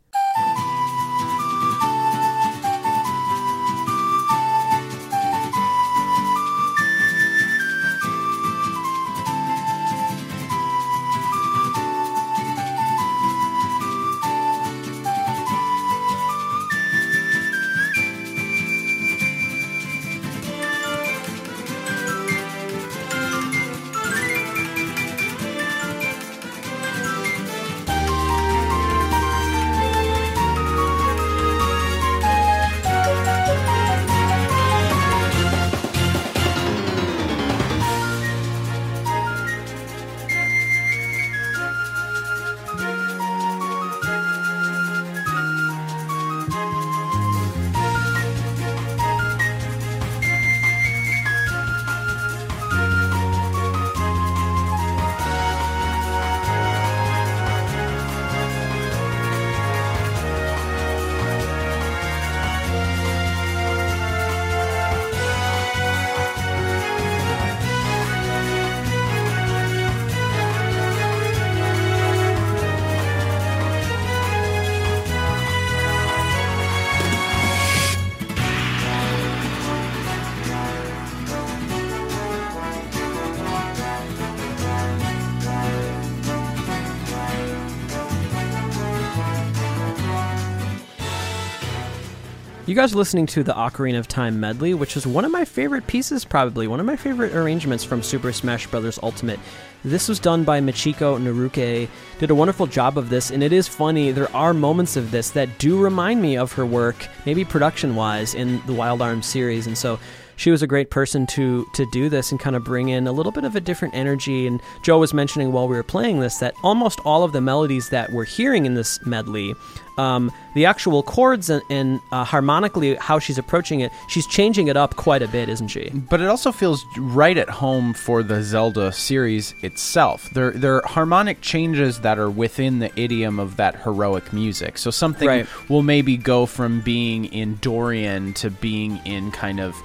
You 92.71 92.75
guys 92.75 92.93
are 92.93 92.99
listening 92.99 93.25
to 93.25 93.43
the 93.43 93.51
Ocarina 93.51 93.99
of 93.99 94.07
Time 94.07 94.39
medley, 94.39 94.73
which 94.73 94.95
is 94.95 95.05
one 95.05 95.25
of 95.25 95.31
my 95.31 95.43
favorite 95.43 95.87
pieces, 95.87 96.23
probably 96.23 96.67
one 96.67 96.79
of 96.79 96.85
my 96.85 96.95
favorite 96.95 97.35
arrangements 97.35 97.83
from 97.83 98.01
Super 98.01 98.31
Smash 98.31 98.65
Bros. 98.65 98.97
Ultimate. 99.03 99.41
This 99.83 100.07
was 100.07 100.21
done 100.21 100.45
by 100.45 100.61
Michiko 100.61 101.19
Naruke. 101.19 101.89
Did 102.19 102.31
a 102.31 102.33
wonderful 102.33 102.67
job 102.67 102.97
of 102.97 103.09
this, 103.09 103.29
and 103.29 103.43
it 103.43 103.51
is 103.51 103.67
funny. 103.67 104.13
There 104.13 104.33
are 104.33 104.53
moments 104.53 104.95
of 104.95 105.11
this 105.11 105.31
that 105.31 105.57
do 105.57 105.83
remind 105.83 106.21
me 106.21 106.37
of 106.37 106.53
her 106.53 106.65
work, 106.65 107.09
maybe 107.25 107.43
production-wise, 107.43 108.35
in 108.35 108.65
the 108.65 108.73
Wild 108.73 109.01
Arms 109.01 109.25
series, 109.25 109.67
and 109.67 109.77
so 109.77 109.99
she 110.37 110.49
was 110.49 110.63
a 110.63 110.67
great 110.67 110.89
person 110.89 111.27
to 111.27 111.67
to 111.73 111.85
do 111.91 112.07
this 112.07 112.31
and 112.31 112.39
kind 112.39 112.55
of 112.55 112.63
bring 112.63 112.87
in 112.87 113.05
a 113.05 113.11
little 113.11 113.33
bit 113.33 113.43
of 113.43 113.57
a 113.57 113.59
different 113.59 113.93
energy. 113.93 114.47
And 114.47 114.61
Joe 114.81 114.97
was 114.97 115.13
mentioning 115.13 115.51
while 115.51 115.67
we 115.67 115.75
were 115.75 115.83
playing 115.83 116.21
this 116.21 116.37
that 116.37 116.55
almost 116.63 117.01
all 117.03 117.23
of 117.23 117.33
the 117.33 117.41
melodies 117.41 117.89
that 117.89 118.11
we're 118.13 118.23
hearing 118.23 118.65
in 118.65 118.75
this 118.75 119.05
medley 119.05 119.53
um, 120.01 120.31
the 120.55 120.65
actual 120.65 121.01
chords 121.03 121.49
and, 121.49 121.61
and 121.69 121.99
uh, 122.11 122.23
harmonically 122.33 122.95
how 122.95 123.19
she's 123.19 123.37
approaching 123.37 123.79
it, 123.85 123.91
she's 124.07 124.27
changing 124.27 124.67
it 124.67 124.77
up 124.83 124.95
quite 124.95 125.21
a 125.21 125.27
bit, 125.27 125.47
isn't 125.49 125.67
she? 125.75 125.89
But 126.11 126.19
it 126.21 126.27
also 126.27 126.51
feels 126.51 126.83
right 126.97 127.37
at 127.37 127.49
home 127.49 127.93
for 127.93 128.23
the 128.23 128.41
Zelda 128.43 128.91
series 128.91 129.53
itself. 129.61 130.29
There, 130.31 130.51
there 130.51 130.75
are 130.77 130.87
harmonic 130.87 131.37
changes 131.41 131.99
that 132.01 132.17
are 132.17 132.29
within 132.29 132.79
the 132.79 132.91
idiom 132.99 133.39
of 133.39 133.57
that 133.57 133.73
heroic 133.83 134.33
music. 134.33 134.77
So 134.77 134.89
something 134.91 135.27
Right. 135.27 135.47
will 135.69 135.83
maybe 135.83 136.17
go 136.17 136.45
from 136.45 136.81
being 136.81 137.25
in 137.25 137.57
Dorian 137.61 138.33
to 138.41 138.49
being 138.49 138.97
in 139.05 139.31
kind 139.31 139.59
of 139.59 139.75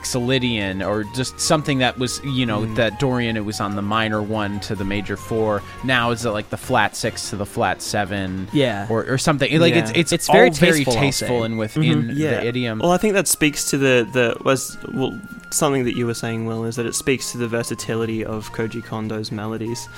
Mixolydian, 0.00 0.86
or 0.86 1.04
just 1.14 1.38
something 1.40 1.78
that 1.78 1.98
was, 1.98 2.20
you 2.24 2.46
know, 2.46 2.64
that 2.74 2.98
Dorian 2.98 3.36
it 3.36 3.44
was 3.44 3.60
on 3.60 3.76
the 3.76 3.82
minor 3.82 4.22
one 4.22 4.60
to 4.60 4.74
the 4.74 4.84
major 4.84 5.16
four. 5.16 5.62
Now 5.84 6.10
is 6.12 6.24
it 6.24 6.30
like 6.30 6.48
the 6.50 6.56
flat 6.56 6.94
six 6.96 7.30
to 7.30 7.36
the 7.36 7.46
flat 7.46 7.82
seven? 7.82 8.48
Yeah. 8.52 8.86
or, 8.88 9.04
or 9.04 9.18
something. 9.18 9.50
Like 9.60 9.74
it's 9.74 9.90
Yeah. 9.92 9.98
it's 10.00 10.12
It's 10.12 10.28
all 10.28 10.34
very 10.34 10.50
very 10.50 10.84
tasteful, 10.84 10.92
I'll 10.94 11.00
tasteful 11.00 11.44
and 11.44 11.58
within 11.58 12.10
yeah. 12.14 12.40
the 12.40 12.46
idiom. 12.46 12.78
Well, 12.80 12.92
I 12.92 12.98
think 12.98 13.14
that 13.14 13.28
speaks 13.28 13.70
to 13.70 13.78
the 13.78 14.06
the 14.12 14.36
was 14.44 14.78
well 14.92 15.18
something 15.50 15.84
that 15.84 15.96
you 15.96 16.06
were 16.06 16.14
saying, 16.14 16.46
Will, 16.46 16.64
is 16.64 16.76
that 16.76 16.86
it 16.86 16.94
speaks 16.94 17.32
to 17.32 17.38
the 17.38 17.48
versatility 17.48 18.24
of 18.24 18.50
Koji 18.52 18.82
Kondo's 18.84 19.30
melodies. 19.32 19.88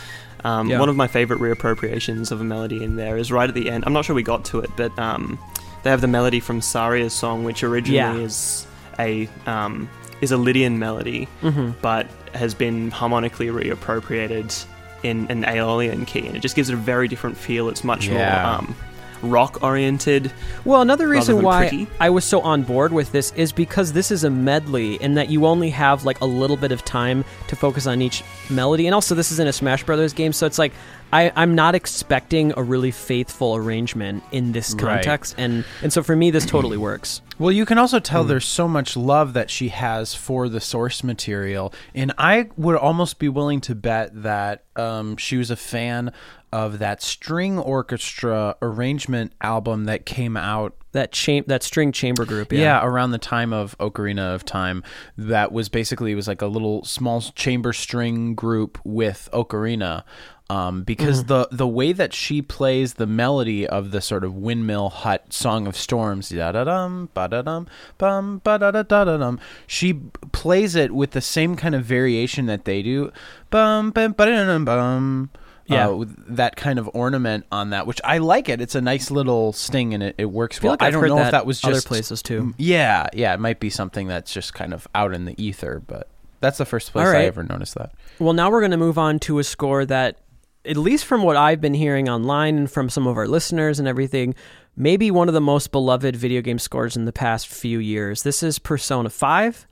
Um, 0.45 0.69
Yeah. 0.69 0.79
One 0.79 0.89
of 0.89 0.97
my 0.97 1.09
favorite 1.09 1.41
reappropriations 1.41 2.31
of 2.31 2.41
a 2.41 2.45
melody 2.45 2.85
in 2.85 2.97
there 2.97 3.17
is 3.19 3.33
right 3.33 3.49
at 3.49 3.55
the 3.55 3.69
end. 3.71 3.85
I'm 3.87 3.93
not 3.93 4.05
sure 4.05 4.15
we 4.15 4.23
got 4.23 4.45
to 4.47 4.61
it, 4.61 4.71
but 4.77 4.97
um, 4.99 5.39
they 5.83 5.91
have 5.91 6.01
the 6.01 6.07
melody 6.09 6.39
from 6.41 6.61
Saria's 6.61 7.13
song, 7.13 7.45
which 7.45 7.63
originally 7.65 7.97
Yeah. 8.21 8.25
is 8.27 8.67
a 8.99 9.29
um, 9.47 9.89
is 10.21 10.31
a 10.33 10.37
Lydian 10.37 10.79
melody, 10.79 11.27
Mm-hmm. 11.43 11.71
but 11.83 12.07
has 12.35 12.53
been 12.55 12.91
harmonically 12.91 13.47
reappropriated 13.49 14.65
in 15.03 15.27
an 15.31 15.45
Aeolian 15.45 16.05
key, 16.05 16.27
and 16.27 16.37
it 16.37 16.41
just 16.41 16.57
gives 16.57 16.69
it 16.71 16.75
a 16.75 16.77
very 16.77 17.09
different 17.09 17.37
feel. 17.37 17.69
It's 17.69 17.85
much 17.85 18.07
Yeah. 18.09 18.13
more 18.15 18.55
um, 18.59 18.75
rock 19.23 19.63
oriented. 19.63 20.31
Well, 20.65 20.81
another 20.83 21.09
reason 21.09 21.43
why 21.43 21.69
pretty. 21.69 21.87
I 22.01 22.11
was 22.11 22.25
so 22.25 22.41
on 22.41 22.63
board 22.63 22.93
with 22.93 23.13
this 23.13 23.33
is 23.37 23.53
because 23.53 23.93
this 23.93 24.11
is 24.11 24.25
a 24.25 24.31
medley 24.31 25.01
and 25.01 25.17
that 25.17 25.31
you 25.31 25.47
only 25.47 25.71
have 25.71 26.05
like 26.05 26.21
a 26.21 26.27
little 26.27 26.57
bit 26.57 26.73
of 26.73 26.85
time 26.85 27.25
to 27.49 27.57
focus 27.57 27.87
on 27.87 28.01
each 28.03 28.23
melody. 28.51 28.87
And 28.87 28.95
also, 28.95 29.15
this 29.15 29.31
is 29.33 29.39
in 29.41 29.47
a 29.47 29.53
Smash 29.53 29.85
Brothers 29.85 30.13
game, 30.13 30.33
so 30.33 30.47
it's 30.47 30.59
like 30.59 30.73
I, 31.11 31.33
I'm 31.37 31.55
not 31.55 31.75
expecting 31.75 32.53
a 32.59 32.63
really 32.63 32.91
faithful 32.91 33.57
arrangement 33.57 34.23
in 34.31 34.53
this 34.53 34.73
Right. 34.75 34.81
context. 34.97 35.35
And, 35.39 35.65
and 35.83 35.91
so 35.91 36.03
for 36.03 36.15
me, 36.15 36.31
this 36.31 36.45
totally 36.45 36.77
works. 36.91 37.23
Well, 37.39 37.51
you 37.51 37.65
can 37.65 37.79
also 37.79 37.99
tell 37.99 38.23
Hmm. 38.25 38.29
there's 38.29 38.45
so 38.45 38.69
much 38.69 38.95
love 38.97 39.33
that 39.33 39.49
she 39.49 39.69
has 39.69 40.15
for 40.15 40.49
the 40.51 40.61
source 40.61 41.03
material, 41.03 41.73
and 41.95 42.13
I 42.19 42.49
would 42.59 42.77
almost 42.77 43.19
be 43.19 43.29
willing 43.31 43.61
to 43.63 43.75
bet 43.75 44.23
that 44.23 44.65
um, 44.77 45.17
she 45.17 45.37
was 45.39 45.51
a 45.51 45.57
fan 45.57 46.13
of 46.53 46.79
that 46.79 47.03
string 47.03 47.59
orchestra 47.59 48.57
arrangement 48.63 49.33
album 49.41 49.85
that 49.85 50.07
came 50.07 50.37
out. 50.37 50.75
That 50.93 51.13
cham- 51.13 51.45
that 51.49 51.63
string 51.63 51.93
chamber 51.93 52.25
group, 52.25 52.51
yeah. 52.51 52.61
Yeah. 52.61 52.81
around 52.87 53.11
the 53.11 53.19
time 53.19 53.53
of 53.53 53.77
Ocarina 53.79 54.35
of 54.35 54.45
Time, 54.47 54.83
that 55.19 55.53
was 55.53 55.69
basically 55.69 56.13
it 56.13 56.15
was 56.15 56.27
like 56.27 56.41
a 56.41 56.47
little 56.47 56.83
small 56.85 57.21
chamber 57.21 57.75
string 57.75 58.35
group 58.35 58.79
with 58.85 59.29
Ocarina, 59.35 60.03
um, 60.49 60.83
because 60.85 61.19
Mm-hmm. 61.25 61.29
the 61.29 61.49
the 61.53 61.69
way 61.69 61.93
that 61.93 62.15
she 62.15 62.41
plays 62.41 62.95
the 62.95 63.07
melody 63.07 63.67
of 63.67 63.91
the 63.91 64.01
sort 64.01 64.25
of 64.25 64.35
windmill 64.35 64.89
hut 64.89 65.31
song 65.31 65.67
of 65.67 65.77
storms, 65.77 66.31
da 66.31 66.53
da 66.53 66.65
dum, 66.65 67.11
ba 67.13 67.29
da 67.29 67.43
dum, 67.43 67.67
bum, 67.99 68.41
ba 68.43 68.59
da 68.59 68.71
da 68.71 68.83
da 68.83 69.05
da 69.05 69.19
dum, 69.19 69.39
she 69.67 69.93
plays 70.33 70.75
it 70.75 70.93
with 70.95 71.11
the 71.11 71.21
same 71.21 71.55
kind 71.55 71.75
of 71.75 71.85
variation 71.85 72.47
that 72.47 72.65
they 72.65 72.81
do, 72.81 73.13
bum 73.51 73.91
bum 73.91 74.13
ba 74.13 74.25
da 74.25 74.47
dum 74.47 74.65
bum. 74.65 75.31
Yeah. 75.69 75.89
uh, 75.89 75.93
with 75.95 76.37
that 76.37 76.57
kind 76.57 76.79
of 76.79 76.89
ornament 76.95 77.45
on 77.53 77.71
that, 77.71 77.87
which 77.87 78.01
I 78.05 78.19
like 78.19 78.49
it. 78.49 78.61
It's 78.61 78.75
a 78.75 78.81
nice 78.81 79.11
little 79.11 79.53
sting 79.53 79.95
and 79.95 80.03
it, 80.03 80.15
it 80.19 80.25
works 80.27 80.59
I 80.59 80.61
feel 80.61 80.69
well. 80.71 80.73
like 80.81 80.83
I 80.83 80.91
don't 80.91 81.07
know 81.07 81.17
that 81.17 81.27
if 81.27 81.31
that 81.33 81.47
was 81.47 81.61
just 81.61 81.71
other 81.71 81.81
places 81.83 82.23
too. 82.23 82.55
yeah, 82.59 83.07
yeah, 83.13 83.35
it 83.35 83.41
might 83.41 83.61
be 83.61 83.71
something 83.71 84.09
that's 84.09 84.33
just 84.33 84.55
kind 84.55 84.73
of 84.73 84.89
out 84.95 85.13
in 85.15 85.25
the 85.27 85.41
ether, 85.43 85.83
but 85.87 86.09
that's 86.41 86.59
the 86.59 86.65
first 86.65 86.93
place 86.93 87.07
All 87.07 87.13
I 87.13 87.25
ever 87.25 87.43
noticed 87.43 87.75
that. 87.75 87.93
Well, 88.19 88.33
now 88.33 88.51
we're 88.51 88.61
going 88.61 88.71
to 88.71 88.77
move 88.77 88.99
on 88.99 89.19
to 89.21 89.39
a 89.39 89.45
score 89.45 89.85
that, 89.87 90.21
at 90.65 90.77
least 90.77 91.05
from 91.05 91.23
what 91.23 91.37
I've 91.37 91.61
been 91.61 91.75
hearing 91.75 92.09
online 92.09 92.57
and 92.59 92.71
from 92.71 92.89
some 92.89 93.07
of 93.07 93.17
our 93.17 93.27
listeners 93.27 93.79
and 93.79 93.87
everything, 93.89 94.35
maybe 94.77 95.11
one 95.11 95.29
of 95.29 95.35
the 95.35 95.41
most 95.41 95.73
beloved 95.73 96.15
video 96.17 96.41
game 96.41 96.59
scores 96.59 96.97
in 96.97 97.05
the 97.05 97.13
past 97.13 97.49
few 97.49 97.79
years. 97.79 98.23
This 98.23 98.43
is 98.43 98.59
Persona 98.59 99.11
5, 99.11 99.67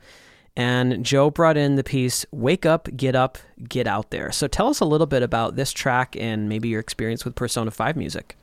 and 0.57 1.05
Joe 1.05 1.31
brought 1.31 1.57
in 1.57 1.77
the 1.77 1.85
piece 1.85 2.25
Wake 2.33 2.65
Up, 2.67 2.89
Get 2.97 3.15
Up, 3.15 3.39
Get 3.69 3.87
Out 3.87 4.11
There. 4.11 4.33
So 4.33 4.49
tell 4.49 4.69
us 4.69 4.81
a 4.81 4.85
little 4.85 5.07
bit 5.07 5.23
about 5.23 5.57
this 5.57 5.73
track 5.73 6.17
and 6.19 6.49
maybe 6.49 6.69
your 6.69 6.81
experience 6.81 7.25
with 7.25 7.35
Persona 7.35 7.71
5 7.71 7.97
music. 7.97 8.37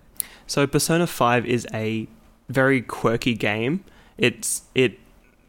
So 0.45 0.68
Persona 0.68 1.07
5 1.07 1.45
is 1.45 1.68
a 1.74 2.07
very 2.49 2.82
quirky 2.82 3.34
game. 3.34 3.84
It's 4.18 4.64
it 4.76 4.99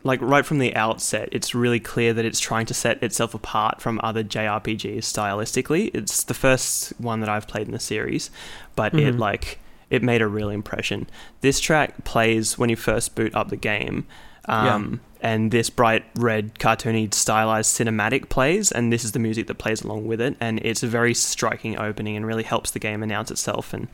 like 0.06 0.20
right 0.20 0.44
from 0.44 0.58
the 0.58 0.74
outset, 0.76 1.30
it's 1.32 1.54
really 1.54 1.80
clear 1.80 2.12
that 2.12 2.24
it's 2.26 2.38
trying 2.38 2.66
to 2.66 2.74
set 2.74 3.02
itself 3.02 3.32
apart 3.34 3.80
from 3.80 3.98
other 4.02 4.22
JRPGs 4.22 4.98
stylistically. 4.98 5.90
It's 5.94 6.22
the 6.24 6.34
first 6.34 6.92
one 7.00 7.20
that 7.20 7.28
I've 7.30 7.48
played 7.48 7.66
in 7.66 7.72
the 7.72 7.78
series, 7.80 8.30
but 8.76 8.92
it 8.94 9.14
Mhm. 9.14 9.18
like 9.18 9.58
it 9.90 10.02
made 10.02 10.20
a 10.22 10.26
real 10.26 10.50
impression. 10.50 11.06
This 11.40 11.58
track 11.60 12.04
plays 12.04 12.58
when 12.58 12.68
you 12.68 12.76
first 12.76 13.14
boot 13.14 13.34
up 13.34 13.48
the 13.48 13.56
game. 13.56 14.06
Um, 14.46 15.00
and 15.24 15.50
this 15.50 15.70
bright 15.70 16.04
red 16.16 16.54
cartoony 16.58 17.12
stylized 17.12 17.76
cinematic 17.76 18.28
plays 18.28 18.70
and 18.70 18.92
this 18.92 19.04
is 19.04 19.12
the 19.12 19.18
music 19.18 19.46
that 19.46 19.56
plays 19.56 19.82
along 19.82 20.06
with 20.06 20.20
it 20.20 20.36
and 20.38 20.60
it's 20.60 20.82
a 20.82 20.86
very 20.86 21.14
striking 21.14 21.78
opening 21.78 22.14
and 22.14 22.26
really 22.26 22.42
helps 22.42 22.70
the 22.70 22.78
game 22.78 23.02
announce 23.02 23.30
itself 23.30 23.72
and 23.72 23.88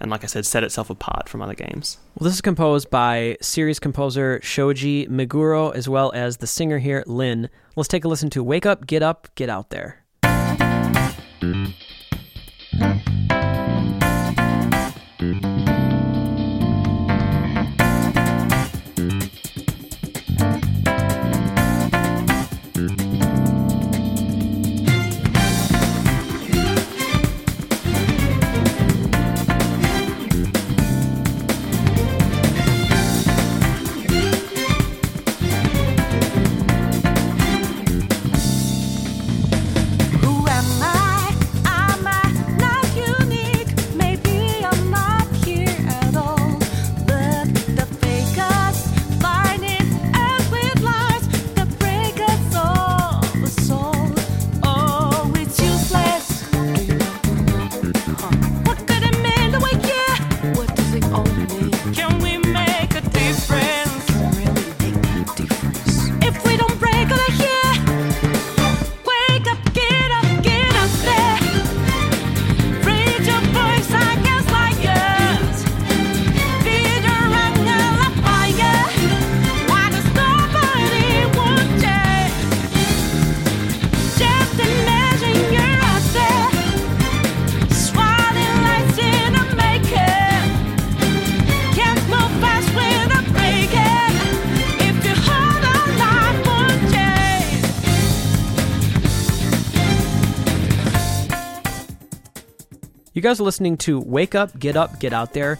and 0.00 0.10
like 0.10 0.22
I 0.22 0.26
said, 0.26 0.44
set 0.44 0.64
itself 0.64 0.90
apart 0.90 1.28
from 1.28 1.40
other 1.40 1.54
games. 1.54 1.98
Well, 2.18 2.24
this 2.26 2.34
is 2.34 2.40
composed 2.40 2.90
by 2.90 3.38
series 3.40 3.78
composer 3.78 4.40
Shoji 4.42 5.06
Meguro 5.06 5.74
as 5.74 5.88
well 5.88 6.12
as 6.14 6.38
the 6.38 6.46
singer 6.46 6.78
here, 6.78 7.04
Lyn. 7.06 7.48
Let's 7.74 7.88
take 7.88 8.04
a 8.04 8.08
listen 8.08 8.28
to 8.30 8.42
Wake 8.42 8.66
Up, 8.66 8.86
Get 8.86 9.02
Up, 9.02 9.28
Get 9.34 9.48
Out 9.48 9.70
There. 9.70 10.04
Guys 103.24 103.40
are 103.40 103.44
listening 103.44 103.78
to 103.78 103.98
Wake 104.00 104.34
Up, 104.34 104.58
Get 104.58 104.76
Up, 104.76 105.00
Get 105.00 105.14
Out 105.14 105.32
There. 105.32 105.58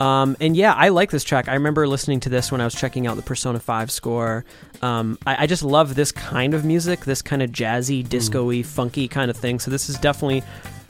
Um, 0.00 0.34
and 0.40 0.56
yeah, 0.56 0.72
I 0.72 0.88
like 0.88 1.10
this 1.10 1.24
track. 1.24 1.46
I 1.46 1.52
remember 1.52 1.86
listening 1.86 2.20
to 2.20 2.30
this 2.30 2.50
when 2.50 2.62
I 2.62 2.64
was 2.64 2.74
checking 2.74 3.06
out 3.06 3.16
the 3.16 3.22
Persona 3.22 3.60
5 3.60 3.90
score. 3.90 4.46
Um, 4.80 5.18
I, 5.26 5.42
I 5.42 5.46
just 5.46 5.62
love 5.62 5.94
this 5.94 6.10
kind 6.10 6.54
of 6.54 6.64
music, 6.64 7.00
this 7.00 7.20
kind 7.20 7.42
of 7.42 7.50
jazzy, 7.50 8.08
disco 8.08 8.46
y, 8.46 8.62
funky 8.62 9.08
kind 9.08 9.30
of 9.30 9.36
thing. 9.36 9.58
So 9.58 9.70
this 9.70 9.90
is 9.90 9.98
definitely 9.98 10.42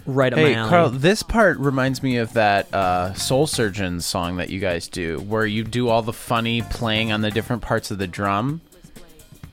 right 0.07 0.33
up 0.33 0.39
Hey, 0.39 0.53
my 0.53 0.61
alley. 0.61 0.71
Karl, 0.71 0.91
this 0.91 1.25
part 1.25 1.59
reminds 1.59 2.05
me 2.05 2.19
of 2.19 2.33
that 2.35 2.73
uh, 2.73 3.15
Soul 3.15 3.49
Surgeon 3.49 4.01
song 4.01 4.37
that 4.37 4.49
you 4.49 4.61
guys 4.61 4.87
do, 4.87 5.19
where 5.23 5.45
you 5.45 5.65
do 5.65 5.89
all 5.89 6.03
the 6.03 6.13
funny 6.13 6.63
playing 6.63 7.11
on 7.11 7.21
the 7.21 7.33
different 7.33 7.63
parts 7.63 7.91
of 7.91 7.99
the 7.99 8.07
drum. 8.07 8.61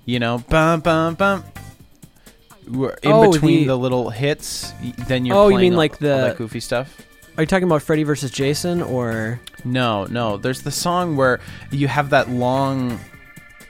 You 0.06 0.20
know, 0.20 0.38
bum 0.38 0.82
bum 0.82 1.16
bum. 1.16 1.44
In 2.72 2.92
Oh, 3.06 3.32
between 3.32 3.62
the- 3.62 3.68
the, 3.68 3.78
little 3.78 4.10
hits, 4.10 4.72
then 5.08 5.26
you're 5.26 5.36
Oh, 5.36 5.48
you 5.48 5.56
playing 5.56 5.62
mean 5.62 5.74
all- 5.74 5.78
like 5.78 5.98
the- 5.98 6.08
that 6.08 6.38
goofy 6.38 6.60
stuff. 6.60 6.96
Are 7.38 7.44
you 7.44 7.48
talking 7.48 7.64
about 7.68 7.82
Freddy 7.82 8.04
versus 8.04 8.32
Jason 8.32 8.82
or. 8.82 9.40
No, 9.64 10.06
no. 10.06 10.38
There's 10.38 10.62
the 10.62 10.72
song 10.72 11.16
where 11.16 11.40
you 11.72 11.88
have 11.88 12.10
that 12.12 12.30
long 12.30 13.00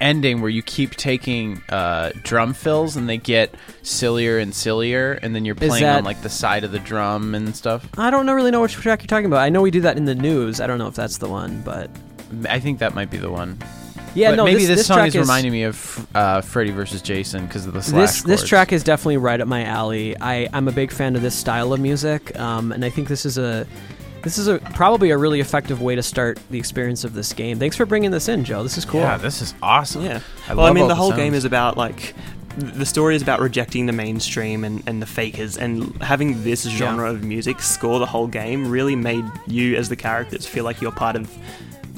ending 0.02 0.40
where 0.42 0.50
you 0.50 0.62
keep 0.64 0.92
taking 0.96 1.62
uh, 1.70 2.12
drum 2.24 2.54
fills 2.54 2.96
and 2.96 3.08
they 3.10 3.18
get 3.18 3.54
sillier 3.84 4.38
and 4.40 4.56
sillier, 4.56 5.14
and 5.22 5.36
then 5.36 5.46
you're 5.46 5.56
playing 5.56 5.84
that- 5.84 5.98
on 6.00 6.04
like 6.04 6.22
the 6.22 6.30
side 6.30 6.64
of 6.64 6.72
the 6.72 6.80
drum 6.80 7.36
and 7.36 7.56
stuff. 7.56 7.86
I 7.98 8.10
don't 8.10 8.26
know, 8.26 8.34
really 8.34 8.52
know 8.52 8.62
which 8.62 8.74
track 8.74 9.02
you're 9.02 9.08
talking 9.08 9.26
about. 9.28 9.40
I 9.40 9.50
know 9.50 9.62
we 9.62 9.72
do 9.72 9.82
that 9.82 9.98
in 9.98 10.06
the 10.06 10.16
news. 10.16 10.60
I 10.62 10.68
don't 10.68 10.78
know 10.80 10.88
if 10.88 10.96
that's 10.96 11.18
the 11.20 11.30
one, 11.30 11.62
but. 11.64 11.90
I 12.50 12.60
think 12.60 12.80
that 12.80 12.94
might 12.96 13.10
be 13.12 13.18
the 13.18 13.32
one. 13.32 13.58
Yeah, 14.20 14.32
But 14.32 14.36
no, 14.36 14.46
maybe 14.46 14.60
this, 14.60 14.68
this, 14.68 14.78
this 14.80 14.88
song 14.88 14.98
track 14.98 15.08
is, 15.10 15.16
reminding 15.16 15.52
me 15.52 15.64
of 15.64 16.08
uh, 16.14 16.42
Freddy 16.42 16.72
versus 16.72 17.02
Jason 17.02 17.46
because 17.46 17.66
of 17.66 17.74
the 17.74 17.82
slash 17.82 18.22
this 18.22 18.24
this 18.24 18.44
track 18.48 18.74
is 18.74 18.84
definitely 18.84 19.18
right 19.18 19.40
up 19.40 19.48
my 19.48 19.64
alley. 19.64 20.16
I 20.20 20.48
I'm 20.54 20.68
a 20.68 20.72
big 20.72 20.92
fan 20.92 21.16
of 21.16 21.22
this 21.22 21.36
style 21.36 21.74
of 21.74 21.80
music, 21.80 22.38
um, 22.40 22.72
and 22.72 22.84
I 22.84 22.90
think 22.90 23.08
this 23.08 23.26
is 23.26 23.38
a 23.38 23.66
this 24.24 24.38
is 24.38 24.48
a 24.48 24.60
probably 24.74 25.12
a 25.12 25.18
really 25.18 25.40
effective 25.40 25.82
way 25.82 25.96
to 25.96 26.04
start 26.04 26.40
the 26.50 26.60
experience 26.60 27.04
of 27.04 27.14
this 27.14 27.32
game. 27.34 27.60
Thanks 27.60 27.76
for 27.76 27.86
bringing 27.86 28.12
this 28.12 28.28
in, 28.28 28.44
Joe. 28.44 28.64
This 28.64 28.78
is 28.78 28.86
cool. 28.86 29.02
Yeah, 29.02 29.18
this 29.18 29.42
is 29.42 29.54
awesome. 29.62 30.04
Yeah. 30.04 30.20
I 30.48 30.54
well, 30.54 30.66
I 30.66 30.74
mean, 30.74 30.84
all 30.84 30.90
the 30.90 30.96
the 30.96 31.00
whole 31.00 31.14
game 31.14 31.34
is 31.34 31.46
about 31.46 31.78
like 31.78 32.14
the 32.58 32.86
story 32.86 33.16
is 33.16 33.22
about 33.22 33.40
rejecting 33.40 33.86
the 33.86 33.94
mainstream 33.94 34.64
and, 34.64 34.84
and 34.88 35.02
the 35.02 35.06
fakers, 35.06 35.58
and 35.58 35.96
having 36.02 36.44
this 36.44 36.64
genre 36.64 37.10
of 37.10 37.24
music 37.24 37.62
score 37.62 38.00
the 38.00 38.06
whole 38.06 38.28
game 38.28 38.70
really 38.70 38.96
made 38.96 39.24
you 39.48 39.76
as 39.76 39.88
the 39.88 39.96
characters 39.96 40.46
feel 40.46 40.64
like 40.64 40.82
you're 40.82 40.92
part 40.92 41.16
of 41.16 41.32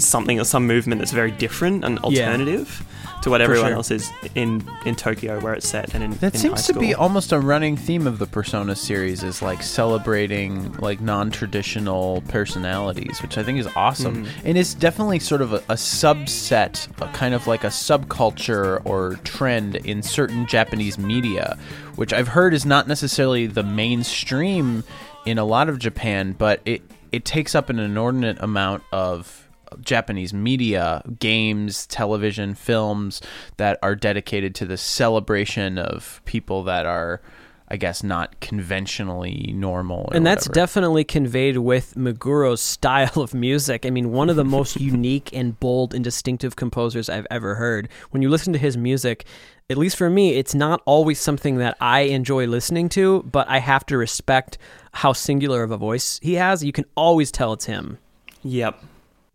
something 0.01 0.39
or 0.39 0.43
some 0.43 0.67
movement 0.67 0.99
that's 0.99 1.11
very 1.11 1.31
different 1.31 1.83
and 1.83 1.99
alternative 1.99 2.85
to 3.21 3.29
what 3.29 3.41
everyone 3.41 3.67
sure. 3.67 3.75
else 3.75 3.91
is 3.91 4.11
in 4.35 4.67
in 4.85 4.95
Tokyo 4.95 5.39
where 5.39 5.53
it's 5.53 5.67
set 5.67 5.93
and 5.93 6.03
in 6.03 6.11
That 6.15 6.33
in 6.33 6.39
seems 6.39 6.67
high 6.67 6.73
to 6.73 6.79
be 6.79 6.93
almost 6.93 7.31
a 7.31 7.39
running 7.39 7.77
theme 7.77 8.07
of 8.07 8.19
the 8.19 8.25
Persona 8.25 8.75
series 8.75 9.23
is 9.23 9.41
like 9.41 9.61
celebrating 9.61 10.73
like 10.73 11.01
non-traditional 11.01 12.21
personalities, 12.27 13.21
which 13.21 13.37
I 13.37 13.43
think 13.43 13.59
is 13.59 13.67
awesome. 13.75 14.25
Mm-hmm. 14.25 14.47
And 14.47 14.57
it's 14.57 14.73
definitely 14.73 15.19
sort 15.19 15.41
of 15.41 15.53
a, 15.53 15.57
a 15.57 15.75
subset, 15.75 16.87
a 17.01 17.07
kind 17.13 17.33
of 17.33 17.47
like 17.47 17.63
a 17.63 17.67
subculture 17.67 18.81
or 18.85 19.15
trend 19.23 19.75
in 19.75 20.01
certain 20.01 20.47
Japanese 20.47 20.97
media, 20.97 21.57
which 21.95 22.13
I've 22.13 22.29
heard 22.29 22.53
is 22.53 22.65
not 22.65 22.87
necessarily 22.87 23.45
the 23.45 23.63
mainstream 23.63 24.83
in 25.25 25.37
a 25.37 25.45
lot 25.45 25.69
of 25.69 25.77
Japan, 25.77 26.33
but 26.37 26.61
it 26.65 26.81
it 27.11 27.25
takes 27.25 27.53
up 27.55 27.69
an 27.69 27.77
inordinate 27.77 28.41
amount 28.41 28.83
of 28.91 29.40
Japanese 29.79 30.33
media, 30.33 31.03
games, 31.19 31.87
television, 31.87 32.55
films 32.55 33.21
that 33.57 33.79
are 33.81 33.95
dedicated 33.95 34.55
to 34.55 34.65
the 34.65 34.77
celebration 34.77 35.77
of 35.77 36.21
people 36.25 36.63
that 36.63 36.85
are, 36.85 37.21
I 37.67 37.77
guess, 37.77 38.03
not 38.03 38.39
conventionally 38.39 39.53
normal. 39.55 40.09
Or 40.11 40.15
and 40.15 40.25
that's 40.25 40.47
whatever. 40.47 40.65
definitely 40.65 41.03
conveyed 41.03 41.57
with 41.57 41.95
Meguro's 41.95 42.61
style 42.61 43.21
of 43.21 43.33
music. 43.33 43.85
I 43.85 43.89
mean, 43.89 44.11
one 44.11 44.29
of 44.29 44.35
the 44.35 44.45
most 44.45 44.75
unique 44.79 45.29
and 45.33 45.59
bold 45.59 45.93
and 45.93 46.03
distinctive 46.03 46.55
composers 46.55 47.09
I've 47.09 47.27
ever 47.31 47.55
heard. 47.55 47.89
When 48.11 48.21
you 48.21 48.29
listen 48.29 48.53
to 48.53 48.59
his 48.59 48.77
music, 48.77 49.25
at 49.69 49.77
least 49.77 49.95
for 49.95 50.09
me, 50.09 50.35
it's 50.35 50.53
not 50.53 50.81
always 50.85 51.19
something 51.19 51.57
that 51.57 51.77
I 51.79 52.01
enjoy 52.01 52.45
listening 52.45 52.89
to, 52.89 53.23
but 53.23 53.47
I 53.47 53.59
have 53.59 53.85
to 53.85 53.97
respect 53.97 54.57
how 54.91 55.13
singular 55.13 55.63
of 55.63 55.71
a 55.71 55.77
voice 55.77 56.19
he 56.21 56.33
has. 56.33 56.63
You 56.63 56.73
can 56.73 56.85
always 56.95 57.31
tell 57.31 57.53
it's 57.53 57.65
him. 57.65 57.97
Yep. 58.43 58.83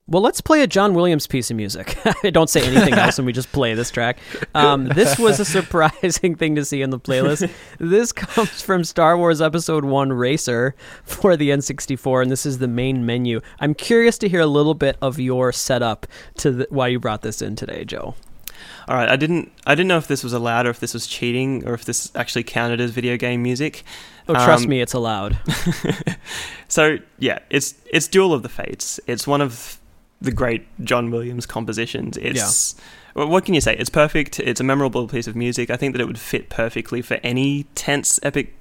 Well, 0.08 0.22
let's 0.22 0.40
play 0.40 0.62
a 0.62 0.68
John 0.68 0.94
Williams 0.94 1.26
piece 1.26 1.50
of 1.50 1.56
music. 1.56 1.98
I 2.24 2.30
don't 2.30 2.48
say 2.48 2.62
anything 2.64 2.94
else, 2.94 3.18
and 3.18 3.26
we 3.26 3.32
just 3.32 3.50
play 3.50 3.74
this 3.74 3.90
track. 3.90 4.18
Um, 4.54 4.86
this 4.86 5.18
was 5.18 5.40
a 5.40 5.44
surprising 5.56 6.36
thing 6.36 6.54
to 6.54 6.64
see 6.64 6.80
in 6.80 6.90
the 6.90 7.00
playlist. 7.00 7.50
This 7.80 8.12
comes 8.12 8.62
from 8.62 8.84
Star 8.84 9.18
Wars 9.18 9.42
Episode 9.42 9.84
1 9.84 10.12
Racer 10.12 10.76
for 11.02 11.36
the 11.36 11.50
N64, 11.50 12.22
and 12.22 12.30
this 12.30 12.46
is 12.46 12.58
the 12.58 12.68
main 12.68 13.04
menu. 13.04 13.40
I'm 13.58 13.74
curious 13.74 14.16
to 14.18 14.28
hear 14.28 14.40
a 14.40 14.46
little 14.46 14.74
bit 14.74 14.96
of 15.02 15.18
your 15.18 15.50
setup 15.50 16.06
to 16.36 16.52
the, 16.52 16.66
why 16.70 16.86
you 16.86 17.00
brought 17.00 17.22
this 17.22 17.42
in 17.42 17.56
today, 17.56 17.84
Joe. 17.84 18.14
All 18.88 18.96
right, 18.96 19.08
I 19.08 19.16
didn't 19.16 19.50
I 19.66 19.74
didn't 19.74 19.88
know 19.88 19.98
if 19.98 20.06
this 20.06 20.22
was 20.22 20.32
allowed 20.32 20.66
or 20.66 20.70
if 20.70 20.78
this 20.78 20.94
was 20.94 21.08
cheating 21.08 21.66
or 21.66 21.74
if 21.74 21.84
this 21.84 22.12
actually 22.14 22.44
counted 22.44 22.80
as 22.80 22.92
video 22.92 23.16
game 23.16 23.42
music. 23.42 23.82
Oh, 24.28 24.34
trust 24.34 24.64
Um, 24.64 24.70
me, 24.70 24.80
it's 24.80 24.92
allowed. 24.92 25.38
So 26.68 26.98
yeah, 27.18 27.40
it's 27.50 27.74
it's 27.92 28.08
Duel 28.08 28.32
of 28.32 28.42
the 28.42 28.48
Fates. 28.48 28.98
It's 29.06 29.26
one 29.26 29.40
of 29.40 29.78
the 30.20 30.32
great 30.32 30.66
John 30.84 31.10
Williams 31.10 31.46
compositions. 31.46 32.16
It's 32.16 32.74
well, 33.14 33.28
what 33.28 33.44
can 33.44 33.54
you 33.54 33.60
say? 33.60 33.76
It's 33.76 33.90
perfect. 33.90 34.40
It's 34.40 34.60
a 34.60 34.64
memorable 34.64 35.08
piece 35.08 35.26
of 35.26 35.36
music. 35.36 35.70
I 35.70 35.76
think 35.76 35.94
that 35.94 36.00
it 36.00 36.06
would 36.06 36.18
fit 36.18 36.48
perfectly 36.50 37.02
for 37.02 37.18
any 37.22 37.64
tense, 37.74 38.20
epic 38.22 38.54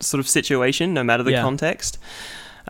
sort 0.00 0.18
of 0.18 0.28
situation, 0.28 0.94
no 0.94 1.04
matter 1.04 1.22
the 1.22 1.32
Yeah. 1.32 1.42
context. 1.42 1.98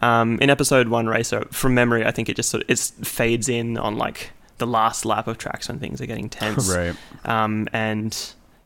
Um, 0.03 0.38
in 0.41 0.51
episode 0.51 0.88
one, 0.88 1.07
Racer, 1.07 1.47
from 1.51 1.74
memory, 1.74 2.05
I 2.05 2.11
think 2.11 2.28
it 2.28 2.36
just 2.36 2.49
sort 2.51 2.62
of 2.64 2.70
it 2.70 2.78
fades 3.07 3.49
in 3.49 3.76
on 3.76 3.97
like 3.97 4.32
the 4.59 4.66
last 4.66 5.05
lap 5.05 5.26
of 5.26 5.38
tracks 5.38 5.68
when 5.68 5.78
things 5.78 6.01
are 6.01 6.07
getting 6.07 6.28
tense. 6.28 6.68
right. 6.74 6.95
Um, 7.24 7.68
and 7.72 8.16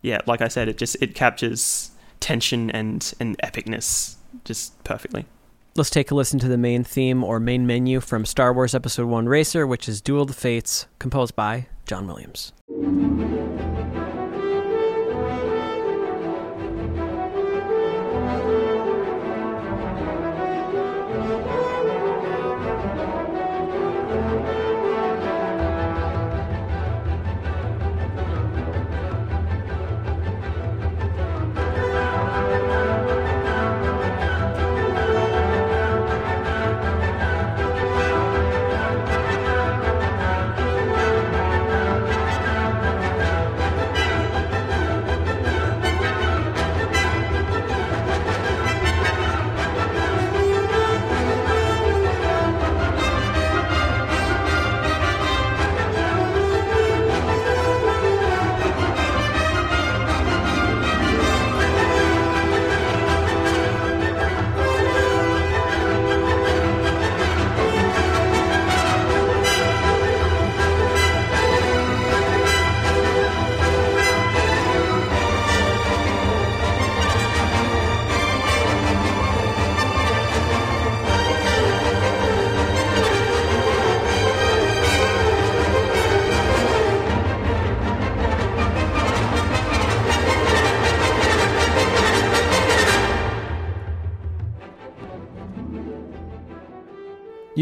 yeah, 0.02 0.20
like 0.26 0.40
I 0.42 0.48
said, 0.48 0.68
it 0.68 0.76
just 0.78 0.96
it 1.00 1.14
captures 1.14 1.90
tension 2.20 2.70
and 2.70 3.12
and 3.20 3.36
epicness 3.38 4.16
just 4.44 4.82
perfectly. 4.84 5.26
Let's 5.76 5.90
take 5.90 6.12
a 6.12 6.14
listen 6.14 6.38
to 6.38 6.46
the 6.46 6.56
main 6.56 6.84
theme 6.84 7.24
or 7.24 7.40
main 7.40 7.66
menu 7.66 7.98
from 7.98 8.24
Star 8.24 8.52
Wars 8.52 8.76
Episode 8.76 9.08
1 9.08 9.26
Racer, 9.26 9.66
which 9.66 9.88
is 9.88 10.00
Duel 10.00 10.22
of 10.22 10.28
the 10.28 10.34
Fates, 10.34 10.86
composed 11.00 11.34
by 11.34 11.66
John 11.84 12.06
Williams. 12.06 12.52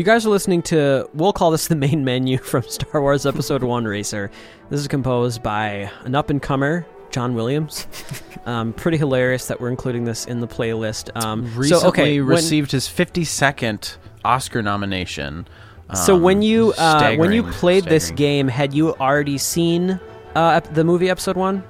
You 0.03 0.07
guys 0.07 0.27
are 0.27 0.31
listening 0.31 0.63
to, 0.63 1.09
we'll 1.15 1.33
call 1.33 1.53
this 1.53 1.69
the 1.69 1.77
main 1.77 2.03
menu 2.13 2.37
from 2.39 2.65
Star 2.65 3.01
Wars 3.01 3.25
Episode 3.25 3.63
1 3.63 3.85
Racer. 3.85 4.33
This 4.69 4.81
is 4.81 4.89
composed 4.89 5.45
by 5.45 5.93
an 6.05 6.17
up 6.17 6.29
and 6.29 6.43
comer, 6.43 6.85
John 7.13 7.37
Williams. 7.37 7.87
um, 8.45 8.73
pretty 8.73 8.97
hilarious 8.99 9.47
that 9.47 9.61
we're 9.61 9.69
including 9.71 10.03
this 10.03 10.27
in 10.27 10.41
the 10.41 10.49
playlist. 10.49 11.15
Um, 11.25 11.45
Recently 11.57 11.69
so 11.69 11.87
okay, 11.91 12.21
when- 12.21 12.31
received 12.31 12.73
his 12.73 12.89
52nd 12.89 13.97
Oscar 14.25 14.61
nomination. 14.61 15.47
So 15.95 16.17
Um, 16.17 16.23
when 16.23 16.43
you 16.43 16.73
uh, 16.77 17.15
when 17.15 17.31
you 17.31 17.43
staggering- 17.43 17.53
played 17.53 17.85
this 17.85 18.11
game, 18.11 18.49
had 18.49 18.75
you 18.75 18.97
already 18.97 19.39
seen 19.39 20.01
uh, 20.35 20.59
the 20.59 20.83
movie 20.83 21.11
episode 21.11 21.37
one, 21.37 21.63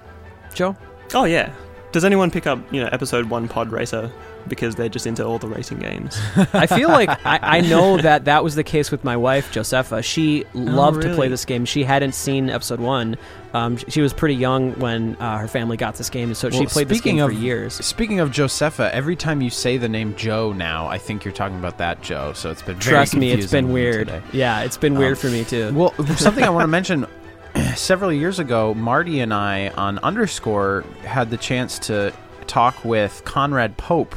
Joe? 0.54 0.74
Oh 1.12 1.24
yeah. 1.24 1.52
Does 1.92 2.06
anyone 2.06 2.30
pick 2.30 2.46
up 2.46 2.58
you 2.72 2.80
know 2.80 2.88
episode 2.92 3.26
one 3.28 3.46
Pod 3.46 3.70
Racer 3.70 4.10
because 4.48 4.74
they're 4.74 4.88
just 4.88 5.06
into 5.06 5.24
all 5.24 5.38
the 5.38 5.48
racing 5.48 5.78
games? 5.78 6.18
I 6.52 6.66
feel 6.66 6.88
like 6.88 7.08
I, 7.26 7.38
I 7.58 7.60
know 7.60 7.96
that 7.98 8.24
that 8.26 8.42
was 8.44 8.54
the 8.54 8.64
case 8.64 8.90
with 8.90 9.04
my 9.04 9.16
wife 9.16 9.52
Josefa. 9.52 10.02
She 10.04 10.44
loved 10.54 11.02
to 11.02 11.14
play 11.14 11.28
this 11.28 11.44
game. 11.44 11.64
She 11.64 11.84
hadn't 11.84 12.12
seen 12.14 12.50
episode 12.50 12.80
one. 12.80 13.16
Um, 13.54 13.76
she 13.76 14.00
was 14.00 14.14
pretty 14.14 14.34
young 14.36 14.72
when 14.80 15.14
uh, 15.16 15.36
her 15.36 15.46
family 15.46 15.76
got 15.76 15.96
this 15.96 16.08
game, 16.08 16.32
so 16.32 16.48
she 16.48 16.64
played 16.64 16.88
this 16.88 17.02
game 17.02 17.18
of- 17.18 17.30
for 17.30 17.36
years. 17.36 17.74
Speaking 17.74 18.18
of 18.20 18.30
Josefa, 18.30 18.90
every 18.92 19.14
time 19.14 19.42
you 19.42 19.50
say 19.50 19.76
the 19.76 19.90
name 19.90 20.14
Joe 20.16 20.52
now, 20.54 20.86
I 20.86 20.96
think 20.96 21.22
you're 21.24 21.34
talking 21.34 21.58
about 21.58 21.76
that 21.78 22.00
Joe. 22.00 22.32
So 22.32 22.50
it's 22.50 22.62
been 22.62 22.76
very 22.78 22.94
Trust 22.96 23.14
me, 23.14 23.30
it's 23.30 23.52
been 23.52 23.70
weird. 23.72 24.06
today. 24.08 24.22
Yeah, 24.32 24.62
it's 24.62 24.78
been 24.78 24.96
weird 24.98 25.12
Um, 25.12 25.16
for 25.18 25.28
me 25.28 25.44
too. 25.44 25.70
Well, 25.74 25.92
something 26.16 26.42
I 26.44 26.48
want 26.50 26.64
to 26.64 26.68
mention. 26.68 27.06
Several 27.76 28.10
years 28.10 28.38
ago, 28.38 28.72
Marty 28.72 29.20
and 29.20 29.34
I 29.34 29.68
on 29.76 29.98
Underscore 29.98 30.86
had 31.04 31.28
the 31.28 31.36
chance 31.36 31.78
to 31.80 32.10
talk 32.46 32.82
with 32.86 33.20
Conrad 33.26 33.76
Pope, 33.76 34.14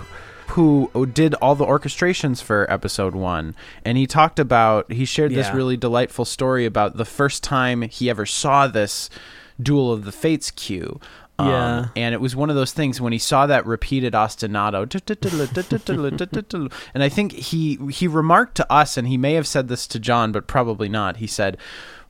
who 0.55 1.05
did 1.13 1.33
all 1.35 1.55
the 1.55 1.65
orchestrations 1.65 2.41
for 2.41 2.69
episode 2.71 3.13
one. 3.15 3.55
And 3.83 3.97
he 3.97 4.07
talked 4.07 4.39
about, 4.39 4.91
he 4.91 5.05
shared 5.05 5.31
this 5.31 5.47
really 5.55 5.77
delightful 5.77 6.25
story 6.25 6.65
about 6.65 6.97
the 6.97 7.05
first 7.05 7.43
time 7.43 7.81
he 7.83 8.09
ever 8.09 8.25
saw 8.25 8.67
this 8.67 9.09
Duel 9.61 9.91
of 9.91 10.05
the 10.05 10.11
Fates 10.11 10.51
cue. 10.51 10.99
Um, 11.37 11.47
Yeah. 11.49 11.87
and 11.97 12.13
it 12.15 12.21
was 12.21 12.33
one 12.33 12.49
of 12.49 12.55
those 12.55 12.71
things 12.71 13.01
when 13.01 13.11
he 13.11 13.19
saw 13.19 13.45
that 13.45 13.65
repeated 13.65 14.13
ostinato, 14.13 14.85
and 16.93 17.03
I 17.03 17.09
think 17.09 17.33
he 17.33 17.77
he 17.89 18.07
remarked 18.07 18.55
to 18.55 18.71
us, 18.71 18.95
and 18.95 19.07
he 19.09 19.17
may 19.17 19.33
have 19.33 19.45
said 19.45 19.67
this 19.67 19.85
to 19.87 19.99
John, 19.99 20.31
but 20.31 20.47
probably 20.47 20.87
not. 20.87 21.17
He 21.17 21.27
said, 21.27 21.57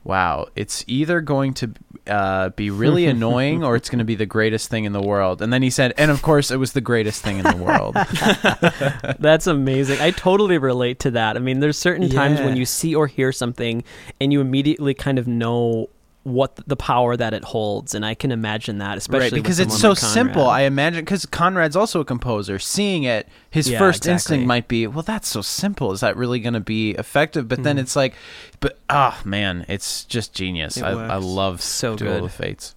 "Wow, 0.06 0.46
it's 0.54 0.84
either 0.86 1.20
going 1.20 1.54
to 1.54 1.72
uh, 2.06 2.48
be 2.50 2.70
really 2.70 3.06
annoying 3.14 3.64
or 3.64 3.76
it's 3.76 3.90
going 3.90 3.98
to 3.98 4.04
be 4.04 4.14
the 4.14 4.26
greatest 4.26 4.70
thing 4.70 4.84
in 4.84 4.92
the 4.92 5.02
world." 5.02 5.42
And 5.42 5.52
then 5.52 5.62
he 5.62 5.70
said, 5.70 5.92
"And 5.98 6.10
of 6.10 6.22
course, 6.22 6.50
it 6.50 6.56
was 6.56 6.72
the 6.72 6.80
greatest 6.80 7.22
thing 7.22 7.38
in 7.38 7.44
the 7.44 7.56
world." 7.56 7.96
That's 9.18 9.46
amazing. 9.46 10.00
I 10.00 10.12
totally 10.12 10.58
relate 10.58 11.00
to 11.00 11.10
that. 11.12 11.36
I 11.36 11.40
mean, 11.40 11.60
there's 11.60 11.78
certain 11.78 12.08
times 12.08 12.40
when 12.40 12.56
you 12.56 12.64
see 12.64 12.94
or 12.94 13.06
hear 13.06 13.32
something 13.32 13.84
and 14.20 14.32
you 14.32 14.40
immediately 14.40 14.94
kind 14.94 15.18
of 15.18 15.26
know 15.26 15.88
what 16.26 16.56
the 16.66 16.76
power 16.76 17.16
that 17.16 17.32
it 17.32 17.44
holds, 17.44 17.94
and 17.94 18.04
I 18.04 18.14
can 18.14 18.32
imagine 18.32 18.78
that, 18.78 18.98
especially 18.98 19.38
right 19.38 19.42
because 19.42 19.60
it's 19.60 19.78
so 19.80 19.90
like 19.90 19.98
simple 19.98 20.46
i 20.48 20.62
imagine 20.62 21.04
because 21.04 21.24
conrad's 21.24 21.76
also 21.76 22.00
a 22.00 22.04
composer 22.04 22.58
seeing 22.58 23.04
it 23.04 23.28
his 23.50 23.70
Yeah, 23.70 23.78
first 23.78 23.98
exactly. 23.98 24.12
instinct 24.14 24.46
might 24.46 24.66
be 24.68 24.86
well 24.88 25.02
that's 25.02 25.28
so 25.28 25.40
simple 25.42 25.92
is 25.92 26.00
that 26.00 26.16
really 26.16 26.40
going 26.40 26.54
to 26.54 26.60
be 26.60 26.90
effective 26.92 27.46
but 27.48 27.56
Mm-hmm. 27.58 27.62
then 27.64 27.78
it's 27.78 27.94
like 27.96 28.14
but 28.60 28.78
ah 28.90 29.20
man 29.24 29.64
it's 29.68 30.04
just 30.04 30.34
genius 30.34 30.76
It 30.76 30.82
I, 30.82 31.14
I 31.14 31.16
love 31.16 31.60
So 31.62 31.94
Duel 31.96 32.14
good. 32.14 32.24
of 32.24 32.32
fates 32.32 32.74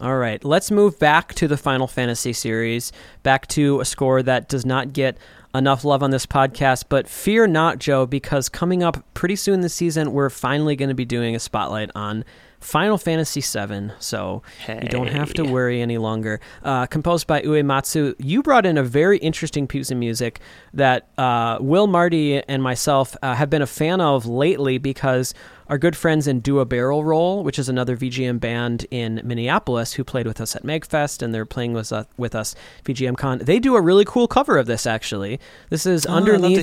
All 0.00 0.16
right, 0.16 0.44
let's 0.44 0.70
move 0.70 0.98
back 0.98 1.34
to 1.34 1.48
the 1.48 1.56
Final 1.56 1.88
Fantasy 1.88 2.32
series, 2.32 2.92
back 3.24 3.46
to 3.48 3.80
a 3.80 3.84
score 3.84 4.22
that 4.22 4.48
does 4.48 4.64
not 4.64 4.92
get 4.92 5.16
enough 5.54 5.84
love 5.84 6.04
on 6.04 6.10
this 6.12 6.24
podcast. 6.24 6.84
But 6.88 7.08
fear 7.08 7.48
not, 7.48 7.80
Joe, 7.80 8.06
because 8.06 8.48
coming 8.48 8.84
up 8.84 9.02
pretty 9.14 9.34
soon 9.34 9.60
this 9.60 9.74
season, 9.74 10.12
we're 10.12 10.30
finally 10.30 10.76
going 10.76 10.88
to 10.90 10.94
be 10.94 11.04
doing 11.04 11.34
a 11.34 11.40
spotlight 11.40 11.90
on 11.96 12.24
Final 12.60 12.98
Fantasy 12.98 13.40
VII. 13.40 13.90
So 13.98 14.42
you 14.68 14.88
don't 14.88 15.06
have 15.08 15.32
to 15.34 15.44
worry 15.44 15.80
any 15.80 15.98
longer. 15.98 16.40
Uh, 16.62 16.86
composed 16.86 17.26
by 17.26 17.40
Uematsu, 17.42 18.14
you 18.18 18.42
brought 18.42 18.66
in 18.66 18.76
a 18.76 18.82
very 18.82 19.18
interesting 19.18 19.66
piece 19.66 19.90
of 19.90 19.96
music 19.96 20.40
that 20.74 21.08
uh, 21.18 21.58
Will 21.60 21.86
Marty 21.86 22.42
and 22.42 22.62
myself 22.62 23.16
uh, 23.22 23.34
have 23.34 23.48
been 23.50 23.62
a 23.62 23.66
fan 23.66 24.00
of 24.00 24.26
lately 24.26 24.78
because 24.78 25.34
our 25.68 25.78
good 25.78 25.94
friends 25.96 26.26
in 26.26 26.40
Do 26.40 26.60
a 26.60 26.64
Barrel 26.64 27.04
Roll, 27.04 27.44
which 27.44 27.58
is 27.58 27.68
another 27.68 27.96
VGM 27.96 28.40
band 28.40 28.86
in 28.90 29.20
Minneapolis 29.22 29.92
who 29.92 30.02
played 30.02 30.26
with 30.26 30.40
us 30.40 30.56
at 30.56 30.62
MAGFest 30.64 31.22
and 31.22 31.34
they're 31.34 31.44
playing 31.46 31.74
with 31.74 31.92
us, 31.92 32.06
with 32.16 32.34
us 32.34 32.54
VGM 32.84 33.16
Con, 33.18 33.38
they 33.38 33.58
do 33.60 33.76
a 33.76 33.80
really 33.80 34.04
cool 34.04 34.26
cover 34.26 34.56
of 34.56 34.66
this 34.66 34.86
actually. 34.86 35.38
This 35.68 35.84
is 35.86 36.06
Oh, 36.06 36.12
underneath 36.14 36.56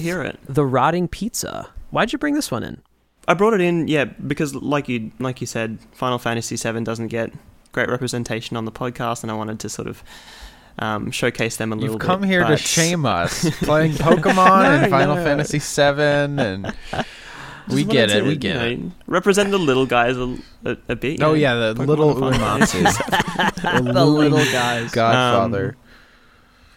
the 0.47 0.65
Rotting 0.65 1.07
Pizza. 1.07 1.69
Why'd 1.91 2.11
you 2.11 2.17
bring 2.19 2.33
this 2.33 2.49
one 2.51 2.63
in? 2.63 2.81
I 3.27 3.33
brought 3.33 3.53
it 3.53 3.61
in, 3.61 3.87
yeah, 3.87 4.05
because 4.05 4.53
like 4.55 4.87
you 4.87 5.11
like 5.19 5.41
you 5.41 5.47
said, 5.47 5.79
Final 5.93 6.19
Fantasy 6.19 6.55
VII 6.55 6.83
doesn't 6.83 7.07
get 7.07 7.31
great 7.71 7.89
representation 7.89 8.55
on 8.57 8.65
the 8.65 8.71
podcast, 8.71 9.23
and 9.23 9.31
I 9.31 9.35
wanted 9.35 9.59
to 9.61 9.69
sort 9.69 9.87
of 9.87 10.03
um, 10.79 11.09
showcase 11.11 11.57
them 11.57 11.71
a 11.71 11.75
little 11.75 11.91
you've 11.93 11.99
bit. 11.99 12.05
come 12.05 12.23
here 12.23 12.45
to 12.45 12.57
shame 12.57 13.05
us 13.05 13.49
playing 13.63 13.91
pokemon 13.93 14.35
No, 14.63 14.71
and 14.83 14.89
final 14.91 15.15
no. 15.15 15.23
fantasy 15.23 15.59
VII, 15.59 16.01
and 16.43 16.75
we 17.69 17.83
get 17.83 18.11
it 18.11 18.19
to, 18.19 18.25
we 18.27 18.35
get 18.37 18.55
you 18.55 18.61
it 18.73 18.79
know, 18.79 18.91
Represent 19.07 19.49
the 19.51 19.57
little 19.57 19.85
guys 19.87 20.17
a, 20.17 20.37
a, 20.65 20.77
a 20.89 20.95
bit. 20.95 21.21
oh 21.21 21.27
know, 21.29 21.33
yeah 21.33 21.55
the 21.55 21.73
Pokemon 21.75 21.87
little 21.87 22.23
and 22.27 22.35
Final 22.35 22.59
uematsu 22.67 23.93
the 23.93 24.05
little 24.05 24.45
guys. 24.51 24.91
godfather 24.91 25.75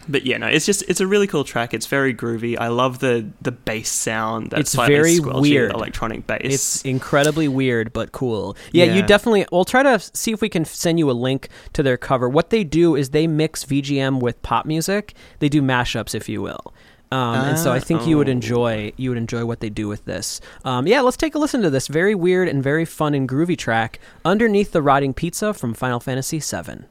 But 0.08 0.24
yeah, 0.24 0.38
no, 0.38 0.46
it's 0.46 0.64
just 0.66 0.82
it's 0.88 1.00
a 1.00 1.06
really 1.06 1.26
cool 1.26 1.44
track. 1.44 1.74
It's 1.74 1.86
very 1.86 2.14
groovy. 2.14 2.56
I 2.58 2.68
love 2.68 3.00
the 3.00 3.28
the 3.42 3.52
bass 3.52 3.90
sound. 3.90 4.50
That 4.50 4.60
It's 4.60 4.74
very 4.74 5.20
weird. 5.20 5.72
electronic 5.72 6.26
bass. 6.26 6.40
It's 6.42 6.82
incredibly 6.82 7.46
weird 7.48 7.92
but 7.92 8.12
cool. 8.12 8.56
Yeah, 8.72 8.84
you 8.84 9.02
definitely. 9.02 9.46
We'll 9.52 9.64
try 9.66 9.82
to 9.82 9.98
see 10.00 10.32
if 10.32 10.40
we 10.40 10.48
can 10.48 10.64
send 10.64 10.98
you 10.98 11.10
a 11.10 11.12
link 11.12 11.48
to 11.74 11.82
their 11.82 11.96
cover. 11.96 12.28
What 12.28 12.50
they 12.50 12.64
do 12.64 12.96
is 12.96 13.10
they 13.10 13.26
mix 13.26 13.64
VGM 13.64 14.20
with 14.20 14.40
pop 14.42 14.64
music. 14.66 15.14
They 15.40 15.48
do 15.48 15.60
mashups, 15.62 16.14
if 16.14 16.28
you 16.28 16.40
will. 16.42 16.72
Um, 17.10 17.36
and 17.48 17.58
so 17.58 17.72
I 17.72 17.76
Ah, 17.78 17.80
think 17.80 18.06
you 18.06 18.18
would 18.18 18.28
oh. 18.28 18.32
enjoy 18.32 18.92
you 18.96 19.08
would 19.10 19.18
enjoy 19.18 19.44
what 19.46 19.60
they 19.60 19.70
do 19.70 19.88
with 19.88 20.04
this. 20.04 20.40
Um, 20.64 20.86
yeah, 20.86 21.00
let's 21.00 21.16
take 21.16 21.34
a 21.34 21.38
listen 21.38 21.62
to 21.62 21.70
this 21.70 21.86
very 21.86 22.14
weird 22.14 22.48
and 22.48 22.62
very 22.62 22.84
fun 22.84 23.14
and 23.14 23.26
groovy 23.28 23.56
track 23.56 23.98
underneath 24.26 24.72
the 24.72 24.82
rotting 24.82 25.14
pizza 25.14 25.54
from 25.54 25.72
Final 25.74 26.00
Fantasy 26.00 26.38
VII. 26.38 26.84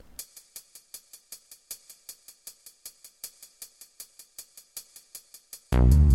You 5.73 6.07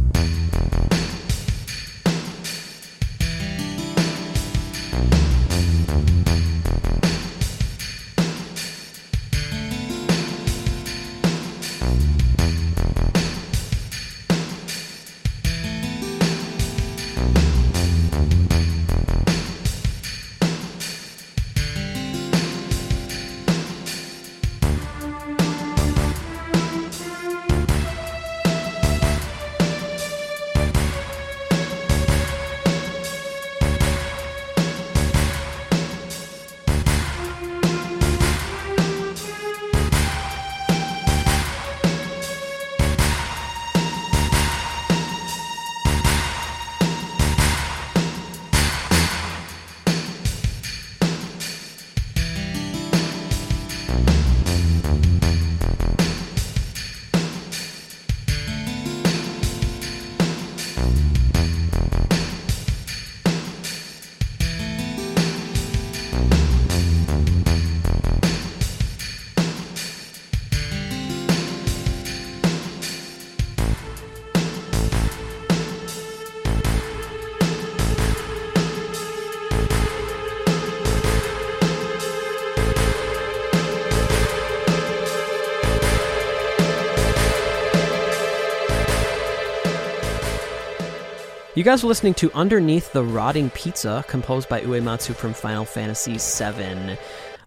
guys 91.64 91.84
are 91.84 91.86
listening 91.86 92.14
to 92.14 92.32
Underneath 92.32 92.92
the 92.92 93.04
Rotting 93.04 93.50
Pizza, 93.50 94.04
composed 94.08 94.48
by 94.48 94.62
Uematsu 94.62 95.14
from 95.14 95.34
Final 95.34 95.64
Fantasy 95.64 96.16
VII. 96.18 96.96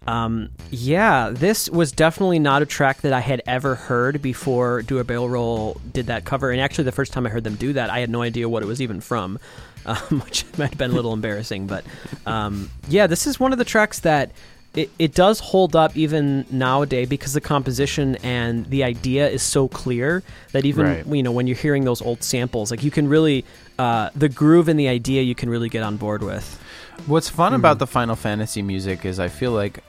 Um, 0.07 0.49
yeah, 0.69 1.31
this 1.31 1.69
was 1.69 1.91
definitely 1.91 2.39
not 2.39 2.61
a 2.61 2.65
track 2.65 3.01
that 3.01 3.13
I 3.13 3.19
had 3.19 3.41
ever 3.47 3.75
heard 3.75 4.21
before 4.21 4.83
Do 4.83 4.99
a 4.99 5.03
Barrel 5.03 5.27
Roll 5.27 5.81
did 5.91 6.07
that 6.07 6.25
cover. 6.25 6.51
And 6.51 6.61
actually, 6.61 6.83
the 6.83 6.91
first 6.91 7.13
time 7.13 7.25
I 7.25 7.29
heard 7.29 7.43
them 7.43 7.55
do 7.55 7.73
that, 7.73 7.89
I 7.89 7.99
had 7.99 8.09
no 8.09 8.21
idea 8.21 8.47
what 8.47 8.61
it 8.61 8.67
was 8.67 8.81
even 8.81 9.01
from, 9.01 9.39
um, 9.85 10.21
which 10.21 10.45
might 10.57 10.69
have 10.69 10.77
been 10.77 10.91
a 10.91 10.95
little 10.95 11.13
embarrassing. 11.13 11.67
But 11.67 11.83
um, 12.25 12.69
yeah, 12.87 13.07
this 13.07 13.25
is 13.25 13.39
one 13.39 13.51
of 13.51 13.57
the 13.57 13.65
tracks 13.65 14.01
that 14.01 14.31
it, 14.75 14.89
it 14.99 15.13
does 15.13 15.39
hold 15.39 15.75
up 15.75 15.95
even 15.95 16.45
nowadays 16.51 17.07
because 17.07 17.33
the 17.33 17.41
composition 17.41 18.15
and 18.17 18.65
the 18.65 18.83
idea 18.83 19.27
is 19.29 19.41
so 19.41 19.67
clear 19.67 20.21
that 20.51 20.65
even 20.65 20.85
Right. 20.85 21.05
you 21.07 21.23
know 21.23 21.31
when 21.31 21.47
you're 21.47 21.57
hearing 21.57 21.85
those 21.85 22.01
old 22.01 22.23
samples, 22.23 22.71
like 22.71 22.83
you 22.83 22.91
can 22.91 23.07
really 23.07 23.45
uh, 23.79 24.09
the 24.15 24.29
groove 24.29 24.67
and 24.67 24.79
the 24.79 24.87
idea 24.87 25.21
you 25.21 25.35
can 25.35 25.49
really 25.49 25.69
get 25.69 25.83
on 25.83 25.97
board 25.97 26.23
with. 26.23 26.61
What's 27.07 27.29
fun 27.29 27.53
about 27.53 27.79
the 27.79 27.87
Final 27.87 28.15
Fantasy 28.15 28.61
music 28.61 29.05
is 29.05 29.19
I 29.19 29.27
feel 29.27 29.51
like 29.51 29.83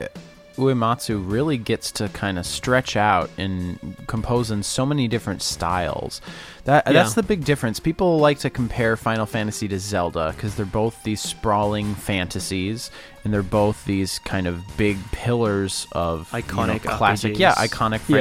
Uematsu 0.57 1.23
really 1.31 1.59
gets 1.59 1.91
to 1.93 2.09
kind 2.09 2.39
of 2.39 2.47
stretch 2.47 2.97
out 2.97 3.31
and 3.39 3.97
compose 4.07 4.51
in 4.51 4.63
so 4.63 4.85
many 4.87 5.07
different 5.09 5.43
styles. 5.43 6.21
That 6.65 6.85
Yeah. 6.87 6.93
that's 6.95 7.15
the 7.15 7.23
big 7.23 7.45
difference. 7.45 7.79
People 7.81 8.19
like 8.19 8.39
to 8.41 8.51
compare 8.51 8.97
Final 8.97 9.27
Fantasy 9.27 9.69
to 9.69 9.79
Zelda 9.79 10.33
because 10.35 10.55
they're 10.57 10.67
both 10.67 11.03
these 11.03 11.21
sprawling 11.21 11.95
fantasies 11.95 12.91
and 13.25 13.33
they're 13.33 13.43
both 13.43 13.85
these 13.85 14.19
kind 14.21 14.47
of 14.47 14.63
big 14.77 14.99
pillars 15.13 15.87
of 15.93 16.29
you 16.33 16.39
know, 16.41 16.47
Iconic 16.47 16.83
classic, 16.83 17.39
yeah, 17.39 17.55
RPGs. 17.55 17.69
iconic 17.69 18.01
Yeah. 18.09 18.17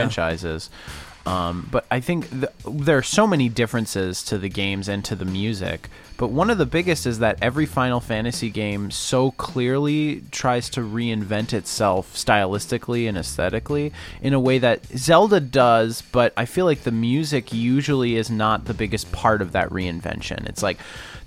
Um, 1.26 1.68
but 1.72 1.86
I 1.90 2.00
think 2.02 2.30
th- 2.30 2.52
there 2.68 2.98
are 2.98 3.04
so 3.04 3.26
many 3.26 3.50
differences 3.50 4.22
to 4.24 4.38
the 4.38 4.50
games 4.50 4.88
and 4.88 5.04
to 5.06 5.16
the 5.16 5.26
music. 5.26 5.90
But 6.18 6.30
one 6.30 6.50
of 6.50 6.58
the 6.58 6.66
biggest 6.66 7.06
is 7.06 7.20
that 7.20 7.38
every 7.42 7.66
Final 7.66 8.00
Fantasy 8.00 8.50
game 8.50 8.92
so 8.92 9.32
clearly 9.32 10.24
tries 10.32 10.70
to 10.72 10.82
reinvent 10.82 11.52
itself 11.52 12.14
stylistically 12.14 13.10
and 13.10 13.18
aesthetically 13.18 13.92
in 14.22 14.34
a 14.34 14.40
way 14.40 14.60
that 14.60 14.86
Zelda 14.98 15.40
does, 15.40 16.02
but 16.02 16.32
I 16.38 16.46
feel 16.46 16.66
like 16.66 16.84
the 16.84 16.92
music 16.92 17.52
usually 17.52 18.16
is 18.16 18.30
not 18.30 18.66
the 18.66 18.74
biggest 18.74 19.12
part 19.12 19.42
of 19.42 19.52
that 19.54 19.70
reinvention. 19.70 20.48
It's 20.48 20.64
like 20.64 20.78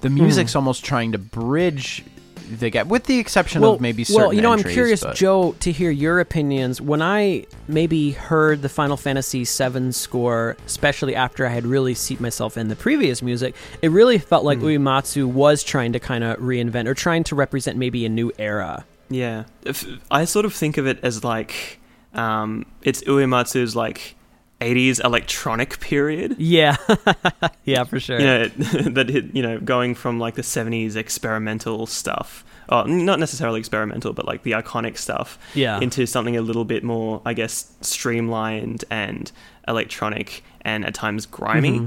the 0.01 0.11
music's 0.11 0.57
almost 0.57 0.85
trying 0.85 1.13
to 1.13 1.19
bridge 1.19 2.05
the 2.49 2.71
gap, 2.71 2.87
with 2.87 3.05
the 3.05 3.19
exception 3.19 3.63
of 3.63 3.81
maybe 3.81 4.05
certain 4.05 4.23
well, 4.23 4.33
you 4.33 4.41
know, 4.41 4.53
entries, 4.53 4.73
I'm 4.73 4.75
curious, 4.75 5.03
but- 5.03 5.17
Joe, 5.17 5.55
to 5.61 5.73
hear 5.73 5.91
your 5.91 6.21
opinions. 6.21 6.81
When 6.81 7.03
I 7.03 7.47
maybe 7.67 8.13
heard 8.13 8.63
the 8.63 8.69
Final 8.69 8.97
Fantasy 8.97 9.45
VII 9.45 9.93
score, 9.93 10.57
especially 10.67 11.15
after 11.15 11.47
I 11.47 11.51
had 11.51 11.67
really 11.67 11.95
seat 11.95 12.21
myself 12.21 12.57
in 12.57 12.69
the 12.69 12.77
previous 12.77 13.23
music, 13.23 13.55
it 13.83 13.91
really 13.91 14.19
felt 14.19 14.45
like 14.45 14.59
Uematsu 14.59 15.27
was 15.27 15.63
trying 15.63 15.93
to 15.93 16.01
kind 16.01 16.25
of 16.25 16.39
reinvent 16.39 16.87
or 16.87 16.95
trying 16.95 17.25
to 17.25 17.35
represent 17.35 17.77
maybe 17.77 18.05
a 18.05 18.09
new 18.09 18.33
era. 18.39 18.85
Yeah, 19.11 19.45
if, 19.65 19.87
I 20.11 20.25
sort 20.25 20.45
of 20.45 20.53
think 20.55 20.77
of 20.77 20.87
it 20.87 20.99
as 21.03 21.25
like 21.25 21.81
um, 22.15 22.67
it's 22.83 23.03
Uematsu's 23.05 23.75
like 23.77 24.17
80s 24.61 25.03
electronic 25.05 25.79
period. 25.81 26.37
Yeah, 26.39 26.77
yeah, 27.65 27.85
for 27.85 28.01
sure. 28.01 28.19
You 28.19 28.27
know 28.27 28.49
that 28.91 29.09
hit, 29.09 29.35
you 29.35 29.43
know 29.43 29.59
going 29.61 29.95
from 29.95 30.19
like 30.19 30.35
the 30.35 30.43
70s 30.43 30.97
experimental 30.97 31.87
stuff. 31.87 32.45
Oh, 32.71 32.83
not 32.83 33.19
necessarily 33.19 33.61
experimental, 33.61 34.13
but 34.13 34.27
like 34.27 34.43
the 34.43 34.51
iconic 34.53 34.99
stuff 34.99 35.39
Yeah. 35.55 35.81
into 35.81 36.05
something 36.07 36.37
a 36.37 36.43
little 36.43 36.67
bit 36.67 36.85
more, 36.85 37.23
I 37.25 37.33
guess, 37.33 37.73
streamlined 37.81 38.85
and 38.91 39.33
electronic 39.67 40.45
and 40.63 40.85
at 40.85 40.93
times 40.93 41.25
grimy. 41.25 41.79
Mm-hmm. 41.81 41.87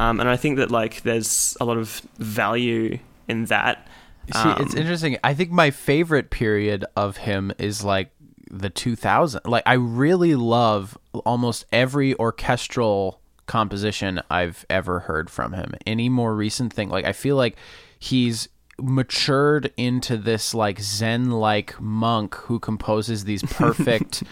Um, 0.00 0.20
and 0.20 0.28
I 0.28 0.36
think 0.36 0.58
that 0.58 0.70
like 0.70 1.02
there's 1.02 1.56
a 1.60 1.64
lot 1.64 1.78
of 1.78 2.00
value 2.18 2.98
in 3.28 3.46
that. 3.46 3.88
See, 4.32 4.48
it's 4.58 4.74
Um, 4.74 4.78
interesting. 4.78 5.18
I 5.24 5.34
think 5.34 5.50
my 5.50 5.70
favorite 5.72 6.30
period 6.30 6.84
of 6.94 7.16
him 7.16 7.52
is 7.58 7.82
like 7.82 8.10
the 8.50 8.70
2000. 8.70 9.42
Like 9.44 9.62
I 9.66 9.74
really 9.74 10.34
love 10.34 10.98
almost 11.24 11.64
every 11.72 12.14
orchestral 12.18 13.20
composition 13.46 14.20
I've 14.30 14.64
ever 14.68 15.00
heard 15.00 15.30
from 15.30 15.52
him. 15.52 15.74
Any 15.86 16.08
more 16.08 16.34
recent 16.34 16.72
thing, 16.72 16.88
like 16.88 17.04
I 17.04 17.12
feel 17.12 17.36
like 17.36 17.56
he's 17.98 18.48
matured 18.78 19.72
into 19.76 20.16
this 20.16 20.54
like 20.54 20.80
zen 20.80 21.30
like 21.30 21.78
monk 21.80 22.34
who 22.34 22.58
composes 22.58 23.24
these 23.24 23.42
perfect 23.50 24.22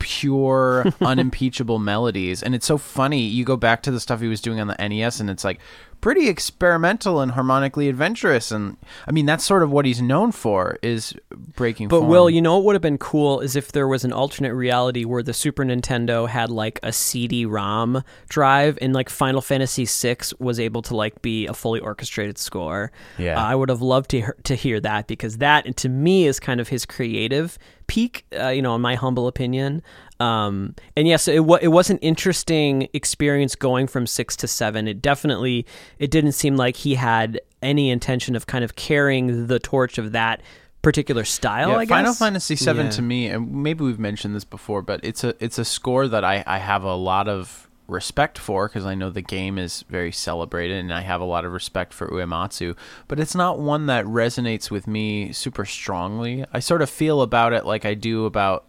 pure 0.00 0.84
unimpeachable 1.00 1.78
melodies 1.78 2.42
and 2.42 2.54
it's 2.54 2.66
so 2.66 2.76
funny 2.76 3.20
you 3.20 3.44
go 3.44 3.56
back 3.56 3.82
to 3.82 3.92
the 3.92 4.00
stuff 4.00 4.20
he 4.20 4.26
was 4.26 4.40
doing 4.40 4.60
on 4.60 4.66
the 4.66 4.88
NES 4.88 5.20
and 5.20 5.30
it's 5.30 5.44
like 5.44 5.60
pretty 6.00 6.28
experimental 6.28 7.20
and 7.20 7.32
harmonically 7.32 7.88
adventurous 7.88 8.50
and 8.50 8.76
I 9.06 9.12
mean 9.12 9.26
that's 9.26 9.44
sort 9.44 9.62
of 9.62 9.70
what 9.70 9.84
he's 9.84 10.02
known 10.02 10.32
for 10.32 10.78
is 10.82 11.14
breaking 11.30 11.88
But 11.88 12.00
form. 12.00 12.10
Will, 12.10 12.30
you 12.30 12.42
know 12.42 12.56
what 12.56 12.64
would 12.64 12.74
have 12.74 12.82
been 12.82 12.98
cool 12.98 13.40
is 13.40 13.56
if 13.56 13.72
there 13.72 13.88
was 13.88 14.04
an 14.04 14.12
alternate 14.12 14.54
reality 14.54 15.04
where 15.04 15.22
the 15.22 15.32
Super 15.32 15.64
Nintendo 15.64 16.28
had 16.28 16.50
like 16.50 16.80
a 16.82 16.92
CD-ROM 16.92 18.02
drive 18.28 18.78
and 18.80 18.92
like 18.92 19.08
Final 19.08 19.40
Fantasy 19.40 19.86
VI 19.86 20.16
was 20.38 20.60
able 20.60 20.82
to 20.82 20.96
like 20.96 21.22
be 21.22 21.46
a 21.46 21.54
fully 21.54 21.80
orchestrated 21.80 22.38
score. 22.38 22.92
Yeah. 23.18 23.40
Uh, 23.40 23.46
I 23.46 23.54
would 23.54 23.68
have 23.68 23.82
loved 23.82 24.10
to 24.10 24.20
hear, 24.20 24.36
to 24.44 24.54
hear 24.54 24.80
that 24.80 25.06
because 25.06 25.38
that 25.38 25.76
to 25.76 25.88
me 25.88 26.26
is 26.26 26.40
kind 26.40 26.60
of 26.60 26.68
his 26.68 26.84
creative 26.86 27.58
peak, 27.86 28.24
uh, 28.38 28.48
you 28.48 28.62
know, 28.62 28.74
in 28.74 28.80
my 28.80 28.94
humble 28.94 29.26
opinion. 29.26 29.82
Um, 30.20 30.74
and 30.96 31.08
yes, 31.08 31.26
it, 31.28 31.44
wa- 31.44 31.58
it 31.60 31.68
was 31.68 31.90
an 31.90 31.98
interesting 31.98 32.88
experience 32.92 33.54
going 33.56 33.86
from 33.86 34.06
six 34.06 34.36
to 34.36 34.46
seven. 34.48 34.86
It 34.88 35.02
definitely, 35.02 35.66
it 35.98 36.10
didn't 36.10 36.32
seem 36.32 36.56
like 36.56 36.76
he 36.76 36.94
had 36.94 37.40
any 37.62 37.90
intention 37.90 38.36
of 38.36 38.46
kind 38.46 38.64
of 38.64 38.76
carrying 38.76 39.46
the 39.48 39.58
torch 39.58 39.98
of 39.98 40.12
that 40.12 40.40
particular 40.82 41.24
style. 41.24 41.70
Yeah, 41.70 41.76
I 41.78 41.84
guess. 41.84 41.90
Final 41.90 42.14
Fantasy 42.14 42.54
VII 42.54 42.76
Yeah. 42.84 42.90
to 42.90 43.02
me, 43.02 43.26
and 43.28 43.50
maybe 43.62 43.84
we've 43.84 43.98
mentioned 43.98 44.34
this 44.34 44.44
before, 44.44 44.82
but 44.82 45.00
it's 45.02 45.24
a 45.24 45.34
it's 45.42 45.58
a 45.58 45.64
score 45.64 46.06
that 46.08 46.24
I, 46.24 46.44
I 46.46 46.58
have 46.58 46.84
a 46.84 46.94
lot 46.94 47.26
of 47.28 47.68
respect 47.86 48.38
for 48.38 48.66
because 48.68 48.86
I 48.86 48.94
know 48.94 49.10
the 49.10 49.20
game 49.22 49.58
is 49.58 49.84
very 49.88 50.12
celebrated, 50.12 50.78
and 50.78 50.92
I 50.92 51.00
have 51.00 51.20
a 51.20 51.24
lot 51.24 51.44
of 51.44 51.52
respect 51.52 51.92
for 51.92 52.06
Uematsu. 52.08 52.76
But 53.08 53.18
it's 53.18 53.34
not 53.34 53.58
one 53.58 53.86
that 53.86 54.04
resonates 54.04 54.70
with 54.70 54.86
me 54.86 55.32
super 55.32 55.64
strongly. 55.64 56.44
I 56.52 56.60
sort 56.60 56.82
of 56.82 56.88
feel 56.90 57.20
about 57.22 57.52
it 57.52 57.64
like 57.66 57.84
I 57.84 57.94
do 57.94 58.26
about 58.26 58.66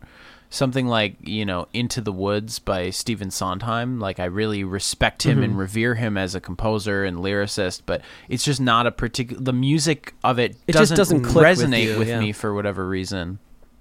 something 0.56 0.88
like 0.88 1.16
you 1.22 1.46
know 1.46 1.68
Into 1.74 2.02
the 2.02 2.12
Woods 2.12 2.60
by 2.60 2.90
Stephen 2.90 3.30
Sondheim. 3.32 4.00
Like 4.00 4.20
I 4.20 4.26
really 4.26 4.64
respect 4.64 5.24
him 5.24 5.36
Mm-hmm. 5.36 5.44
and 5.44 5.58
revere 5.58 5.96
him 5.96 6.18
as 6.18 6.34
a 6.36 6.42
composer 6.42 7.04
and 7.04 7.18
lyricist, 7.18 7.82
but 7.86 8.02
it's 8.30 8.44
just 8.46 8.62
not 8.62 8.88
a 8.88 8.92
particular. 8.92 9.42
The 9.42 9.54
music 9.54 10.14
of 10.24 10.40
it, 10.40 10.56
It 10.68 10.74
just 10.74 10.92
doesn't, 10.96 10.98
doesn't 10.98 11.22
click 11.24 11.58
with 11.58 11.60
resonate 11.70 11.84
you, 11.94 12.00
with 12.00 12.08
yeah. 12.08 12.20
me 12.20 12.32
for 12.32 12.54
whatever 12.54 12.88
reason. 12.88 13.40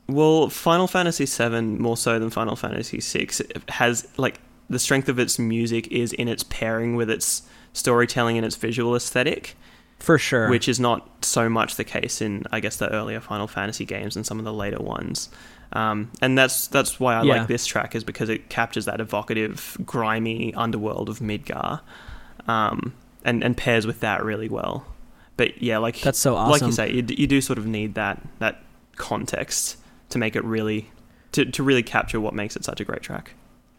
Well, 0.09 0.51
Final 0.51 0.87
Fantasy 0.87 1.25
VII 1.25 1.61
more 1.63 1.97
so 1.97 2.19
than 2.19 2.29
Final 2.31 2.57
Fantasy 2.57 3.01
VI 3.01 3.29
has 3.69 4.07
like 4.19 4.39
the 4.69 4.79
strength 4.79 5.09
of 5.09 5.19
its 5.19 5.39
music 5.39 5.87
is 5.89 6.13
in 6.13 6.29
its 6.29 6.43
pairing 6.43 6.97
with 6.97 7.09
its 7.09 7.43
storytelling 7.73 8.37
and 8.37 8.45
its 8.45 8.57
visual 8.57 8.95
aesthetic, 8.97 9.57
for 9.99 10.19
sure. 10.19 10.49
which 10.51 10.69
is 10.69 10.79
not 10.79 11.25
so 11.25 11.49
much 11.49 11.77
the 11.77 11.85
case 11.85 12.21
in 12.21 12.45
I 12.53 12.61
guess 12.61 12.77
the 12.77 12.91
earlier 12.91 13.21
Final 13.21 13.47
Fantasy 13.47 13.85
games 13.85 14.17
and 14.17 14.27
some 14.27 14.39
of 14.39 14.45
the 14.45 14.53
later 14.53 14.79
ones. 14.83 15.29
Um, 15.75 16.11
and 16.23 16.39
that's 16.39 16.69
that's 16.69 17.01
why 17.01 17.15
I 17.15 17.23
Yeah. 17.25 17.35
like 17.39 17.49
this 17.49 17.67
track 17.67 17.95
is 17.97 18.05
because 18.05 18.29
it 18.29 18.49
captures 18.49 18.85
that 18.85 19.01
evocative, 19.01 19.77
grimy 19.85 20.55
underworld 20.55 21.09
of 21.09 21.19
Midgar, 21.19 21.81
um, 22.47 22.95
and 23.25 23.43
and 23.43 23.57
pairs 23.57 23.87
with 23.87 24.01
that 24.01 24.25
really 24.25 24.49
well. 24.49 24.87
But 25.37 25.61
yeah, 25.63 25.79
like 25.79 26.01
That's 26.01 26.19
so 26.19 26.37
awesome. 26.37 26.51
Like 26.53 26.63
you 26.63 26.73
say, 26.73 26.93
you, 26.93 27.03
d- 27.03 27.17
you 27.19 27.27
do 27.27 27.41
sort 27.41 27.59
of 27.59 27.67
need 27.67 27.95
that 27.95 28.21
that 28.39 28.63
context 28.97 29.77
to 30.11 30.19
make 30.19 30.37
it 30.37 30.45
really 30.45 30.91
to, 31.33 31.45
to 31.45 31.63
really 31.65 31.83
capture 31.83 32.21
what 32.21 32.35
makes 32.35 32.55
it 32.55 32.65
such 32.65 32.81
a 32.81 32.85
great 32.85 33.03
track 33.03 33.35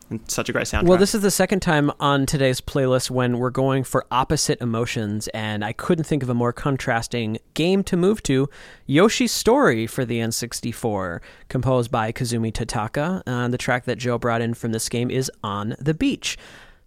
and 0.10 0.20
such 0.30 0.49
a 0.49 0.53
great 0.53 0.66
soundtrack. 0.66 0.88
Well, 0.88 0.97
this 0.97 1.16
is 1.16 1.22
the 1.22 1.32
second 1.32 1.62
time 1.62 1.91
on 1.99 2.26
today's 2.26 2.62
playlist 2.62 3.10
when 3.10 3.39
we're 3.39 3.49
going 3.49 3.84
for 3.84 4.06
opposite 4.12 4.62
emotions, 4.62 5.28
and 5.30 5.66
I 5.66 5.74
couldn't 5.74 6.06
think 6.06 6.22
of 6.22 6.30
a 6.30 6.34
more 6.34 6.53
contrasting 6.53 7.39
game 7.53 7.84
to 7.86 7.97
move 7.97 8.22
to. 8.24 8.49
Yoshi's 8.86 9.32
Story 9.32 9.88
for 9.88 10.06
the 10.06 10.20
N64, 10.20 11.22
composed 11.49 11.91
by 11.91 12.12
Kazumi 12.12 12.51
Totaka. 12.51 13.24
Uh, 13.26 13.47
the 13.47 13.58
track 13.58 13.86
that 13.86 13.97
Joe 13.97 14.18
brought 14.18 14.41
in 14.41 14.53
from 14.53 14.72
this 14.72 14.89
game 14.89 15.10
is 15.10 15.32
On 15.43 15.76
the 15.80 15.93
Beach. 15.93 16.38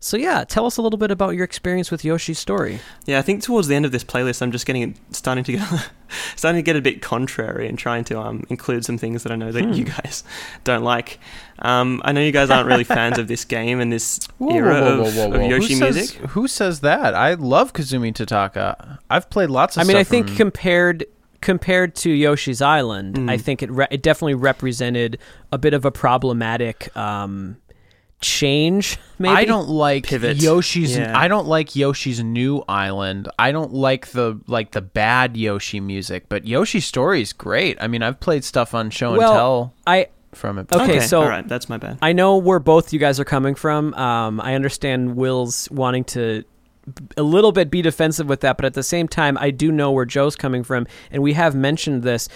So, 0.01 0.17
yeah, 0.17 0.45
tell 0.45 0.65
us 0.65 0.77
a 0.77 0.83
little 0.83 0.97
bit 0.97 1.11
about 1.11 1.31
your 1.35 1.43
experience 1.43 1.91
with 1.91 2.05
Yoshi's 2.05 2.39
Story. 2.39 2.79
Yeah, 3.07 3.19
I 3.19 3.23
think 3.23 3.43
towards 3.43 3.67
the 3.67 3.75
end 3.75 3.85
of 3.85 3.91
this 3.91 4.05
playlist, 4.05 4.41
I'm 4.43 4.53
just 4.53 4.65
getting 4.65 4.97
starting 5.11 5.43
to 5.43 5.53
get 5.53 5.91
starting 6.37 6.59
to 6.61 6.63
get 6.63 6.77
a 6.77 6.81
bit 6.81 7.03
contrary 7.03 7.69
and 7.69 7.77
trying 7.77 8.05
to 8.05 8.21
um, 8.21 8.45
include 8.49 8.85
some 8.85 8.97
things 8.97 9.25
that 9.25 9.33
I 9.33 9.35
know 9.37 9.51
that 9.51 9.65
Hmm. 9.65 9.73
you 9.73 9.85
guys 9.85 10.23
don't 10.65 10.85
like. 10.85 11.19
Um, 11.59 12.01
I 12.05 12.13
know 12.13 12.21
you 12.21 12.31
guys 12.31 12.49
aren't 12.49 12.69
really 12.69 12.85
fans 12.85 13.19
of 13.19 13.27
this 13.27 13.45
game 13.45 13.81
and 13.81 13.93
this 13.93 14.21
Whoa, 14.39 14.55
era 14.55 14.75
whoa, 14.81 14.81
whoa, 15.03 15.09
of, 15.09 15.17
whoa, 15.17 15.25
of 15.33 15.41
whoa. 15.41 15.49
Yoshi 15.49 15.75
who 15.75 15.81
music. 15.81 16.05
Says, 16.05 16.31
who 16.31 16.47
says 16.47 16.81
that? 16.81 17.15
I 17.17 17.35
love 17.35 17.73
Kazumi 17.73 18.13
Totaka. 18.15 18.99
I've 19.11 19.29
played 19.31 19.51
lots 19.51 19.77
of 19.77 19.81
I 19.81 19.85
mean, 19.85 19.97
I 19.97 20.03
stuff 20.05 20.11
think 20.13 20.27
from- 20.29 20.37
compared 20.37 21.07
compared 21.41 21.95
to 21.97 22.11
Yoshi's 22.11 22.63
Island, 22.63 23.17
Mm. 23.17 23.31
I 23.31 23.37
think 23.37 23.63
it 23.65 23.71
re- 23.73 23.87
it 23.91 24.03
definitely 24.03 24.35
represented 24.35 25.19
a 25.53 25.59
bit 25.59 25.75
of 25.75 25.85
a 25.85 25.91
problematic 25.91 26.97
um, 26.97 27.57
change. 28.21 28.99
Maybe 29.19 29.35
I 29.35 29.45
don't 29.45 29.69
like 29.69 30.07
Pivot. 30.07 30.37
Yoshi's. 30.43 30.97
Yeah. 30.97 31.17
I 31.19 31.29
don't 31.29 31.47
like 31.47 31.75
Yoshi's 31.75 32.23
new 32.23 32.63
island. 32.69 33.29
I 33.39 33.53
don't 33.53 33.73
like 33.73 34.09
the 34.09 34.41
like 34.47 34.73
the 34.73 34.81
bad 34.81 35.37
Yoshi 35.37 35.81
music. 35.81 36.27
But 36.29 36.47
Yoshi's 36.47 36.87
story 36.87 37.23
is 37.23 37.33
great. 37.33 37.77
I 37.81 37.89
mean, 37.89 38.03
I've 38.03 38.21
played 38.21 38.45
stuff 38.45 38.75
on 38.75 38.91
Show 38.91 39.11
and 39.11 39.19
well, 39.19 39.33
Tell. 39.33 39.75
I 39.87 40.09
from 40.35 40.59
it. 40.59 40.73
Okay, 40.73 41.01
so- 41.01 41.23
all 41.23 41.29
right, 41.29 41.47
that's 41.47 41.69
my 41.69 41.79
bad. 41.79 41.99
I 42.03 42.13
know 42.13 42.37
where 42.37 42.59
both 42.59 42.93
you 42.93 42.99
guys 42.99 43.19
are 43.19 43.25
coming 43.25 43.55
from. 43.55 43.95
Um, 43.95 44.41
I 44.41 44.55
understand 44.55 45.17
Will's 45.17 45.71
wanting 45.71 46.05
to 46.05 46.45
b- 46.87 47.05
a 47.17 47.23
little 47.23 47.51
bit 47.51 47.71
be 47.71 47.81
defensive 47.83 48.29
with 48.29 48.41
that, 48.41 48.57
but 48.59 48.65
at 48.67 48.75
the 48.75 48.83
same 48.83 49.09
time, 49.09 49.39
I 49.41 49.51
do 49.51 49.73
know 49.73 49.91
where 49.91 50.05
Joe's 50.05 50.37
coming 50.37 50.63
from, 50.65 50.87
and 51.11 51.23
we 51.23 51.33
have 51.33 51.55
mentioned 51.55 52.03
this. 52.03 52.29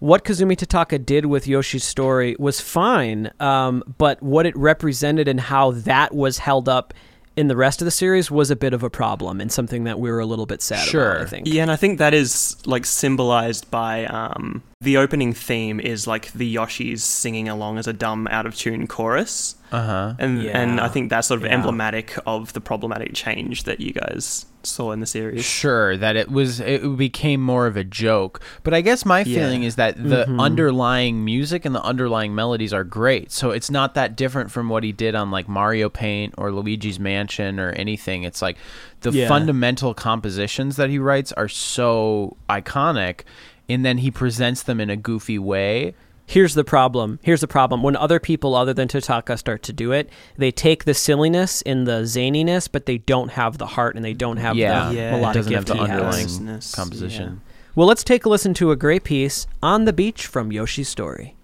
What 0.00 0.24
Kazumi 0.24 0.56
Totaka 0.56 1.04
did 1.04 1.26
with 1.26 1.46
Yoshi's 1.46 1.84
story 1.84 2.34
was 2.38 2.60
fine, 2.60 3.30
um, 3.38 3.84
but 3.98 4.22
what 4.22 4.46
it 4.46 4.56
represented 4.56 5.28
and 5.28 5.38
how 5.38 5.72
that 5.72 6.14
was 6.14 6.38
held 6.38 6.68
up 6.68 6.94
in 7.36 7.48
the 7.48 7.56
rest 7.56 7.80
of 7.80 7.84
the 7.84 7.90
series 7.90 8.30
was 8.30 8.50
a 8.50 8.56
bit 8.56 8.72
of 8.74 8.82
a 8.82 8.90
problem 8.90 9.40
and 9.40 9.52
something 9.52 9.84
that 9.84 10.00
we 10.00 10.10
were 10.10 10.18
a 10.18 10.26
little 10.26 10.46
bit 10.46 10.62
sad 10.62 10.88
Sure. 10.88 11.12
about. 11.12 11.22
I 11.22 11.26
think. 11.26 11.46
Yeah, 11.46 11.62
and 11.62 11.70
I 11.70 11.76
think 11.76 11.98
that 11.98 12.12
is 12.14 12.56
like 12.66 12.86
symbolized 12.86 13.70
by 13.70 14.06
um, 14.06 14.62
the 14.80 14.96
opening 14.96 15.32
theme 15.34 15.78
is 15.80 16.06
like 16.06 16.32
the 16.32 16.54
Yoshis 16.54 17.00
singing 17.00 17.48
along 17.48 17.78
as 17.78 17.86
a 17.86 17.92
dumb, 17.92 18.26
out 18.30 18.46
of 18.46 18.56
tune 18.56 18.86
chorus, 18.86 19.54
Uh 19.72 19.82
huh. 19.86 20.14
and 20.18 20.42
and 20.46 20.80
I 20.80 20.88
think 20.88 21.10
that's 21.10 21.28
sort 21.28 21.40
of 21.40 21.46
Yeah. 21.46 21.54
emblematic 21.54 22.16
of 22.26 22.52
the 22.54 22.60
problematic 22.60 23.14
change 23.14 23.62
that 23.64 23.80
you 23.80 23.92
guys 23.92 24.46
saw 24.62 24.92
in 24.92 25.00
the 25.00 25.06
series. 25.06 25.44
Sure, 25.44 25.96
that 25.96 26.16
it 26.16 26.30
was 26.30 26.60
it 26.60 26.96
became 26.96 27.40
more 27.40 27.66
of 27.66 27.76
a 27.76 27.84
joke. 27.84 28.40
But 28.62 28.74
I 28.74 28.80
guess 28.80 29.06
my 29.06 29.20
Yeah. 29.20 29.38
feeling 29.40 29.62
is 29.62 29.76
that 29.76 29.96
the 29.96 30.26
Mhm. 30.28 30.40
underlying 30.40 31.24
music 31.24 31.64
and 31.64 31.74
the 31.74 31.82
underlying 31.82 32.34
melodies 32.34 32.72
are 32.74 32.84
great. 32.84 33.30
So 33.32 33.52
it's 33.52 33.70
not 33.70 33.94
that 33.94 34.16
different 34.16 34.50
from 34.50 34.68
what 34.68 34.82
he 34.84 34.92
did 34.92 35.14
on 35.14 35.30
like 35.30 35.48
Mario 35.48 35.88
Paint 35.88 36.34
or 36.36 36.52
Luigi's 36.52 36.98
Mansion 37.00 37.58
or 37.58 37.70
anything. 37.70 38.24
It's 38.24 38.42
like 38.42 38.56
the 39.00 39.12
Yeah. 39.12 39.28
fundamental 39.28 39.94
compositions 39.94 40.76
that 40.76 40.90
he 40.90 40.98
writes 40.98 41.32
are 41.32 41.48
so 41.48 42.36
iconic 42.50 43.20
and 43.68 43.84
then 43.84 43.98
he 43.98 44.10
presents 44.10 44.62
them 44.62 44.80
in 44.80 44.90
a 44.90 44.96
goofy 44.96 45.38
way. 45.38 45.94
Here's 46.30 46.54
the 46.54 46.62
problem. 46.62 47.18
Here's 47.22 47.40
the 47.40 47.48
problem. 47.48 47.82
When 47.82 47.96
other 47.96 48.20
people 48.20 48.54
other 48.54 48.72
than 48.72 48.86
Totaka 48.86 49.36
start 49.36 49.64
to 49.64 49.72
do 49.72 49.90
it, 49.90 50.08
they 50.38 50.52
take 50.52 50.84
the 50.84 50.94
silliness 50.94 51.60
and 51.62 51.88
the 51.88 52.02
zaniness, 52.02 52.68
but 52.70 52.86
they 52.86 52.98
don't 52.98 53.32
have 53.32 53.58
the 53.58 53.66
heart 53.66 53.96
and 53.96 54.04
they 54.04 54.14
don't 54.14 54.36
have 54.36 54.54
Yeah, 54.56 54.90
the 54.90 54.94
Yeah. 54.94 55.08
it 55.08 55.16
melodic 55.16 55.34
doesn't 55.40 55.52
have 55.54 55.64
gift 55.64 55.78
the 55.78 55.84
he 55.84 55.90
has. 55.90 55.90
underlying 55.90 56.24
Business, 56.26 56.72
composition. 56.74 57.40
Well, 57.74 57.88
let's 57.88 58.04
take 58.04 58.24
a 58.24 58.28
listen 58.28 58.54
to 58.54 58.70
a 58.70 58.76
great 58.76 59.02
piece 59.02 59.48
on 59.60 59.86
the 59.86 59.92
beach 59.92 60.26
from 60.26 60.52
Yoshi's 60.52 60.88
story. 60.88 61.34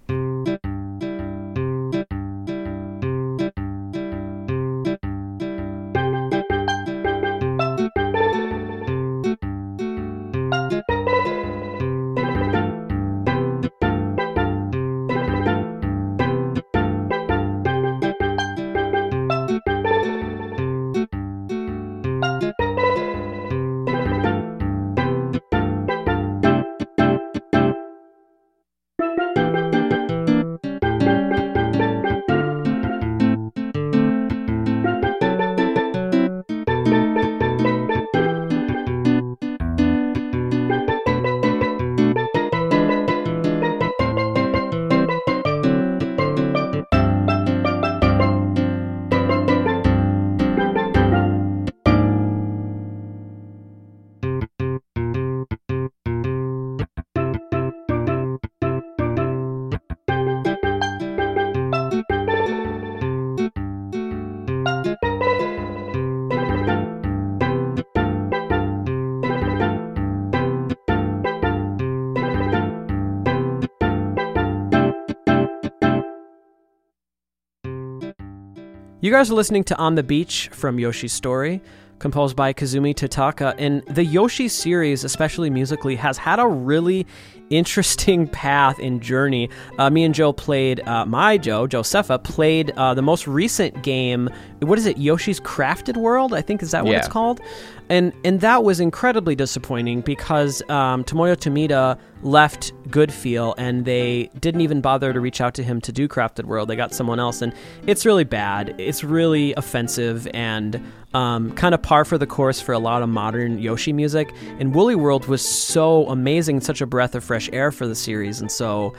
You 79.06 79.12
guys 79.12 79.30
are 79.30 79.34
listening 79.34 79.62
to 79.66 79.76
On 79.76 79.94
the 79.94 80.02
Beach 80.02 80.48
from 80.52 80.80
Yoshi's 80.80 81.12
Story, 81.12 81.62
composed 82.00 82.34
by 82.34 82.52
Kazumi 82.52 82.92
Totaka. 82.92 83.54
And 83.56 83.84
the 83.84 84.04
Yoshi 84.04 84.48
series, 84.48 85.04
especially 85.04 85.48
musically, 85.48 85.94
has 85.94 86.18
had 86.18 86.40
a 86.40 86.46
really 86.48 87.06
interesting 87.50 88.26
path 88.32 88.78
and 88.78 89.00
journey. 89.00 89.48
Uh, 89.78 89.90
me 89.90 90.04
and 90.04 90.14
Joe 90.14 90.32
played, 90.32 90.80
uh, 90.86 91.06
my 91.06 91.38
Joe, 91.38 91.66
Josepha, 91.66 92.18
played 92.18 92.70
uh, 92.76 92.94
the 92.94 93.02
most 93.02 93.26
recent 93.26 93.82
game. 93.82 94.28
What 94.60 94.78
is 94.78 94.86
it? 94.86 94.98
Yoshi's 94.98 95.40
Crafted 95.40 95.96
World? 95.96 96.32
I 96.34 96.42
think 96.42 96.62
is 96.62 96.70
that 96.72 96.84
what 96.84 96.92
Yeah. 96.92 96.98
it's 96.98 97.08
called? 97.08 97.40
And 97.88 98.12
and 98.24 98.40
that 98.40 98.64
was 98.64 98.80
incredibly 98.80 99.36
disappointing 99.36 100.00
because 100.00 100.60
um, 100.68 101.04
Tomoya 101.04 101.36
Tomita 101.36 101.96
left 102.22 102.72
Goodfeel 102.88 103.54
and 103.58 103.84
they 103.84 104.28
didn't 104.40 104.62
even 104.62 104.80
bother 104.80 105.12
to 105.12 105.20
reach 105.20 105.40
out 105.40 105.54
to 105.54 105.62
him 105.62 105.80
to 105.82 105.92
do 105.92 106.08
Crafted 106.08 106.46
World. 106.46 106.68
They 106.68 106.74
got 106.74 106.92
someone 106.92 107.20
else, 107.20 107.42
and 107.42 107.52
it's 107.86 108.04
really 108.04 108.24
bad. 108.24 108.74
It's 108.78 109.04
really 109.04 109.54
offensive 109.54 110.26
and 110.34 110.82
um, 111.14 111.52
kind 111.52 111.74
of 111.76 111.82
par 111.82 112.04
for 112.04 112.18
the 112.18 112.26
course 112.26 112.60
for 112.60 112.72
a 112.72 112.78
lot 112.80 113.02
of 113.02 113.08
modern 113.08 113.60
Yoshi 113.60 113.92
music. 113.92 114.32
And 114.58 114.74
Woolly 114.74 114.96
World 114.96 115.26
was 115.26 115.40
so 115.46 116.08
amazing, 116.08 116.62
such 116.62 116.80
a 116.80 116.86
breath 116.86 117.14
of 117.14 117.22
fresh 117.22 117.35
air 117.52 117.70
for 117.72 117.86
the 117.86 117.94
series, 117.94 118.40
and 118.40 118.50
so. 118.50 118.94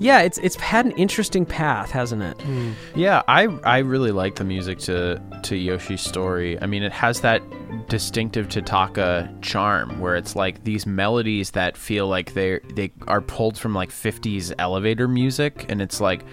Yeah, 0.00 0.22
it's 0.22 0.38
it's 0.38 0.56
had 0.56 0.86
an 0.86 0.92
interesting 0.92 1.46
path, 1.46 1.92
hasn't 1.92 2.20
it? 2.20 2.42
Hmm. 2.42 2.72
Yeah, 2.96 3.22
I 3.28 3.44
I 3.62 3.78
really 3.78 4.10
like 4.10 4.34
the 4.34 4.42
music 4.42 4.80
to 4.80 5.22
to 5.44 5.56
Yoshi's 5.56 6.00
story. 6.00 6.60
I 6.60 6.66
mean, 6.66 6.82
it 6.82 6.90
has 6.90 7.20
that 7.20 7.40
distinctive 7.88 8.48
Totaka 8.48 9.40
charm 9.40 10.00
where 10.00 10.16
it's 10.16 10.34
like 10.34 10.64
these 10.64 10.84
melodies 10.84 11.52
that 11.52 11.76
feel 11.76 12.08
like 12.08 12.34
they 12.34 12.58
they 12.74 12.90
are 13.06 13.20
pulled 13.20 13.56
from 13.56 13.72
like 13.72 13.90
50s 13.90 14.52
elevator 14.58 15.06
music 15.06 15.66
and 15.68 15.80
it's 15.80 16.00
like 16.00 16.24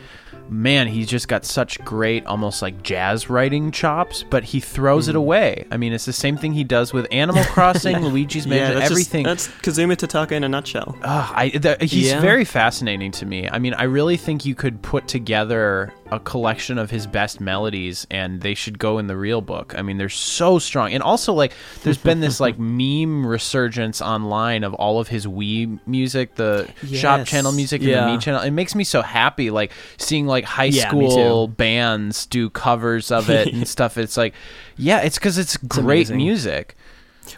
man, 0.54 0.88
he's 0.88 1.08
just 1.08 1.30
got 1.30 1.46
such 1.46 1.80
great 1.86 2.26
almost 2.26 2.62
like 2.62 2.84
jazz 2.84 3.30
writing 3.30 3.72
chops, 3.72 4.24
but 4.30 4.44
he 4.44 4.60
throws 4.60 5.06
Hmm. 5.06 5.12
it 5.12 5.16
away. 5.16 5.66
I 5.72 5.78
mean, 5.78 5.94
it's 5.94 6.04
the 6.06 6.12
same 6.14 6.36
thing 6.36 6.52
he 6.52 6.66
does 6.66 6.92
with 6.92 7.08
Animal 7.10 7.44
Crossing, 7.46 7.98
Luigi's 8.06 8.46
Mansion, 8.46 8.76
that's 8.76 8.90
just- 8.90 8.92
everything. 8.92 9.24
that's 9.24 9.48
Kazuma 9.62 9.96
Totaka 9.96 10.34
in 10.34 10.44
a 10.44 10.50
nutshell. 10.50 10.98
Ugh, 11.04 11.34
I, 11.36 11.50
the, 11.50 11.78
he's 11.80 12.10
Yeah. 12.12 12.20
very 12.20 12.44
fascinating 12.44 13.12
to 13.14 13.26
me. 13.26 13.48
I 13.50 13.60
mean, 13.60 13.74
I 13.76 13.84
really 13.84 14.18
think 14.18 14.46
you 14.46 14.54
could 14.54 14.82
put 14.82 15.08
together 15.08 15.94
a 16.12 16.20
collection 16.20 16.78
of 16.78 16.92
his 16.92 17.08
best 17.08 17.40
melodies, 17.40 18.06
and 18.12 18.42
they 18.42 18.54
should 18.54 18.78
go 18.78 18.98
in 18.98 19.08
the 19.08 19.16
real 19.16 19.40
book. 19.42 19.74
I 19.78 19.82
mean, 19.82 19.98
they're 19.98 20.10
so 20.10 20.60
strong, 20.60 20.92
and 20.94 21.02
also 21.02 21.34
like 21.34 21.54
there's 21.84 21.98
been 21.98 22.20
this 22.20 22.40
like 22.40 22.60
meme 22.60 23.26
resurgence 23.26 24.02
online 24.02 24.64
of 24.64 24.74
all 24.74 25.00
of 25.00 25.08
his 25.08 25.26
Wii 25.26 25.80
music, 25.88 26.36
the 26.36 26.70
shop 26.86 27.26
channel 27.26 27.52
music, 27.54 27.82
and 27.82 27.90
Yeah. 27.90 28.06
the 28.06 28.12
Me 28.12 28.18
channel. 28.18 28.42
It 28.42 28.52
makes 28.52 28.76
me 28.76 28.84
so 28.84 29.02
happy, 29.02 29.50
like 29.52 29.72
seeing 29.98 30.28
like 30.28 30.44
high 30.44 30.66
Yeah, 30.66 30.90
school 30.90 31.48
bands 31.48 32.26
do 32.26 32.50
covers 32.50 33.10
of 33.12 33.30
it 33.30 33.54
and 33.54 33.68
stuff. 33.76 33.98
It's 33.98 34.18
like, 34.18 34.34
yeah, 34.78 35.00
it's 35.00 35.18
because 35.18 35.38
it's, 35.38 35.56
great 35.58 36.10
amazing. 36.10 36.18
music. 36.18 36.76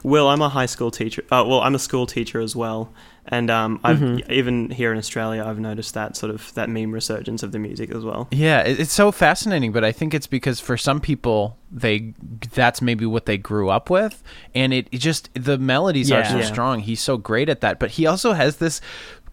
Will, 0.01 0.28
I'm 0.30 0.41
a 0.41 0.49
high 0.49 0.65
school 0.65 0.89
teacher. 0.91 1.21
Uh, 1.26 1.43
well, 1.47 1.59
I'm 1.61 1.76
a 1.76 1.80
school 1.80 2.07
teacher 2.07 2.39
as 2.41 2.55
well, 2.55 2.91
and 3.28 3.49
um, 3.49 3.80
I've 3.84 3.99
Mm-hmm. 3.99 4.32
even 4.32 4.69
here 4.69 4.91
in 4.91 4.97
Australia, 4.97 5.43
I've 5.45 5.59
noticed 5.59 5.93
that 5.93 6.17
sort 6.17 6.30
of 6.34 6.53
that 6.55 6.69
meme 6.69 6.91
resurgence 6.91 7.41
of 7.43 7.51
the 7.51 7.59
music 7.59 7.89
as 7.91 8.03
well. 8.03 8.28
Yeah, 8.32 8.61
it's 8.61 8.91
so 8.91 9.11
fascinating, 9.11 9.71
but 9.71 9.84
I 9.84 9.91
think 9.91 10.13
it's 10.13 10.28
because 10.28 10.59
for 10.59 10.78
some 10.78 10.99
people 10.99 11.57
they 11.71 12.13
that's 12.53 12.82
maybe 12.82 13.05
what 13.05 13.26
they 13.26 13.38
grew 13.38 13.69
up 13.69 13.89
with 13.89 14.21
and 14.53 14.74
it, 14.74 14.88
it 14.91 14.97
just 14.99 15.30
the 15.34 15.57
melodies 15.57 16.11
are 16.11 16.24
so 16.26 16.38
Yeah. 16.38 16.43
strong. 16.45 16.80
He's 16.82 17.01
so 17.01 17.17
great 17.17 17.49
at 17.49 17.61
that, 17.61 17.80
but 17.80 17.91
he 17.91 18.05
also 18.05 18.34
has 18.34 18.57
this 18.57 18.82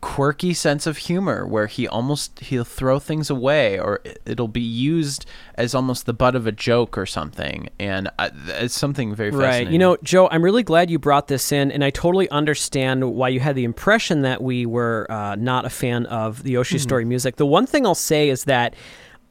quirky 0.00 0.54
sense 0.54 0.86
of 0.86 0.96
humor 0.96 1.46
where 1.46 1.66
he 1.66 1.86
almost 1.86 2.40
he'll 2.40 2.64
throw 2.64 2.98
things 2.98 3.28
away 3.28 3.78
or 3.78 4.00
it- 4.04 4.20
it'll 4.24 4.48
be 4.48 4.60
used 4.60 5.26
as 5.56 5.74
almost 5.74 6.06
the 6.06 6.14
butt 6.14 6.34
of 6.34 6.46
a 6.46 6.52
joke 6.52 6.96
or 6.96 7.04
something 7.04 7.68
and 7.78 8.08
I, 8.18 8.30
it's 8.60 8.78
something 8.78 9.14
very 9.14 9.30
Right. 9.30 9.68
You 9.72 9.78
know, 9.78 9.96
Joe, 10.02 10.28
I'm 10.30 10.42
really 10.42 10.62
glad 10.62 10.90
you 10.90 10.98
brought 10.98 11.28
this 11.28 11.52
in, 11.52 11.70
and 11.70 11.84
I 11.84 11.90
totally 11.90 12.28
understand 12.30 13.12
why 13.12 13.28
you 13.28 13.40
had 13.40 13.54
the 13.56 13.64
impression 13.64 14.22
that 14.22 14.42
we 14.42 14.64
were 14.66 15.06
uh, 15.10 15.36
not 15.36 15.64
a 15.66 15.70
fan 15.70 16.06
of 16.06 16.42
the 16.44 16.52
Yoshi 16.52 16.78
Story 16.78 17.04
music. 17.04 17.36
The 17.36 17.46
one 17.46 17.66
thing 17.66 17.84
I'll 17.86 17.94
say 17.94 18.28
is 18.30 18.44
that 18.44 18.74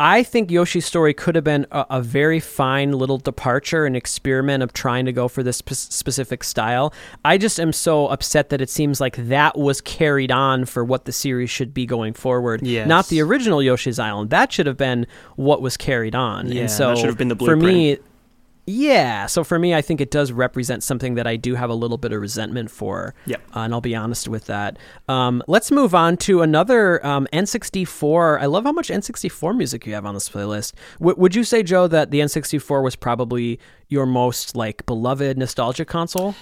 I 0.01 0.23
think 0.23 0.49
Yoshi's 0.49 0.85
story 0.85 1.13
could 1.13 1.35
have 1.35 1.43
been 1.43 1.67
a, 1.71 1.85
a 1.89 2.01
very 2.01 2.39
fine 2.39 2.93
little 2.93 3.17
departure, 3.17 3.85
an 3.85 3.95
experiment 3.95 4.63
of 4.63 4.71
trying 4.71 5.05
to 5.05 5.11
go 5.11 5.27
for 5.27 5.43
this 5.43 5.57
spe- 5.57 5.73
specific 5.73 6.43
style. 6.43 6.93
I 7.25 7.37
just 7.37 7.59
am 7.59 7.73
so 7.73 8.07
upset 8.07 8.47
that 8.49 8.61
it 8.61 8.69
seems 8.69 9.01
like 9.01 9.17
that 9.17 9.57
was 9.57 9.81
carried 9.81 10.31
on 10.31 10.63
for 10.65 10.85
what 10.85 11.03
the 11.03 11.11
series 11.11 11.49
should 11.49 11.73
be 11.73 11.85
going 11.85 12.13
forward. 12.13 12.65
Yes. 12.65 12.87
Not 12.87 13.07
the 13.09 13.21
original 13.21 13.61
Yoshi's 13.61 13.99
Island. 13.99 14.29
That 14.29 14.53
should 14.53 14.67
have 14.67 14.77
been 14.77 15.05
what 15.35 15.61
was 15.61 15.75
carried 15.75 16.15
on. 16.15 16.49
Yeah, 16.49 16.61
and 16.61 16.71
so 16.71 16.89
that 16.89 16.97
should 16.97 17.07
have 17.07 17.17
been 17.17 17.27
the 17.27 17.35
blueprint. 17.35 17.61
for 17.61 17.67
me. 17.67 17.97
Yeah. 18.69 19.25
So 19.25 19.43
for 19.43 19.57
me, 19.57 19.73
I 19.73 19.81
think 19.81 19.99
it 19.99 20.11
does 20.11 20.31
represent 20.31 20.83
something 20.83 21.15
that 21.15 21.25
I 21.25 21.35
do 21.35 21.55
have 21.55 21.69
a 21.69 21.73
little 21.73 21.97
bit 21.97 22.11
of 22.11 22.21
resentment 22.21 22.69
for. 22.69 23.15
Yep. 23.25 23.41
Uh, 23.55 23.59
and 23.61 23.73
I'll 23.73 23.81
be 23.81 23.95
honest 23.95 24.27
with 24.27 24.45
that. 24.45 24.77
Um, 25.07 25.41
let's 25.47 25.71
move 25.71 25.95
on 25.95 26.17
to 26.17 26.41
another 26.41 27.05
um, 27.05 27.27
N64. 27.33 28.39
I 28.39 28.45
love 28.45 28.63
how 28.65 28.71
much 28.71 28.89
N64 28.89 29.57
music 29.57 29.85
you 29.85 29.93
have 29.93 30.05
on 30.05 30.13
this 30.13 30.29
playlist. 30.29 30.73
W- 30.99 31.15
would 31.17 31.35
you 31.35 31.43
say, 31.43 31.63
Joe, 31.63 31.87
that 31.87 32.11
the 32.11 32.19
N64 32.19 32.83
was 32.83 32.95
probably 32.95 33.59
your 33.87 34.05
most 34.05 34.55
like 34.55 34.85
beloved 34.85 35.37
nostalgia 35.37 35.85
console? 35.85 36.35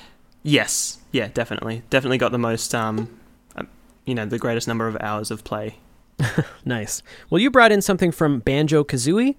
Yes, 0.44 1.00
yeah, 1.12 1.30
definitely, 1.34 1.84
definitely 1.90 2.18
got 2.18 2.32
the 2.32 2.38
most, 2.38 2.74
um, 2.76 3.20
uh, 3.56 3.64
you 4.06 4.16
know, 4.16 4.26
the 4.26 4.38
greatest 4.38 4.68
number 4.68 4.88
of 4.88 4.98
hours 5.00 5.32
of 5.32 5.44
play. 5.44 5.78
Nice. 6.66 7.02
Well, 7.30 7.40
you 7.40 7.50
brought 7.50 7.72
in 7.72 7.82
something 7.82 8.12
from 8.12 8.40
Banjo 8.40 8.84
Kazooie 8.84 9.36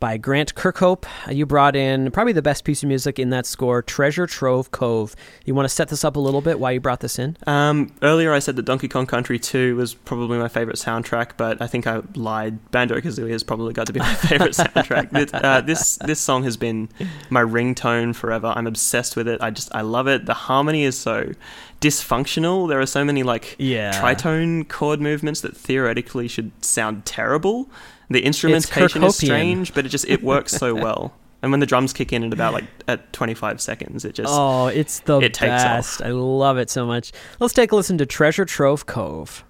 by 0.00 0.16
Grant 0.16 0.54
Kirkhope. 0.54 1.04
Uh, 1.26 1.32
You 1.32 1.44
brought 1.46 1.74
in 1.74 2.10
probably 2.12 2.32
the 2.32 2.42
best 2.42 2.64
piece 2.64 2.82
of 2.82 2.88
music 2.88 3.18
in 3.18 3.30
that 3.30 3.46
score, 3.46 3.82
Treasure 3.82 4.26
Trove 4.26 4.70
Cove. 4.70 5.16
You 5.44 5.54
want 5.54 5.64
to 5.68 5.74
set 5.74 5.88
this 5.88 6.04
up 6.04 6.14
a 6.16 6.20
little 6.20 6.40
bit 6.40 6.60
why 6.60 6.70
you 6.72 6.80
brought 6.80 7.00
this 7.00 7.18
in? 7.18 7.36
Um, 7.46 7.92
earlier, 8.02 8.32
I 8.32 8.38
said 8.38 8.56
that 8.56 8.62
Donkey 8.64 8.86
Kong 8.88 9.06
Country 9.06 9.38
2 9.38 9.76
was 9.76 9.94
probably 9.94 10.38
my 10.38 10.48
favorite 10.48 10.76
soundtrack, 10.76 11.32
but 11.36 11.60
I 11.60 11.66
think 11.66 11.86
I 11.86 12.02
lied. 12.14 12.70
Banjo 12.70 13.00
Kazooie 13.00 13.30
has 13.30 13.42
probably 13.42 13.72
got 13.72 13.86
to 13.88 13.92
be 13.92 14.00
my 14.00 14.14
favorite 14.28 14.52
soundtrack. 14.52 15.10
This, 15.10 15.30
uh, 15.34 15.60
this 15.62 15.96
this 16.04 16.20
song 16.20 16.44
has 16.44 16.56
been 16.56 16.88
my 17.30 17.42
ringtone 17.42 18.14
forever. 18.14 18.52
I'm 18.54 18.66
obsessed 18.66 19.16
with 19.16 19.26
it. 19.26 19.40
I 19.42 19.50
just 19.50 19.74
I 19.74 19.80
love 19.80 20.06
it. 20.06 20.26
The 20.26 20.34
harmony 20.34 20.84
is 20.84 20.96
so 20.96 21.32
dysfunctional. 21.80 22.68
There 22.68 22.80
are 22.80 22.86
so 22.86 23.04
many 23.04 23.22
like 23.22 23.56
Yeah. 23.58 23.92
tritone 24.00 24.68
chord 24.68 25.00
movements 25.00 25.40
that 25.42 25.56
theoretically 25.56 26.28
should 26.28 26.52
sound 26.64 27.04
terrible. 27.04 27.68
The 28.10 28.24
instrumentation 28.24 29.04
is 29.04 29.16
strange, 29.16 29.74
but 29.74 29.84
it 29.86 29.90
just 29.90 30.06
it 30.08 30.22
works 30.22 30.52
so 30.52 30.74
well. 30.86 31.12
And 31.40 31.52
when 31.52 31.60
the 31.60 31.66
drums 31.66 31.92
kick 31.92 32.12
in 32.12 32.24
at 32.24 32.32
about 32.32 32.52
like 32.52 32.64
at 32.88 33.12
25 33.12 33.60
seconds, 33.60 34.04
it 34.04 34.14
just 34.14 34.32
Oh, 34.34 34.66
it's 34.66 35.00
the 35.00 35.20
it 35.20 35.38
best. 35.38 36.02
I 36.02 36.10
love 36.10 36.58
it 36.58 36.68
so 36.68 36.84
much. 36.84 37.12
Let's 37.38 37.54
take 37.54 37.70
a 37.70 37.76
listen 37.76 37.96
to 37.98 38.06
Treasure 38.06 38.44
Trove 38.44 38.86
Cove. 38.86 39.44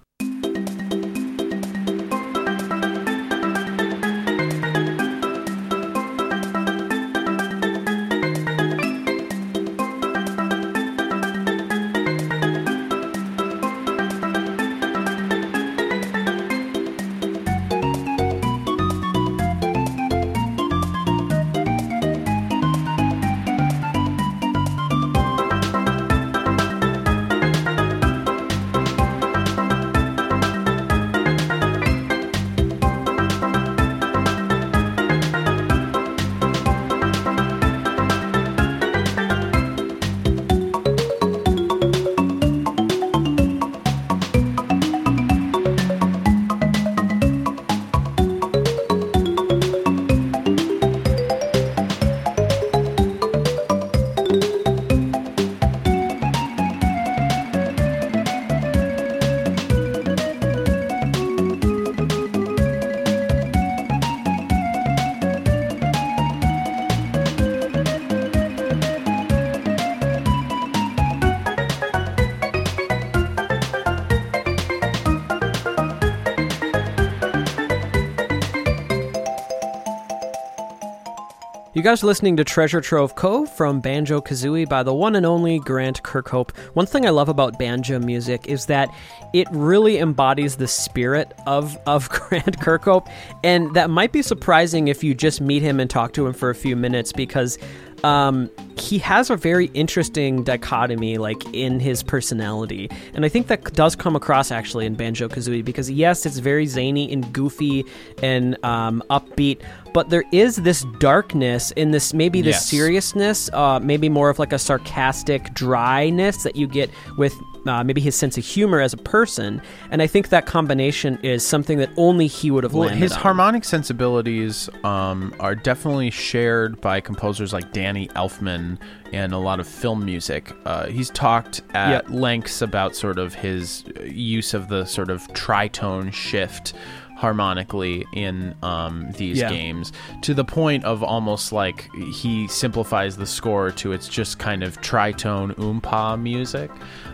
Guys 81.89 82.03
are 82.03 82.05
listening 82.05 82.37
to 82.37 82.43
Treasure 82.43 82.81
Trove 82.81 83.15
Cove 83.15 83.51
from 83.57 83.79
Banjo 83.79 84.21
Kazooie 84.21 84.69
by 84.69 84.83
the 84.83 84.93
one 84.93 85.15
and 85.15 85.25
only 85.25 85.57
Grant 85.57 86.03
Kirkhope. 86.03 86.55
One 86.75 86.85
thing 86.85 87.07
I 87.07 87.09
love 87.09 87.29
about 87.29 87.57
banjo 87.57 87.97
music 87.97 88.45
is 88.45 88.67
that 88.67 88.93
it 89.33 89.47
really 89.49 89.97
embodies 89.97 90.57
the 90.57 90.67
spirit 90.67 91.33
of, 91.47 91.75
of 91.87 92.07
Grant 92.11 92.59
Kirkhope, 92.59 93.11
and 93.43 93.73
that 93.73 93.89
might 93.89 94.11
be 94.11 94.21
surprising 94.21 94.87
if 94.87 95.03
you 95.03 95.15
just 95.15 95.41
meet 95.41 95.63
him 95.63 95.79
and 95.79 95.89
talk 95.89 96.13
to 96.13 96.27
him 96.27 96.33
for 96.33 96.51
a 96.51 96.55
few 96.55 96.75
minutes 96.75 97.11
because 97.11 97.57
um, 98.03 98.49
he 98.77 98.97
has 98.99 99.29
a 99.29 99.35
very 99.35 99.65
interesting 99.67 100.43
dichotomy, 100.43 101.17
like 101.17 101.43
in 101.53 101.79
his 101.79 102.03
personality, 102.03 102.89
and 103.13 103.25
I 103.25 103.29
think 103.29 103.47
that 103.47 103.73
does 103.73 103.95
come 103.95 104.15
across 104.15 104.51
actually 104.51 104.85
in 104.85 104.95
Banjo 104.95 105.27
Kazooie 105.27 105.65
because 105.65 105.89
yes, 105.89 106.25
it's 106.25 106.37
very 106.37 106.65
zany 106.65 107.11
and 107.11 107.31
goofy 107.33 107.83
and 108.21 108.63
um, 108.63 109.03
upbeat, 109.09 109.61
but 109.93 110.09
there 110.09 110.23
is 110.31 110.57
this 110.57 110.85
darkness 110.99 111.71
in 111.71 111.91
this 111.91 112.13
maybe 112.13 112.41
this 112.41 112.55
Yes. 112.55 112.65
seriousness, 112.67 113.49
uh, 113.53 113.79
maybe 113.81 114.09
more 114.09 114.29
of 114.29 114.39
like 114.39 114.53
a 114.53 114.59
sarcastic 114.59 115.53
dryness 115.53 116.43
that 116.43 116.55
you 116.55 116.67
get 116.67 116.89
with. 117.17 117.33
Uh, 117.67 117.83
maybe 117.83 117.99
his 117.99 118.15
sense 118.15 118.37
of 118.37 118.45
humor 118.45 118.79
as 118.79 118.93
a 118.93 118.97
person, 118.97 119.61
and 119.91 120.01
I 120.01 120.07
think 120.07 120.29
that 120.29 120.45
combination 120.45 121.19
is 121.21 121.45
something 121.45 121.77
that 121.79 121.89
only 121.97 122.25
he 122.25 122.49
would 122.51 122.63
have 122.63 122.73
Well, 122.73 122.87
his 122.87 123.11
on. 123.11 123.19
harmonic 123.19 123.65
sensibilities 123.65 124.69
um, 124.85 125.35
are 125.41 125.55
definitely 125.55 126.09
shared 126.09 126.79
by 126.79 127.01
composers 127.01 127.51
like 127.51 127.73
Danny 127.73 128.07
Elfman 128.15 128.77
and 129.11 129.33
a 129.33 129.37
lot 129.37 129.59
of 129.59 129.67
film 129.67 130.05
music. 130.05 130.53
Uh, 130.65 130.87
he's 130.87 131.09
talked 131.09 131.61
at 131.73 131.89
Yep. 131.91 132.05
lengths 132.09 132.61
about 132.61 132.95
sort 132.95 133.19
of 133.19 133.33
his 133.33 133.83
use 134.05 134.53
of 134.53 134.69
the 134.69 134.85
sort 134.85 135.09
of 135.09 135.27
tritone 135.33 136.13
shift 136.13 136.73
harmonically 137.19 138.05
in 138.13 138.55
um, 138.63 139.11
these 139.17 139.39
Yeah. 139.39 139.49
games 139.49 139.91
to 140.21 140.33
the 140.33 140.45
point 140.45 140.85
of 140.85 141.03
almost 141.03 141.51
like 141.51 141.89
he 142.13 142.47
simplifies 142.47 143.17
the 143.17 143.25
score 143.25 143.71
to 143.71 143.91
its 143.91 144.07
just 144.07 144.39
kind 144.39 144.63
of 144.63 144.79
tritone 144.79 145.53
oompa 145.57 146.17
music 146.19 146.71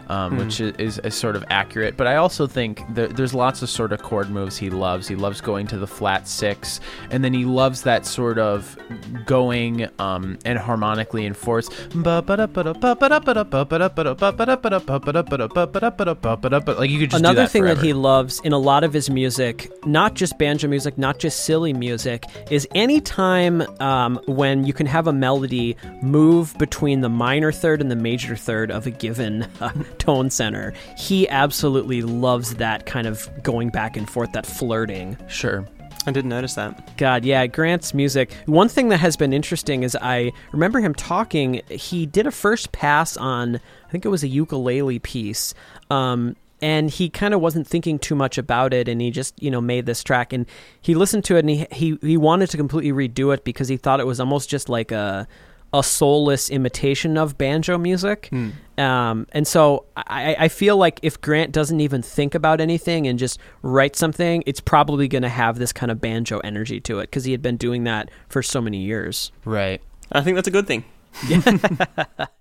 um, 0.08 0.38
which 0.38 0.62
is, 0.62 0.76
is, 0.78 1.00
is 1.00 1.16
sort 1.16 1.36
of 1.36 1.44
accurate. 1.50 1.98
But 1.98 2.06
i 2.06 2.16
also 2.18 2.46
think 2.46 2.84
there, 2.94 3.08
there's 3.08 3.34
lots 3.34 3.64
of 3.64 3.70
sort 3.70 3.92
of 3.92 4.04
chord 4.04 4.30
moves 4.30 4.58
he 4.58 4.70
loves. 4.70 5.08
He 5.08 5.16
loves 5.16 5.42
going 5.42 5.66
to 5.68 5.78
the 5.78 5.88
flat 5.88 6.28
six 6.28 6.80
and 7.10 7.24
then 7.24 7.34
he 7.34 7.46
loves 7.46 7.82
that 7.84 8.06
sort 8.06 8.38
of 8.38 8.78
going 9.26 9.90
um, 10.00 10.38
and 10.46 10.60
harmonically 10.60 11.26
enforced 11.26 11.72
like 16.78 16.90
you 16.90 17.00
could 17.00 17.10
just 17.12 17.24
do 17.24 17.28
Another 17.30 17.44
that 17.44 17.52
thing 17.52 17.64
that 17.64 17.80
he 17.80 17.94
loves 17.94 18.40
in 18.42 18.54
a 18.54 18.58
lot 18.58 18.84
of 18.84 18.94
his 18.94 19.10
music, 19.10 19.72
not 19.96 20.14
just 20.14 20.38
banjo 20.38 20.68
music, 20.68 20.98
not 20.98 21.20
just 21.20 21.46
silly 21.46 21.72
music, 21.72 22.26
is 22.52 22.68
anytime 22.76 23.62
um, 23.80 24.20
when 24.26 24.66
you 24.66 24.74
can 24.74 24.86
have 24.86 25.08
a 25.08 25.14
melody 25.14 25.78
move 26.02 26.54
between 26.58 27.00
the 27.00 27.08
minor 27.08 27.50
third 27.50 27.80
and 27.80 27.90
the 27.90 27.96
major 27.96 28.36
third 28.36 28.72
of 28.72 28.86
a 28.86 28.92
given 28.92 29.44
uh, 29.62 29.72
tone 29.98 30.30
center. 30.30 30.74
He 30.98 31.30
absolutely 31.30 32.02
loves 32.02 32.56
that 32.56 32.86
kind 32.86 33.08
of 33.08 33.30
going 33.42 33.70
back 33.70 33.96
and 33.96 34.10
forth, 34.10 34.34
that 34.34 34.46
flirting. 34.46 35.16
sure 35.30 35.66
I 36.06 36.12
didn't 36.12 36.30
notice 36.30 36.56
that. 36.56 36.98
God, 36.98 37.24
yeah, 37.24 37.48
Grant's 37.48 37.94
music. 37.94 38.34
One 38.48 38.68
thing 38.68 38.90
that 38.90 38.98
has 38.98 39.16
been 39.16 39.32
interesting 39.32 39.84
is 39.84 39.98
I 40.02 40.34
remember 40.52 40.82
him 40.82 40.94
talking. 40.94 41.62
He 41.70 42.06
did 42.06 42.28
a 42.28 42.32
first 42.32 42.74
pass 42.74 43.16
on, 43.16 43.56
I 43.56 43.92
think 43.92 44.04
it 44.04 44.10
was 44.10 44.24
a 44.24 44.28
ukulele 44.28 45.00
piece, 45.00 45.54
um, 45.90 46.36
and 46.66 46.90
he 46.90 47.12
kind 47.12 47.36
of 47.36 47.42
wasn't 47.42 47.68
thinking 47.68 48.00
too 48.00 48.16
much 48.16 48.40
about 48.40 48.74
it, 48.74 48.88
and 48.88 49.00
he 49.00 49.12
just 49.12 49.40
you 49.42 49.52
know 49.52 49.62
made 49.62 49.86
this 49.86 50.04
track, 50.04 50.34
and 50.34 50.48
he 50.82 50.96
listened 50.96 51.24
to 51.26 51.36
it, 51.36 51.40
and 51.42 51.50
he 51.52 51.68
he, 51.72 51.98
he 52.02 52.18
wanted 52.18 52.50
to 52.50 52.58
completely 52.58 52.92
redo 52.92 53.32
it 53.32 53.44
because 53.44 53.68
he 53.68 53.78
thought 53.78 54.00
it 54.00 54.08
was 54.08 54.20
almost 54.20 54.50
just 54.50 54.68
like 54.68 54.92
a 54.92 55.28
a 55.74 55.84
soulless 55.84 56.50
imitation 56.50 57.18
of 57.18 57.38
banjo 57.38 57.78
music. 57.78 58.30
Um, 58.78 59.28
and 59.32 59.46
so 59.46 59.86
I, 59.96 60.36
I 60.40 60.48
feel 60.48 60.78
like 60.78 61.00
if 61.04 61.20
Grant 61.20 61.52
doesn't 61.52 61.82
even 61.82 62.02
think 62.02 62.34
about 62.34 62.62
anything 62.62 63.08
and 63.08 63.20
just 63.20 63.40
write 63.62 63.96
something, 63.96 64.42
it's 64.46 64.62
probably 64.62 65.08
going 65.08 65.24
to 65.24 65.30
have 65.30 65.60
this 65.60 65.74
kind 65.74 65.92
of 65.92 66.00
banjo 66.00 66.40
energy 66.40 66.80
to 66.82 67.00
it 67.00 67.04
because 67.04 67.26
he 67.26 67.32
had 67.34 67.42
been 67.42 67.58
doing 67.58 67.84
that 67.84 68.10
for 68.30 68.42
so 68.42 68.62
many 68.62 68.78
years. 68.78 69.32
Right. 69.44 69.82
I 70.12 70.22
think 70.22 70.36
that's 70.36 70.48
a 70.48 70.52
good 70.52 70.66
thing. 70.66 70.86
Yeah, 71.28 71.42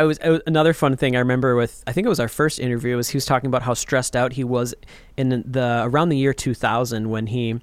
it 0.00 0.04
was, 0.04 0.18
it 0.18 0.30
was 0.30 0.40
another 0.46 0.72
fun 0.72 0.96
thing 0.96 1.16
I 1.16 1.18
remember 1.18 1.56
with 1.56 1.82
I 1.86 1.92
think 1.92 2.06
it 2.06 2.08
was 2.08 2.20
our 2.20 2.28
first 2.28 2.58
interview 2.60 2.96
was 2.96 3.08
he 3.10 3.16
was 3.16 3.26
talking 3.26 3.48
about 3.48 3.62
how 3.62 3.74
stressed 3.74 4.14
out 4.16 4.32
he 4.34 4.44
was 4.44 4.74
in 5.16 5.42
the 5.44 5.82
around 5.84 6.08
the 6.10 6.16
year 6.16 6.32
2000 6.32 7.10
when 7.10 7.26
he 7.26 7.60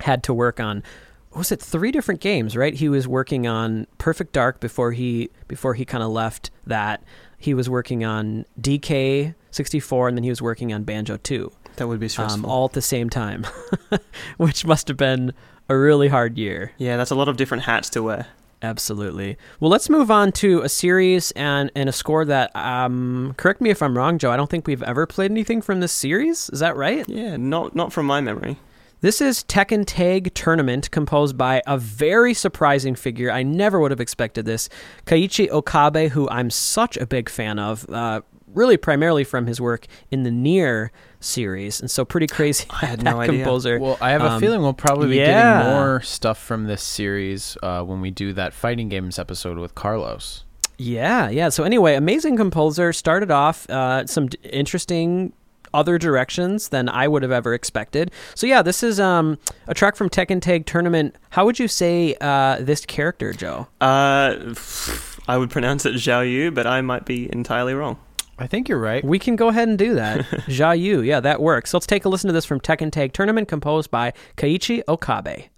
had 0.00 0.22
to 0.24 0.34
work 0.34 0.58
on 0.58 0.82
what 1.30 1.38
was 1.38 1.52
it 1.52 1.60
three 1.60 1.90
different 1.90 2.20
games, 2.20 2.56
right? 2.56 2.74
He 2.74 2.88
was 2.88 3.06
working 3.08 3.46
on 3.46 3.86
Perfect 3.98 4.32
Dark 4.32 4.60
before 4.60 4.92
he 4.92 5.30
before 5.48 5.74
he 5.74 5.84
kind 5.84 6.02
of 6.02 6.10
left 6.10 6.50
that. 6.66 7.02
He 7.38 7.52
was 7.52 7.68
working 7.68 8.04
on 8.04 8.46
DK 8.58 9.34
64 9.50 10.08
and 10.08 10.16
then 10.16 10.24
he 10.24 10.30
was 10.30 10.40
working 10.40 10.72
on 10.72 10.84
Banjo 10.84 11.18
2 11.18 11.52
That 11.76 11.88
would 11.88 12.00
be 12.00 12.06
um, 12.06 12.10
stressful. 12.10 12.48
all 12.48 12.64
at 12.66 12.72
the 12.72 12.80
same 12.80 13.10
time, 13.10 13.44
which 14.38 14.64
must 14.64 14.88
have 14.88 14.96
been 14.96 15.34
a 15.68 15.76
really 15.76 16.08
hard 16.08 16.38
year. 16.38 16.72
yeah, 16.78 16.96
that's 16.96 17.10
a 17.10 17.14
lot 17.14 17.28
of 17.28 17.36
different 17.36 17.64
hats 17.64 17.90
to 17.90 18.02
wear. 18.02 18.28
Absolutely. 18.64 19.36
Well, 19.60 19.70
let's 19.70 19.90
move 19.90 20.10
on 20.10 20.32
to 20.32 20.62
a 20.62 20.70
series 20.70 21.32
and, 21.32 21.70
and 21.76 21.86
a 21.86 21.92
score 21.92 22.24
that, 22.24 22.54
um, 22.56 23.34
correct 23.36 23.60
me 23.60 23.68
if 23.68 23.82
I'm 23.82 23.96
wrong, 23.96 24.16
Joe. 24.16 24.30
I 24.30 24.38
don't 24.38 24.48
think 24.48 24.66
we've 24.66 24.82
ever 24.82 25.06
played 25.06 25.30
anything 25.30 25.60
from 25.60 25.80
this 25.80 25.92
series. 25.92 26.48
Is 26.48 26.60
that 26.60 26.74
right? 26.74 27.06
Yeah, 27.06 27.36
not 27.36 27.76
not 27.76 27.92
from 27.92 28.06
my 28.06 28.22
memory. 28.22 28.56
This 29.02 29.20
is 29.20 29.44
Tekken 29.44 29.84
Tag 29.86 30.32
Tournament, 30.32 30.90
composed 30.90 31.36
by 31.36 31.60
a 31.66 31.76
very 31.76 32.32
surprising 32.32 32.94
figure. 32.94 33.30
I 33.30 33.42
never 33.42 33.78
would 33.78 33.90
have 33.90 34.00
expected 34.00 34.46
this. 34.46 34.70
Keiichi 35.04 35.50
Okabe, 35.50 36.08
who 36.08 36.26
I'm 36.30 36.48
such 36.48 36.96
a 36.96 37.06
big 37.06 37.28
fan 37.28 37.58
of, 37.58 37.86
uh, 37.90 38.22
really 38.54 38.76
primarily 38.76 39.24
from 39.24 39.46
his 39.46 39.60
work 39.60 39.86
in 40.10 40.22
the 40.22 40.30
NieR 40.30 40.90
series. 41.20 41.80
And 41.80 41.90
so 41.90 42.04
pretty 42.04 42.26
crazy. 42.26 42.66
I 42.70 42.86
had 42.86 43.00
that 43.00 43.04
no 43.14 43.20
idea. 43.20 43.38
composer. 43.44 43.78
Well, 43.78 43.98
I 44.00 44.10
have 44.10 44.22
a 44.22 44.30
Um, 44.32 44.40
feeling 44.40 44.62
we'll 44.62 44.72
probably 44.74 45.08
be 45.08 45.16
yeah. 45.16 45.58
getting 45.62 45.72
more 45.72 46.00
stuff 46.02 46.38
from 46.38 46.64
this 46.64 46.82
series 46.82 47.56
uh, 47.62 47.82
when 47.82 48.00
we 48.00 48.10
do 48.10 48.32
that 48.34 48.52
fighting 48.54 48.88
games 48.88 49.18
episode 49.18 49.58
with 49.58 49.74
Carlos. 49.74 50.44
Yeah, 50.78 51.28
yeah. 51.30 51.50
So 51.50 51.62
anyway, 51.64 51.94
amazing 51.94 52.36
composer 52.36 52.92
started 52.92 53.30
off 53.30 53.68
uh, 53.70 54.06
some 54.06 54.26
d- 54.28 54.38
interesting 54.42 55.32
other 55.72 55.98
directions 55.98 56.68
than 56.68 56.88
I 56.88 57.08
would 57.08 57.22
have 57.24 57.32
ever 57.32 57.52
expected. 57.54 58.10
So 58.36 58.46
yeah, 58.46 58.62
this 58.62 58.82
is 58.84 59.00
um, 59.00 59.38
a 59.66 59.74
track 59.74 59.96
from 59.96 60.08
Tekken 60.08 60.40
Tag 60.40 60.66
Tournament. 60.66 61.16
How 61.30 61.44
would 61.44 61.58
you 61.58 61.66
say 61.68 62.14
uh, 62.20 62.58
this 62.60 62.84
character, 62.86 63.32
Joe? 63.32 63.66
Uh, 63.80 64.54
I 65.28 65.36
would 65.36 65.50
pronounce 65.50 65.86
it 65.86 65.94
Zhao 65.94 66.28
Yu, 66.30 66.50
but 66.50 66.66
I 66.66 66.80
might 66.80 67.06
be 67.06 67.28
entirely 67.32 67.74
wrong. 67.74 67.98
I 68.38 68.46
think 68.46 68.68
you're 68.68 68.78
right. 68.78 69.04
We 69.04 69.18
can 69.18 69.36
go 69.36 69.48
ahead 69.48 69.68
and 69.68 69.78
do 69.78 69.94
that. 69.94 70.20
Jia 70.46 70.78
Yu, 70.78 71.00
yeah, 71.02 71.20
that 71.20 71.40
works. 71.40 71.70
So 71.70 71.78
let's 71.78 71.86
take 71.86 72.04
a 72.04 72.08
listen 72.08 72.28
to 72.28 72.32
this 72.34 72.44
from 72.44 72.60
Tekken 72.60 72.90
Tag 72.90 73.12
Tournament, 73.12 73.48
composed 73.48 73.90
by 73.90 74.12
Keiichi 74.36 74.82
Okabe. 74.88 75.50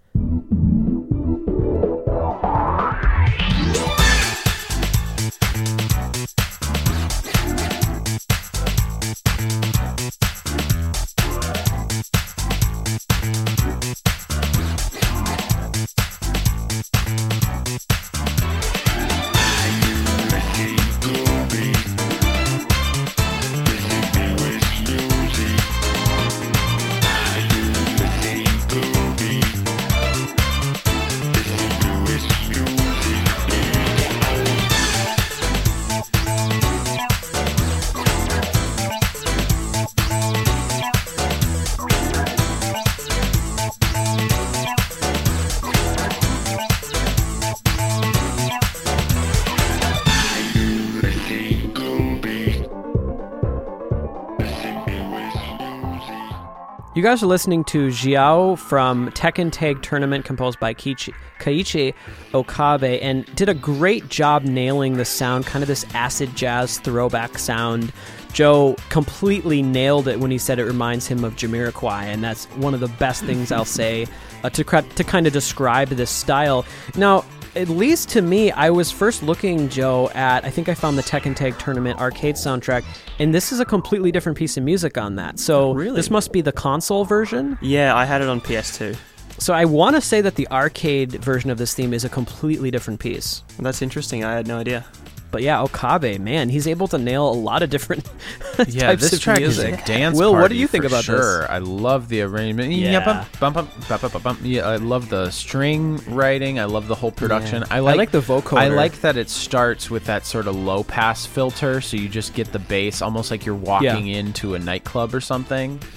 You 56.97 57.03
guys 57.03 57.21
are 57.21 57.27
listening 57.27 57.63
to 57.65 57.89
Xiao 57.89 58.57
from 58.57 59.11
Tekken 59.11 59.51
Tag 59.51 59.83
Tournament, 59.83 60.25
composed 60.25 60.59
by 60.59 60.73
Kiichi, 60.73 61.13
Keiichi 61.39 61.93
Okabe, 62.33 62.99
and 63.03 63.23
did 63.35 63.49
a 63.49 63.53
great 63.53 64.09
job 64.09 64.45
nailing 64.45 64.97
the 64.97 65.05
sound, 65.05 65.45
kind 65.45 65.61
of 65.61 65.67
this 65.67 65.85
acid 65.93 66.35
jazz 66.35 66.79
throwback 66.79 67.37
sound. 67.37 67.93
Joe 68.33 68.75
completely 68.89 69.61
nailed 69.61 70.07
it 70.07 70.19
when 70.19 70.31
he 70.31 70.39
said 70.39 70.57
it 70.57 70.65
reminds 70.65 71.05
him 71.05 71.23
of 71.23 71.35
Jamiroquai, 71.35 72.05
and 72.05 72.23
that's 72.23 72.45
one 72.55 72.73
of 72.73 72.79
the 72.79 72.87
best 72.87 73.23
things 73.25 73.51
I'll 73.51 73.63
say 73.63 74.07
uh, 74.43 74.49
to 74.49 74.63
to 74.63 75.03
kind 75.03 75.27
of 75.27 75.33
describe 75.33 75.89
this 75.89 76.09
style. 76.09 76.65
Now, 76.95 77.23
at 77.57 77.69
least 77.69 78.09
to 78.09 78.21
me, 78.21 78.51
I 78.51 78.69
was 78.69 78.91
first 78.91 79.23
looking, 79.23 79.67
Joe, 79.69 80.09
at 80.13 80.45
I 80.45 80.49
think 80.49 80.69
I 80.69 80.73
found 80.73 80.97
the 80.97 81.03
Tekken 81.03 81.35
Tag 81.35 81.57
Tournament 81.59 81.99
arcade 81.99 82.35
soundtrack, 82.35 82.83
and 83.19 83.33
this 83.33 83.51
is 83.51 83.59
a 83.59 83.65
completely 83.65 84.11
different 84.11 84.37
piece 84.37 84.57
of 84.57 84.63
music 84.63 84.97
on 84.97 85.15
that. 85.15 85.39
So 85.39 85.73
Really? 85.73 85.95
this 85.95 86.09
must 86.09 86.31
be 86.31 86.41
the 86.41 86.51
console 86.51 87.03
version. 87.05 87.57
Yeah, 87.61 87.95
I 87.95 88.05
had 88.05 88.21
it 88.21 88.29
on 88.29 88.39
PS2. 88.41 88.95
So 89.39 89.53
I 89.53 89.65
want 89.65 89.95
to 89.95 90.01
say 90.01 90.21
that 90.21 90.35
the 90.35 90.47
arcade 90.49 91.11
version 91.23 91.49
of 91.49 91.57
this 91.57 91.73
theme 91.73 91.93
is 91.93 92.03
a 92.03 92.09
completely 92.09 92.71
different 92.71 92.99
piece. 92.99 93.43
That's 93.59 93.81
interesting. 93.81 94.23
I 94.23 94.33
had 94.33 94.47
no 94.47 94.57
idea. 94.57 94.85
But 95.29 95.41
yeah, 95.41 95.61
Okabe, 95.61 96.19
man, 96.19 96.49
he's 96.49 96.67
able 96.67 96.87
to 96.89 96.97
nail 96.97 97.29
a 97.29 97.33
lot 97.33 97.61
of 97.63 97.69
different 97.69 98.09
Yeah, 98.67 98.87
types 98.87 99.03
this 99.03 99.13
of 99.13 99.21
track 99.21 99.39
music. 99.39 99.73
is 99.75 99.81
a 99.81 99.85
dance. 99.85 100.17
Will, 100.17 100.31
what 100.33 100.49
do 100.49 100.55
you 100.55 100.67
think 100.67 100.85
about 100.85 101.03
sure. 101.03 101.41
this? 101.41 101.49
I 101.49 101.57
love 101.59 102.07
the 102.09 102.21
arrangement. 102.21 102.71
Yeah. 102.71 103.03
bump, 103.03 103.39
bump, 103.39 103.55
bump, 103.55 103.87
bump, 103.87 104.01
bump, 104.13 104.23
bump. 104.23 104.39
Yeah, 104.41 104.67
I 104.67 104.77
love 104.77 105.09
the 105.09 105.29
string 105.31 105.99
writing. 106.07 106.59
I 106.59 106.65
love 106.65 106.87
the 106.87 106.95
whole 106.95 107.11
production. 107.11 107.63
I 107.69 107.77
I 107.77 107.79
like, 107.79 107.97
like 107.97 108.11
the 108.11 108.21
vocoder. 108.21 108.57
I 108.57 108.67
like 108.69 109.01
that 109.01 109.17
it 109.17 109.29
starts 109.29 109.89
with 109.91 110.05
that 110.05 110.25
sort 110.25 110.47
of 110.47 110.55
low 110.55 110.83
pass 110.83 111.25
filter, 111.25 111.81
so 111.81 111.97
you 111.97 112.09
just 112.09 112.33
get 112.33 112.51
the 112.51 112.59
bass, 112.59 113.01
almost 113.01 113.29
like 113.29 113.45
you're 113.45 113.53
walking 113.55 114.07
into 114.07 114.55
a 114.55 114.59
nightclub 114.59 115.13
or 115.13 115.21
something. 115.21 115.79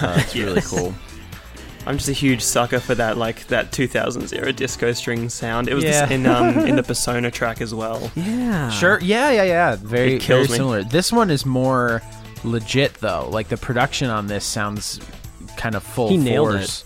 Uh, 0.00 0.16
it's 0.18 0.34
really 0.34 0.60
cool. 0.62 0.92
I'm 1.86 1.96
just 1.98 2.08
a 2.08 2.12
huge 2.12 2.42
sucker 2.42 2.80
for 2.80 2.94
that, 2.96 3.16
like 3.16 3.46
that 3.46 3.70
2000s 3.70 4.36
era 4.36 4.52
disco 4.52 4.92
string 4.92 5.28
sound. 5.28 5.68
It 5.68 5.74
was 5.74 5.84
Yeah. 5.84 6.08
in 6.10 6.26
um 6.26 6.58
in 6.60 6.76
the 6.76 6.82
Persona 6.92 7.30
track 7.30 7.60
as 7.60 7.72
well. 7.74 8.10
Yeah. 8.16 8.70
Sure. 8.70 8.98
Yeah, 9.00 9.30
yeah, 9.30 9.44
yeah. 9.44 9.76
Very, 9.76 10.14
It 10.14 10.20
kills 10.22 10.48
very 10.48 10.52
me. 10.52 10.56
similar. 10.56 10.82
This 10.84 11.12
one 11.12 11.30
is 11.30 11.46
more 11.46 12.02
legit 12.44 12.94
though. 12.94 13.28
Like 13.30 13.48
the 13.48 13.56
production 13.56 14.10
on 14.10 14.26
this 14.26 14.44
sounds 14.44 15.00
kind 15.56 15.74
of 15.74 15.82
full 15.82 16.08
He 16.08 16.16
nailed 16.16 16.52
force. 16.52 16.84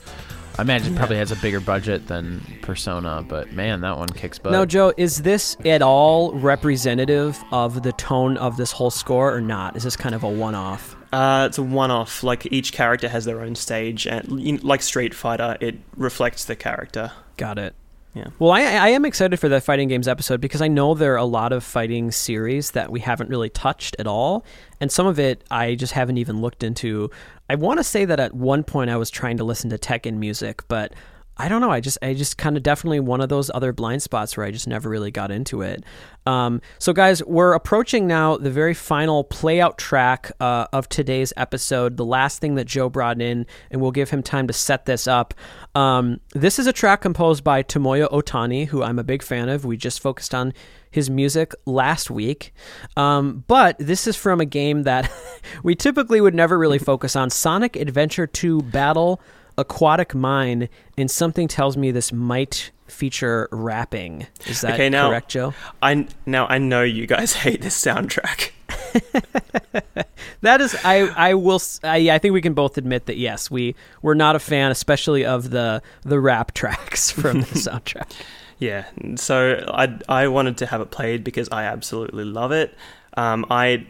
I 0.58 0.62
imagine 0.62 0.92
it 0.92 0.96
probably 0.98 1.16
has 1.16 1.32
a 1.32 1.36
bigger 1.36 1.60
budget 1.60 2.06
than 2.06 2.42
Persona, 2.60 3.24
but 3.26 3.50
man, 3.52 3.80
that 3.80 3.96
one 3.96 4.08
kicks 4.08 4.38
butt. 4.38 4.52
Now, 4.52 4.66
Joe, 4.66 4.92
is 4.98 5.22
this 5.22 5.56
at 5.64 5.80
all 5.80 6.32
representative 6.34 7.42
of 7.50 7.82
the 7.82 7.92
tone 7.92 8.36
of 8.36 8.58
this 8.58 8.70
whole 8.70 8.90
score 8.90 9.34
or 9.34 9.40
not? 9.40 9.74
Is 9.76 9.84
this 9.84 9.96
kind 9.96 10.14
of 10.14 10.22
a 10.22 10.28
one-off? 10.28 10.96
Uh, 11.12 11.46
it's 11.48 11.58
a 11.58 11.62
one-off. 11.62 12.22
Like 12.22 12.50
each 12.52 12.72
character 12.72 13.08
has 13.08 13.24
their 13.24 13.40
own 13.40 13.54
stage, 13.54 14.06
and 14.06 14.40
you 14.40 14.52
know, 14.52 14.60
like 14.62 14.82
Street 14.82 15.14
Fighter, 15.14 15.56
it 15.60 15.76
reflects 15.96 16.44
the 16.44 16.56
character. 16.56 17.12
Got 17.36 17.58
it. 17.58 17.74
Yeah. 18.14 18.28
Well, 18.40 18.50
I, 18.50 18.62
I 18.62 18.88
am 18.88 19.04
excited 19.04 19.38
for 19.38 19.48
the 19.48 19.60
fighting 19.60 19.86
games 19.86 20.08
episode 20.08 20.40
because 20.40 20.60
I 20.60 20.66
know 20.66 20.94
there 20.94 21.14
are 21.14 21.18
a 21.18 21.24
lot 21.24 21.52
of 21.52 21.62
fighting 21.62 22.10
series 22.10 22.72
that 22.72 22.90
we 22.90 22.98
haven't 22.98 23.30
really 23.30 23.50
touched 23.50 23.94
at 24.00 24.06
all, 24.06 24.44
and 24.80 24.90
some 24.90 25.06
of 25.06 25.18
it 25.18 25.44
I 25.50 25.76
just 25.76 25.92
haven't 25.92 26.18
even 26.18 26.40
looked 26.40 26.64
into. 26.64 27.10
I 27.48 27.54
want 27.54 27.78
to 27.78 27.84
say 27.84 28.04
that 28.04 28.18
at 28.18 28.34
one 28.34 28.64
point 28.64 28.90
I 28.90 28.96
was 28.96 29.10
trying 29.10 29.36
to 29.36 29.44
listen 29.44 29.70
to 29.70 29.78
Tekken 29.78 30.14
music, 30.14 30.62
but 30.66 30.92
I 31.40 31.48
don't 31.48 31.62
know. 31.62 31.70
I 31.70 31.80
just 31.80 31.96
I 32.02 32.12
just 32.12 32.36
kind 32.36 32.58
of 32.58 32.62
definitely 32.62 33.00
one 33.00 33.22
of 33.22 33.30
those 33.30 33.50
other 33.54 33.72
blind 33.72 34.02
spots 34.02 34.36
where 34.36 34.44
I 34.44 34.50
just 34.50 34.68
never 34.68 34.90
really 34.90 35.10
got 35.10 35.30
into 35.30 35.62
it. 35.62 35.84
Um, 36.26 36.60
so, 36.78 36.92
guys, 36.92 37.24
we're 37.24 37.54
approaching 37.54 38.06
now 38.06 38.36
the 38.36 38.50
very 38.50 38.74
final 38.74 39.24
playout 39.24 39.78
track 39.78 40.32
uh, 40.38 40.66
of 40.74 40.86
today's 40.90 41.32
episode, 41.38 41.96
the 41.96 42.04
last 42.04 42.42
thing 42.42 42.56
that 42.56 42.66
Joe 42.66 42.90
brought 42.90 43.22
in, 43.22 43.46
and 43.70 43.80
we'll 43.80 43.90
give 43.90 44.10
him 44.10 44.22
time 44.22 44.48
to 44.48 44.52
set 44.52 44.84
this 44.84 45.06
up. 45.06 45.32
Um, 45.74 46.20
this 46.34 46.58
is 46.58 46.66
a 46.66 46.74
track 46.74 47.00
composed 47.00 47.42
by 47.42 47.62
Tomoya 47.62 48.10
Otani, 48.10 48.66
who 48.66 48.82
I'm 48.82 48.98
a 48.98 49.04
big 49.04 49.22
fan 49.22 49.48
of. 49.48 49.64
We 49.64 49.78
just 49.78 50.00
focused 50.00 50.34
on 50.34 50.52
his 50.90 51.08
music 51.08 51.54
last 51.64 52.10
week. 52.10 52.52
Um, 52.98 53.44
but 53.48 53.78
this 53.78 54.06
is 54.06 54.14
from 54.14 54.42
a 54.42 54.46
game 54.46 54.82
that 54.82 55.10
we 55.62 55.74
typically 55.74 56.20
would 56.20 56.34
never 56.34 56.58
really 56.58 56.78
focus 56.78 57.16
on 57.16 57.30
Sonic 57.30 57.76
Adventure 57.76 58.26
2 58.26 58.60
Battle 58.60 59.22
Aquatic 59.60 60.14
Mine, 60.14 60.68
and 60.98 61.10
something 61.10 61.46
tells 61.48 61.76
me 61.76 61.90
this 61.90 62.12
might 62.12 62.70
feature 62.88 63.48
rapping. 63.52 64.26
Is 64.46 64.62
that 64.62 64.74
Okay, 64.74 64.88
now- 64.88 65.08
correct, 65.08 65.30
Joe? 65.30 65.54
I 65.82 66.08
now 66.26 66.46
I 66.48 66.58
know 66.58 66.82
you 66.82 67.06
guys 67.06 67.32
hate 67.44 67.62
this 67.62 67.80
soundtrack. 67.82 68.50
That 70.42 70.62
is, 70.62 70.74
I, 70.84 71.00
I 71.30 71.34
will, 71.34 71.60
i 71.82 72.18
think 72.18 72.32
we 72.32 72.40
can 72.40 72.54
both 72.54 72.78
admit 72.78 73.06
that 73.06 73.18
yes, 73.18 73.50
we 73.50 73.74
we're 74.00 74.14
not 74.14 74.36
a 74.36 74.38
fan, 74.38 74.70
especially 74.70 75.24
of 75.24 75.50
the 75.50 75.82
the 76.02 76.18
rap 76.18 76.54
tracks 76.54 77.10
from 77.10 77.40
the 77.40 77.46
soundtrack. 77.46 78.10
Yeah, 78.58 78.86
so 79.16 79.62
I 79.68 79.98
I 80.08 80.28
wanted 80.28 80.56
to 80.58 80.66
have 80.66 80.80
it 80.80 80.90
played 80.90 81.24
because 81.24 81.48
I 81.50 81.64
absolutely 81.64 82.24
love 82.24 82.52
it. 82.52 82.74
Um, 83.18 83.44
I, 83.50 83.86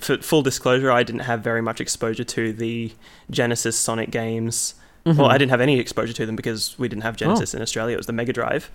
for 0.00 0.18
full 0.18 0.42
disclosure, 0.42 0.90
I 0.90 1.04
didn't 1.04 1.20
have 1.22 1.40
very 1.40 1.62
much 1.62 1.80
exposure 1.80 2.24
to 2.24 2.52
the 2.52 2.92
Genesis 3.30 3.76
Sonic 3.78 4.10
games. 4.10 4.74
Well, 5.04 5.26
I 5.26 5.36
didn't 5.38 5.50
have 5.50 5.60
any 5.60 5.78
exposure 5.80 6.12
to 6.12 6.26
them 6.26 6.36
because 6.36 6.78
we 6.78 6.88
didn't 6.88 7.02
have 7.02 7.16
Genesis 7.16 7.54
in 7.54 7.62
Australia. 7.62 7.94
It 7.94 7.96
was 7.98 8.06
the 8.06 8.12
Mega 8.12 8.32
Drive. 8.32 8.70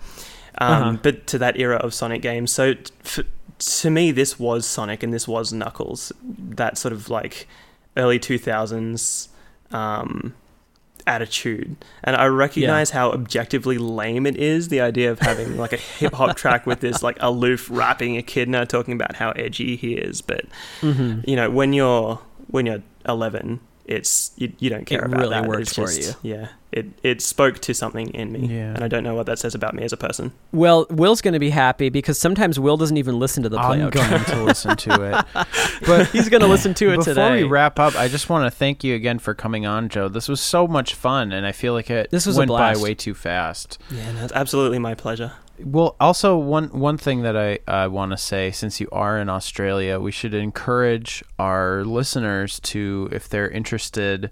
Um, 0.58 0.72
Uh-huh. 0.72 0.96
But 1.02 1.26
to 1.28 1.38
that 1.38 1.58
era 1.58 1.76
of 1.76 1.94
Sonic 1.94 2.20
games, 2.22 2.52
so 2.52 2.74
t- 2.74 2.92
f- 3.04 3.20
to 3.58 3.90
me, 3.90 4.10
this 4.12 4.38
was 4.38 4.66
Sonic 4.66 5.02
and 5.02 5.12
this 5.14 5.26
was 5.26 5.52
Knuckles. 5.52 6.12
That 6.22 6.76
sort 6.76 6.92
of 6.92 7.08
like 7.08 7.48
early 7.96 8.18
two 8.18 8.38
thousands 8.38 9.28
um, 9.72 10.34
attitude, 11.06 11.76
and 12.04 12.16
I 12.16 12.26
recognize 12.26 12.90
how 12.90 13.10
objectively 13.12 13.78
lame 13.78 14.26
it 14.26 14.36
is. 14.36 14.68
The 14.68 14.80
idea 14.80 15.10
of 15.10 15.18
having 15.20 15.56
like 15.56 15.72
a 15.72 15.76
hip 15.78 16.12
hop 16.14 16.36
track 16.42 16.66
with 16.66 16.80
this 16.80 17.02
like 17.02 17.16
aloof 17.20 17.68
rapping 17.70 18.16
echidna 18.16 18.66
talking 18.66 18.94
about 18.94 19.16
how 19.16 19.30
edgy 19.32 19.76
he 19.76 19.94
is, 19.94 20.20
but 20.20 20.44
Mm-hmm. 20.82 21.28
you 21.28 21.36
know 21.36 21.50
when 21.50 21.72
you're 21.72 22.20
when 22.48 22.66
you're 22.66 22.82
11 23.08 23.60
it's 23.88 24.32
you, 24.36 24.52
you 24.58 24.68
don't 24.70 24.84
care 24.84 25.00
It 25.00 25.06
about 25.06 25.18
really 25.18 25.30
that 25.30 25.46
works 25.48 25.62
it's 25.62 25.74
for 25.74 25.86
just, 25.86 26.16
yeah 26.22 26.48
it 26.70 26.86
it 27.02 27.22
spoke 27.22 27.58
to 27.60 27.72
something 27.72 28.10
in 28.10 28.30
me 28.30 28.40
Yeah. 28.40 28.74
and 28.74 28.84
i 28.84 28.88
don't 28.88 29.02
know 29.02 29.14
what 29.14 29.24
that 29.24 29.38
says 29.38 29.54
about 29.54 29.74
me 29.74 29.82
as 29.82 29.92
a 29.94 29.96
person 29.96 30.32
Well, 30.52 30.86
Will's 30.90 31.22
going 31.22 31.32
to 31.32 31.38
be 31.40 31.48
happy 31.50 31.88
because 31.88 32.18
sometimes 32.18 32.60
Will 32.60 32.76
doesn't 32.76 32.98
even 32.98 33.18
listen 33.18 33.42
to 33.44 33.48
the 33.48 33.56
play 33.58 33.80
I'm 33.80 33.86
out. 33.86 33.92
going 33.92 34.24
to 34.24 34.44
listen 34.44 34.76
to 34.76 35.02
it. 35.02 35.24
But 35.86 36.08
He's 36.08 36.28
going 36.28 36.42
to 36.42 36.46
listen 36.46 36.74
to 36.74 36.86
it 36.92 36.96
before 36.98 37.14
today. 37.14 37.42
we 37.44 37.48
wrap 37.48 37.78
up, 37.78 37.94
I 37.96 38.08
just 38.08 38.28
want 38.28 38.44
to 38.44 38.56
thank 38.56 38.84
you 38.84 38.94
again 38.94 39.18
for 39.18 39.32
coming 39.34 39.64
on, 39.64 39.88
Joe. 39.88 40.08
This 40.08 40.28
was 40.28 40.40
so 40.40 40.66
much 40.68 40.94
fun, 40.94 41.32
and 41.32 41.46
I 41.46 41.52
feel 41.52 41.72
like 41.72 41.88
it 41.90 42.10
This 42.10 42.26
was 42.26 42.36
a 42.36 42.40
went 42.40 42.48
by 42.50 42.72
blast. 42.72 42.82
way 42.82 42.94
too 42.94 43.14
fast. 43.14 43.78
yeah 43.90 44.12
that's 44.12 44.32
absolutely 44.34 44.78
my 44.78 44.94
pleasure 44.94 45.32
Well, 45.64 45.96
also 46.00 46.36
one 46.38 46.68
one 46.68 46.98
thing 46.98 47.22
that 47.22 47.36
I 47.36 47.58
uh, 47.70 47.88
want 47.88 48.12
to 48.12 48.16
say, 48.16 48.50
since 48.50 48.80
you 48.80 48.88
are 48.92 49.18
in 49.18 49.28
Australia, 49.28 49.98
we 49.98 50.12
should 50.12 50.34
encourage 50.34 51.22
our 51.38 51.84
listeners 51.84 52.60
to, 52.60 53.08
if 53.12 53.28
they're 53.28 53.48
interested 53.50 54.30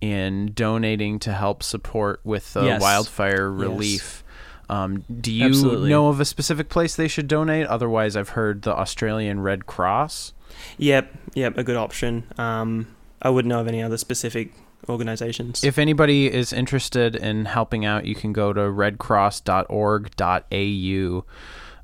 in 0.00 0.52
donating 0.54 1.18
to 1.20 1.32
help 1.32 1.62
support 1.62 2.20
with 2.24 2.52
the 2.52 2.64
Yes. 2.64 2.80
wildfire 2.82 3.50
Yes. 3.50 3.60
relief. 3.60 4.24
Um, 4.68 5.04
do 5.20 5.32
you 5.32 5.46
Absolutely. 5.46 5.88
know 5.88 6.08
of 6.08 6.20
a 6.20 6.24
specific 6.24 6.68
place 6.68 6.96
they 6.96 7.08
should 7.08 7.28
donate? 7.28 7.66
Otherwise, 7.68 8.16
I've 8.16 8.30
heard 8.30 8.62
the 8.62 8.74
Australian 8.74 9.40
Red 9.40 9.66
Cross. 9.66 10.32
yep 10.78 11.12
yep 11.34 11.56
a 11.58 11.62
good 11.62 11.76
option 11.76 12.24
um 12.38 12.86
i 13.20 13.28
wouldn't 13.28 13.48
know 13.50 13.60
of 13.60 13.68
any 13.68 13.82
other 13.82 13.98
specific 13.98 14.52
organizations 14.88 15.64
If 15.64 15.78
anybody 15.78 16.32
is 16.32 16.52
interested 16.52 17.16
in 17.16 17.46
helping 17.46 17.84
out, 17.84 18.04
you 18.04 18.14
can 18.14 18.32
go 18.32 18.52
to 18.52 18.60
redcross.org.au 18.60 21.24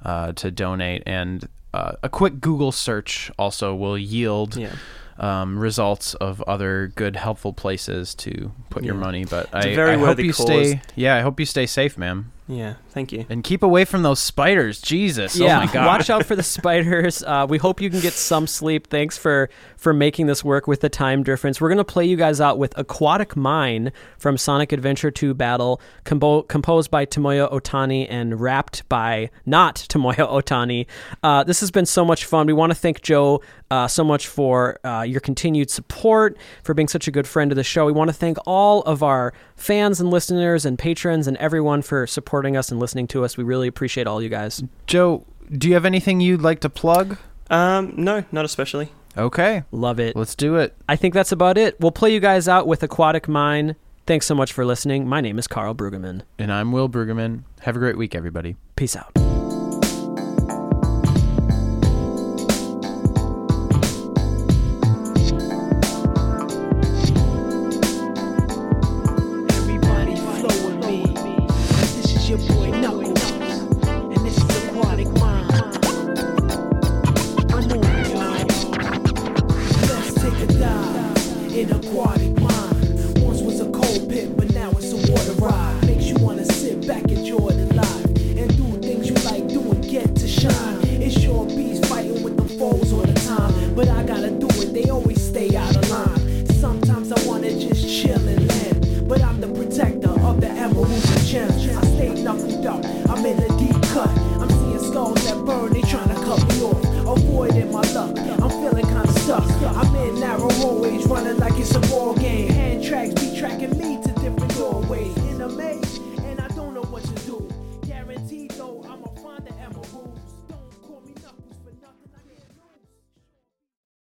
uh, 0.04 0.32
to 0.32 0.50
donate, 0.50 1.02
and 1.06 1.48
uh, 1.72 1.92
a 2.02 2.08
quick 2.08 2.40
Google 2.40 2.72
search 2.72 3.30
also 3.38 3.74
will 3.74 3.96
yield 3.96 4.56
yeah 4.56 4.74
um, 5.18 5.58
results 5.58 6.14
of 6.14 6.42
other 6.42 6.92
good, 6.94 7.16
helpful 7.16 7.52
places 7.52 8.14
to 8.16 8.52
put 8.70 8.82
your 8.82 8.94
money. 8.94 9.24
But 9.24 9.48
It's 9.54 9.78
I, 9.78 9.92
I 9.92 9.96
hope 9.96 10.18
you 10.18 10.32
cause. 10.32 10.46
stay. 10.46 10.80
Yeah, 10.96 11.16
I 11.16 11.20
hope 11.20 11.38
you 11.38 11.46
stay 11.46 11.66
safe, 11.66 11.96
ma'am, 11.96 12.32
yeah 12.48 12.74
thank 12.90 13.12
you 13.12 13.24
and 13.28 13.44
keep 13.44 13.62
away 13.62 13.84
from 13.84 14.02
those 14.02 14.18
spiders. 14.18 14.80
Jesus, 14.80 15.36
yeah, 15.36 15.58
oh 15.58 15.66
my 15.66 15.72
god. 15.72 15.86
watch 15.86 16.10
out 16.10 16.24
for 16.26 16.36
the 16.36 16.42
spiders. 16.42 17.22
Uh, 17.32 17.46
we 17.48 17.56
hope 17.56 17.80
you 17.80 17.88
can 17.88 18.00
get 18.00 18.12
some 18.12 18.46
sleep. 18.46 18.88
Thanks 18.88 19.16
for 19.16 19.48
for 19.76 19.92
making 19.94 20.26
this 20.26 20.44
work 20.44 20.66
with 20.66 20.80
the 20.80 20.88
time 20.88 21.22
difference. 21.22 21.60
We're 21.60 21.68
gonna 21.68 21.84
play 21.84 22.04
you 22.04 22.16
guys 22.16 22.40
out 22.40 22.58
with 22.58 22.76
"Aquatic 22.76 23.36
Mine" 23.36 23.92
from 24.18 24.36
Sonic 24.36 24.72
Adventure 24.72 25.10
2 25.10 25.32
Battle, 25.34 25.80
combo- 26.04 26.42
composed 26.42 26.90
by 26.90 27.06
Tomoya 27.06 27.50
Otani 27.50 28.06
and 28.10 28.40
rapped 28.40 28.86
by 28.88 29.30
not 29.46 29.76
Tomoya 29.88 30.28
Otani. 30.42 30.86
Uh, 31.22 31.44
this 31.44 31.60
has 31.60 31.70
been 31.70 31.86
so 31.86 32.04
much 32.04 32.24
fun. 32.24 32.46
We 32.46 32.52
want 32.52 32.70
to 32.70 32.78
thank 32.78 33.02
Joe 33.02 33.40
uh, 33.70 33.88
so 33.88 34.04
much 34.04 34.26
for 34.26 34.78
uh, 34.84 35.02
your 35.02 35.20
continued 35.20 35.70
support, 35.70 36.36
for 36.64 36.74
being 36.74 36.88
such 36.88 37.08
a 37.08 37.10
good 37.10 37.26
friend 37.26 37.50
of 37.52 37.56
the 37.56 37.64
show. 37.64 37.86
We 37.86 37.92
want 37.92 38.08
to 38.08 38.14
thank 38.14 38.36
all 38.46 38.82
of 38.82 39.02
our 39.02 39.32
fans 39.56 40.00
and 40.00 40.10
listeners 40.10 40.66
and 40.66 40.78
patrons 40.78 41.26
and 41.26 41.36
everyone 41.38 41.80
for 41.80 42.06
supporting 42.06 42.31
us 42.32 42.70
and 42.70 42.80
listening 42.80 43.06
to 43.08 43.24
us. 43.24 43.36
We 43.36 43.44
really 43.44 43.68
appreciate 43.68 44.06
all 44.06 44.22
you 44.22 44.28
guys. 44.28 44.62
Joe, 44.86 45.24
do 45.50 45.68
you 45.68 45.74
have 45.74 45.84
anything 45.84 46.20
you'd 46.20 46.42
like 46.42 46.60
to 46.60 46.70
plug? 46.70 47.18
um 47.50 47.92
no 47.96 48.24
not 48.32 48.44
especially 48.46 48.90
Okay, 49.18 49.62
Love 49.72 50.00
it. 50.00 50.16
let's 50.16 50.34
do 50.34 50.56
it. 50.56 50.74
I 50.88 50.96
think 50.96 51.12
that's 51.12 51.32
about 51.32 51.58
it. 51.58 51.78
We'll 51.78 51.92
play 51.92 52.14
you 52.14 52.20
guys 52.20 52.48
out 52.48 52.66
with 52.66 52.82
Aquatic 52.82 53.28
Mine. 53.28 53.76
Thanks 54.06 54.24
so 54.24 54.34
much 54.34 54.54
for 54.54 54.64
listening. 54.64 55.06
My 55.06 55.20
name 55.20 55.38
is 55.38 55.46
Karl 55.46 55.74
Brueggemann. 55.74 56.22
And 56.38 56.50
I'm 56.50 56.72
Will 56.72 56.88
Brueggemann. 56.88 57.42
Have 57.60 57.76
a 57.76 57.78
great 57.78 57.98
week, 57.98 58.14
everybody. 58.14 58.56
Peace 58.74 58.96
out. 58.96 59.31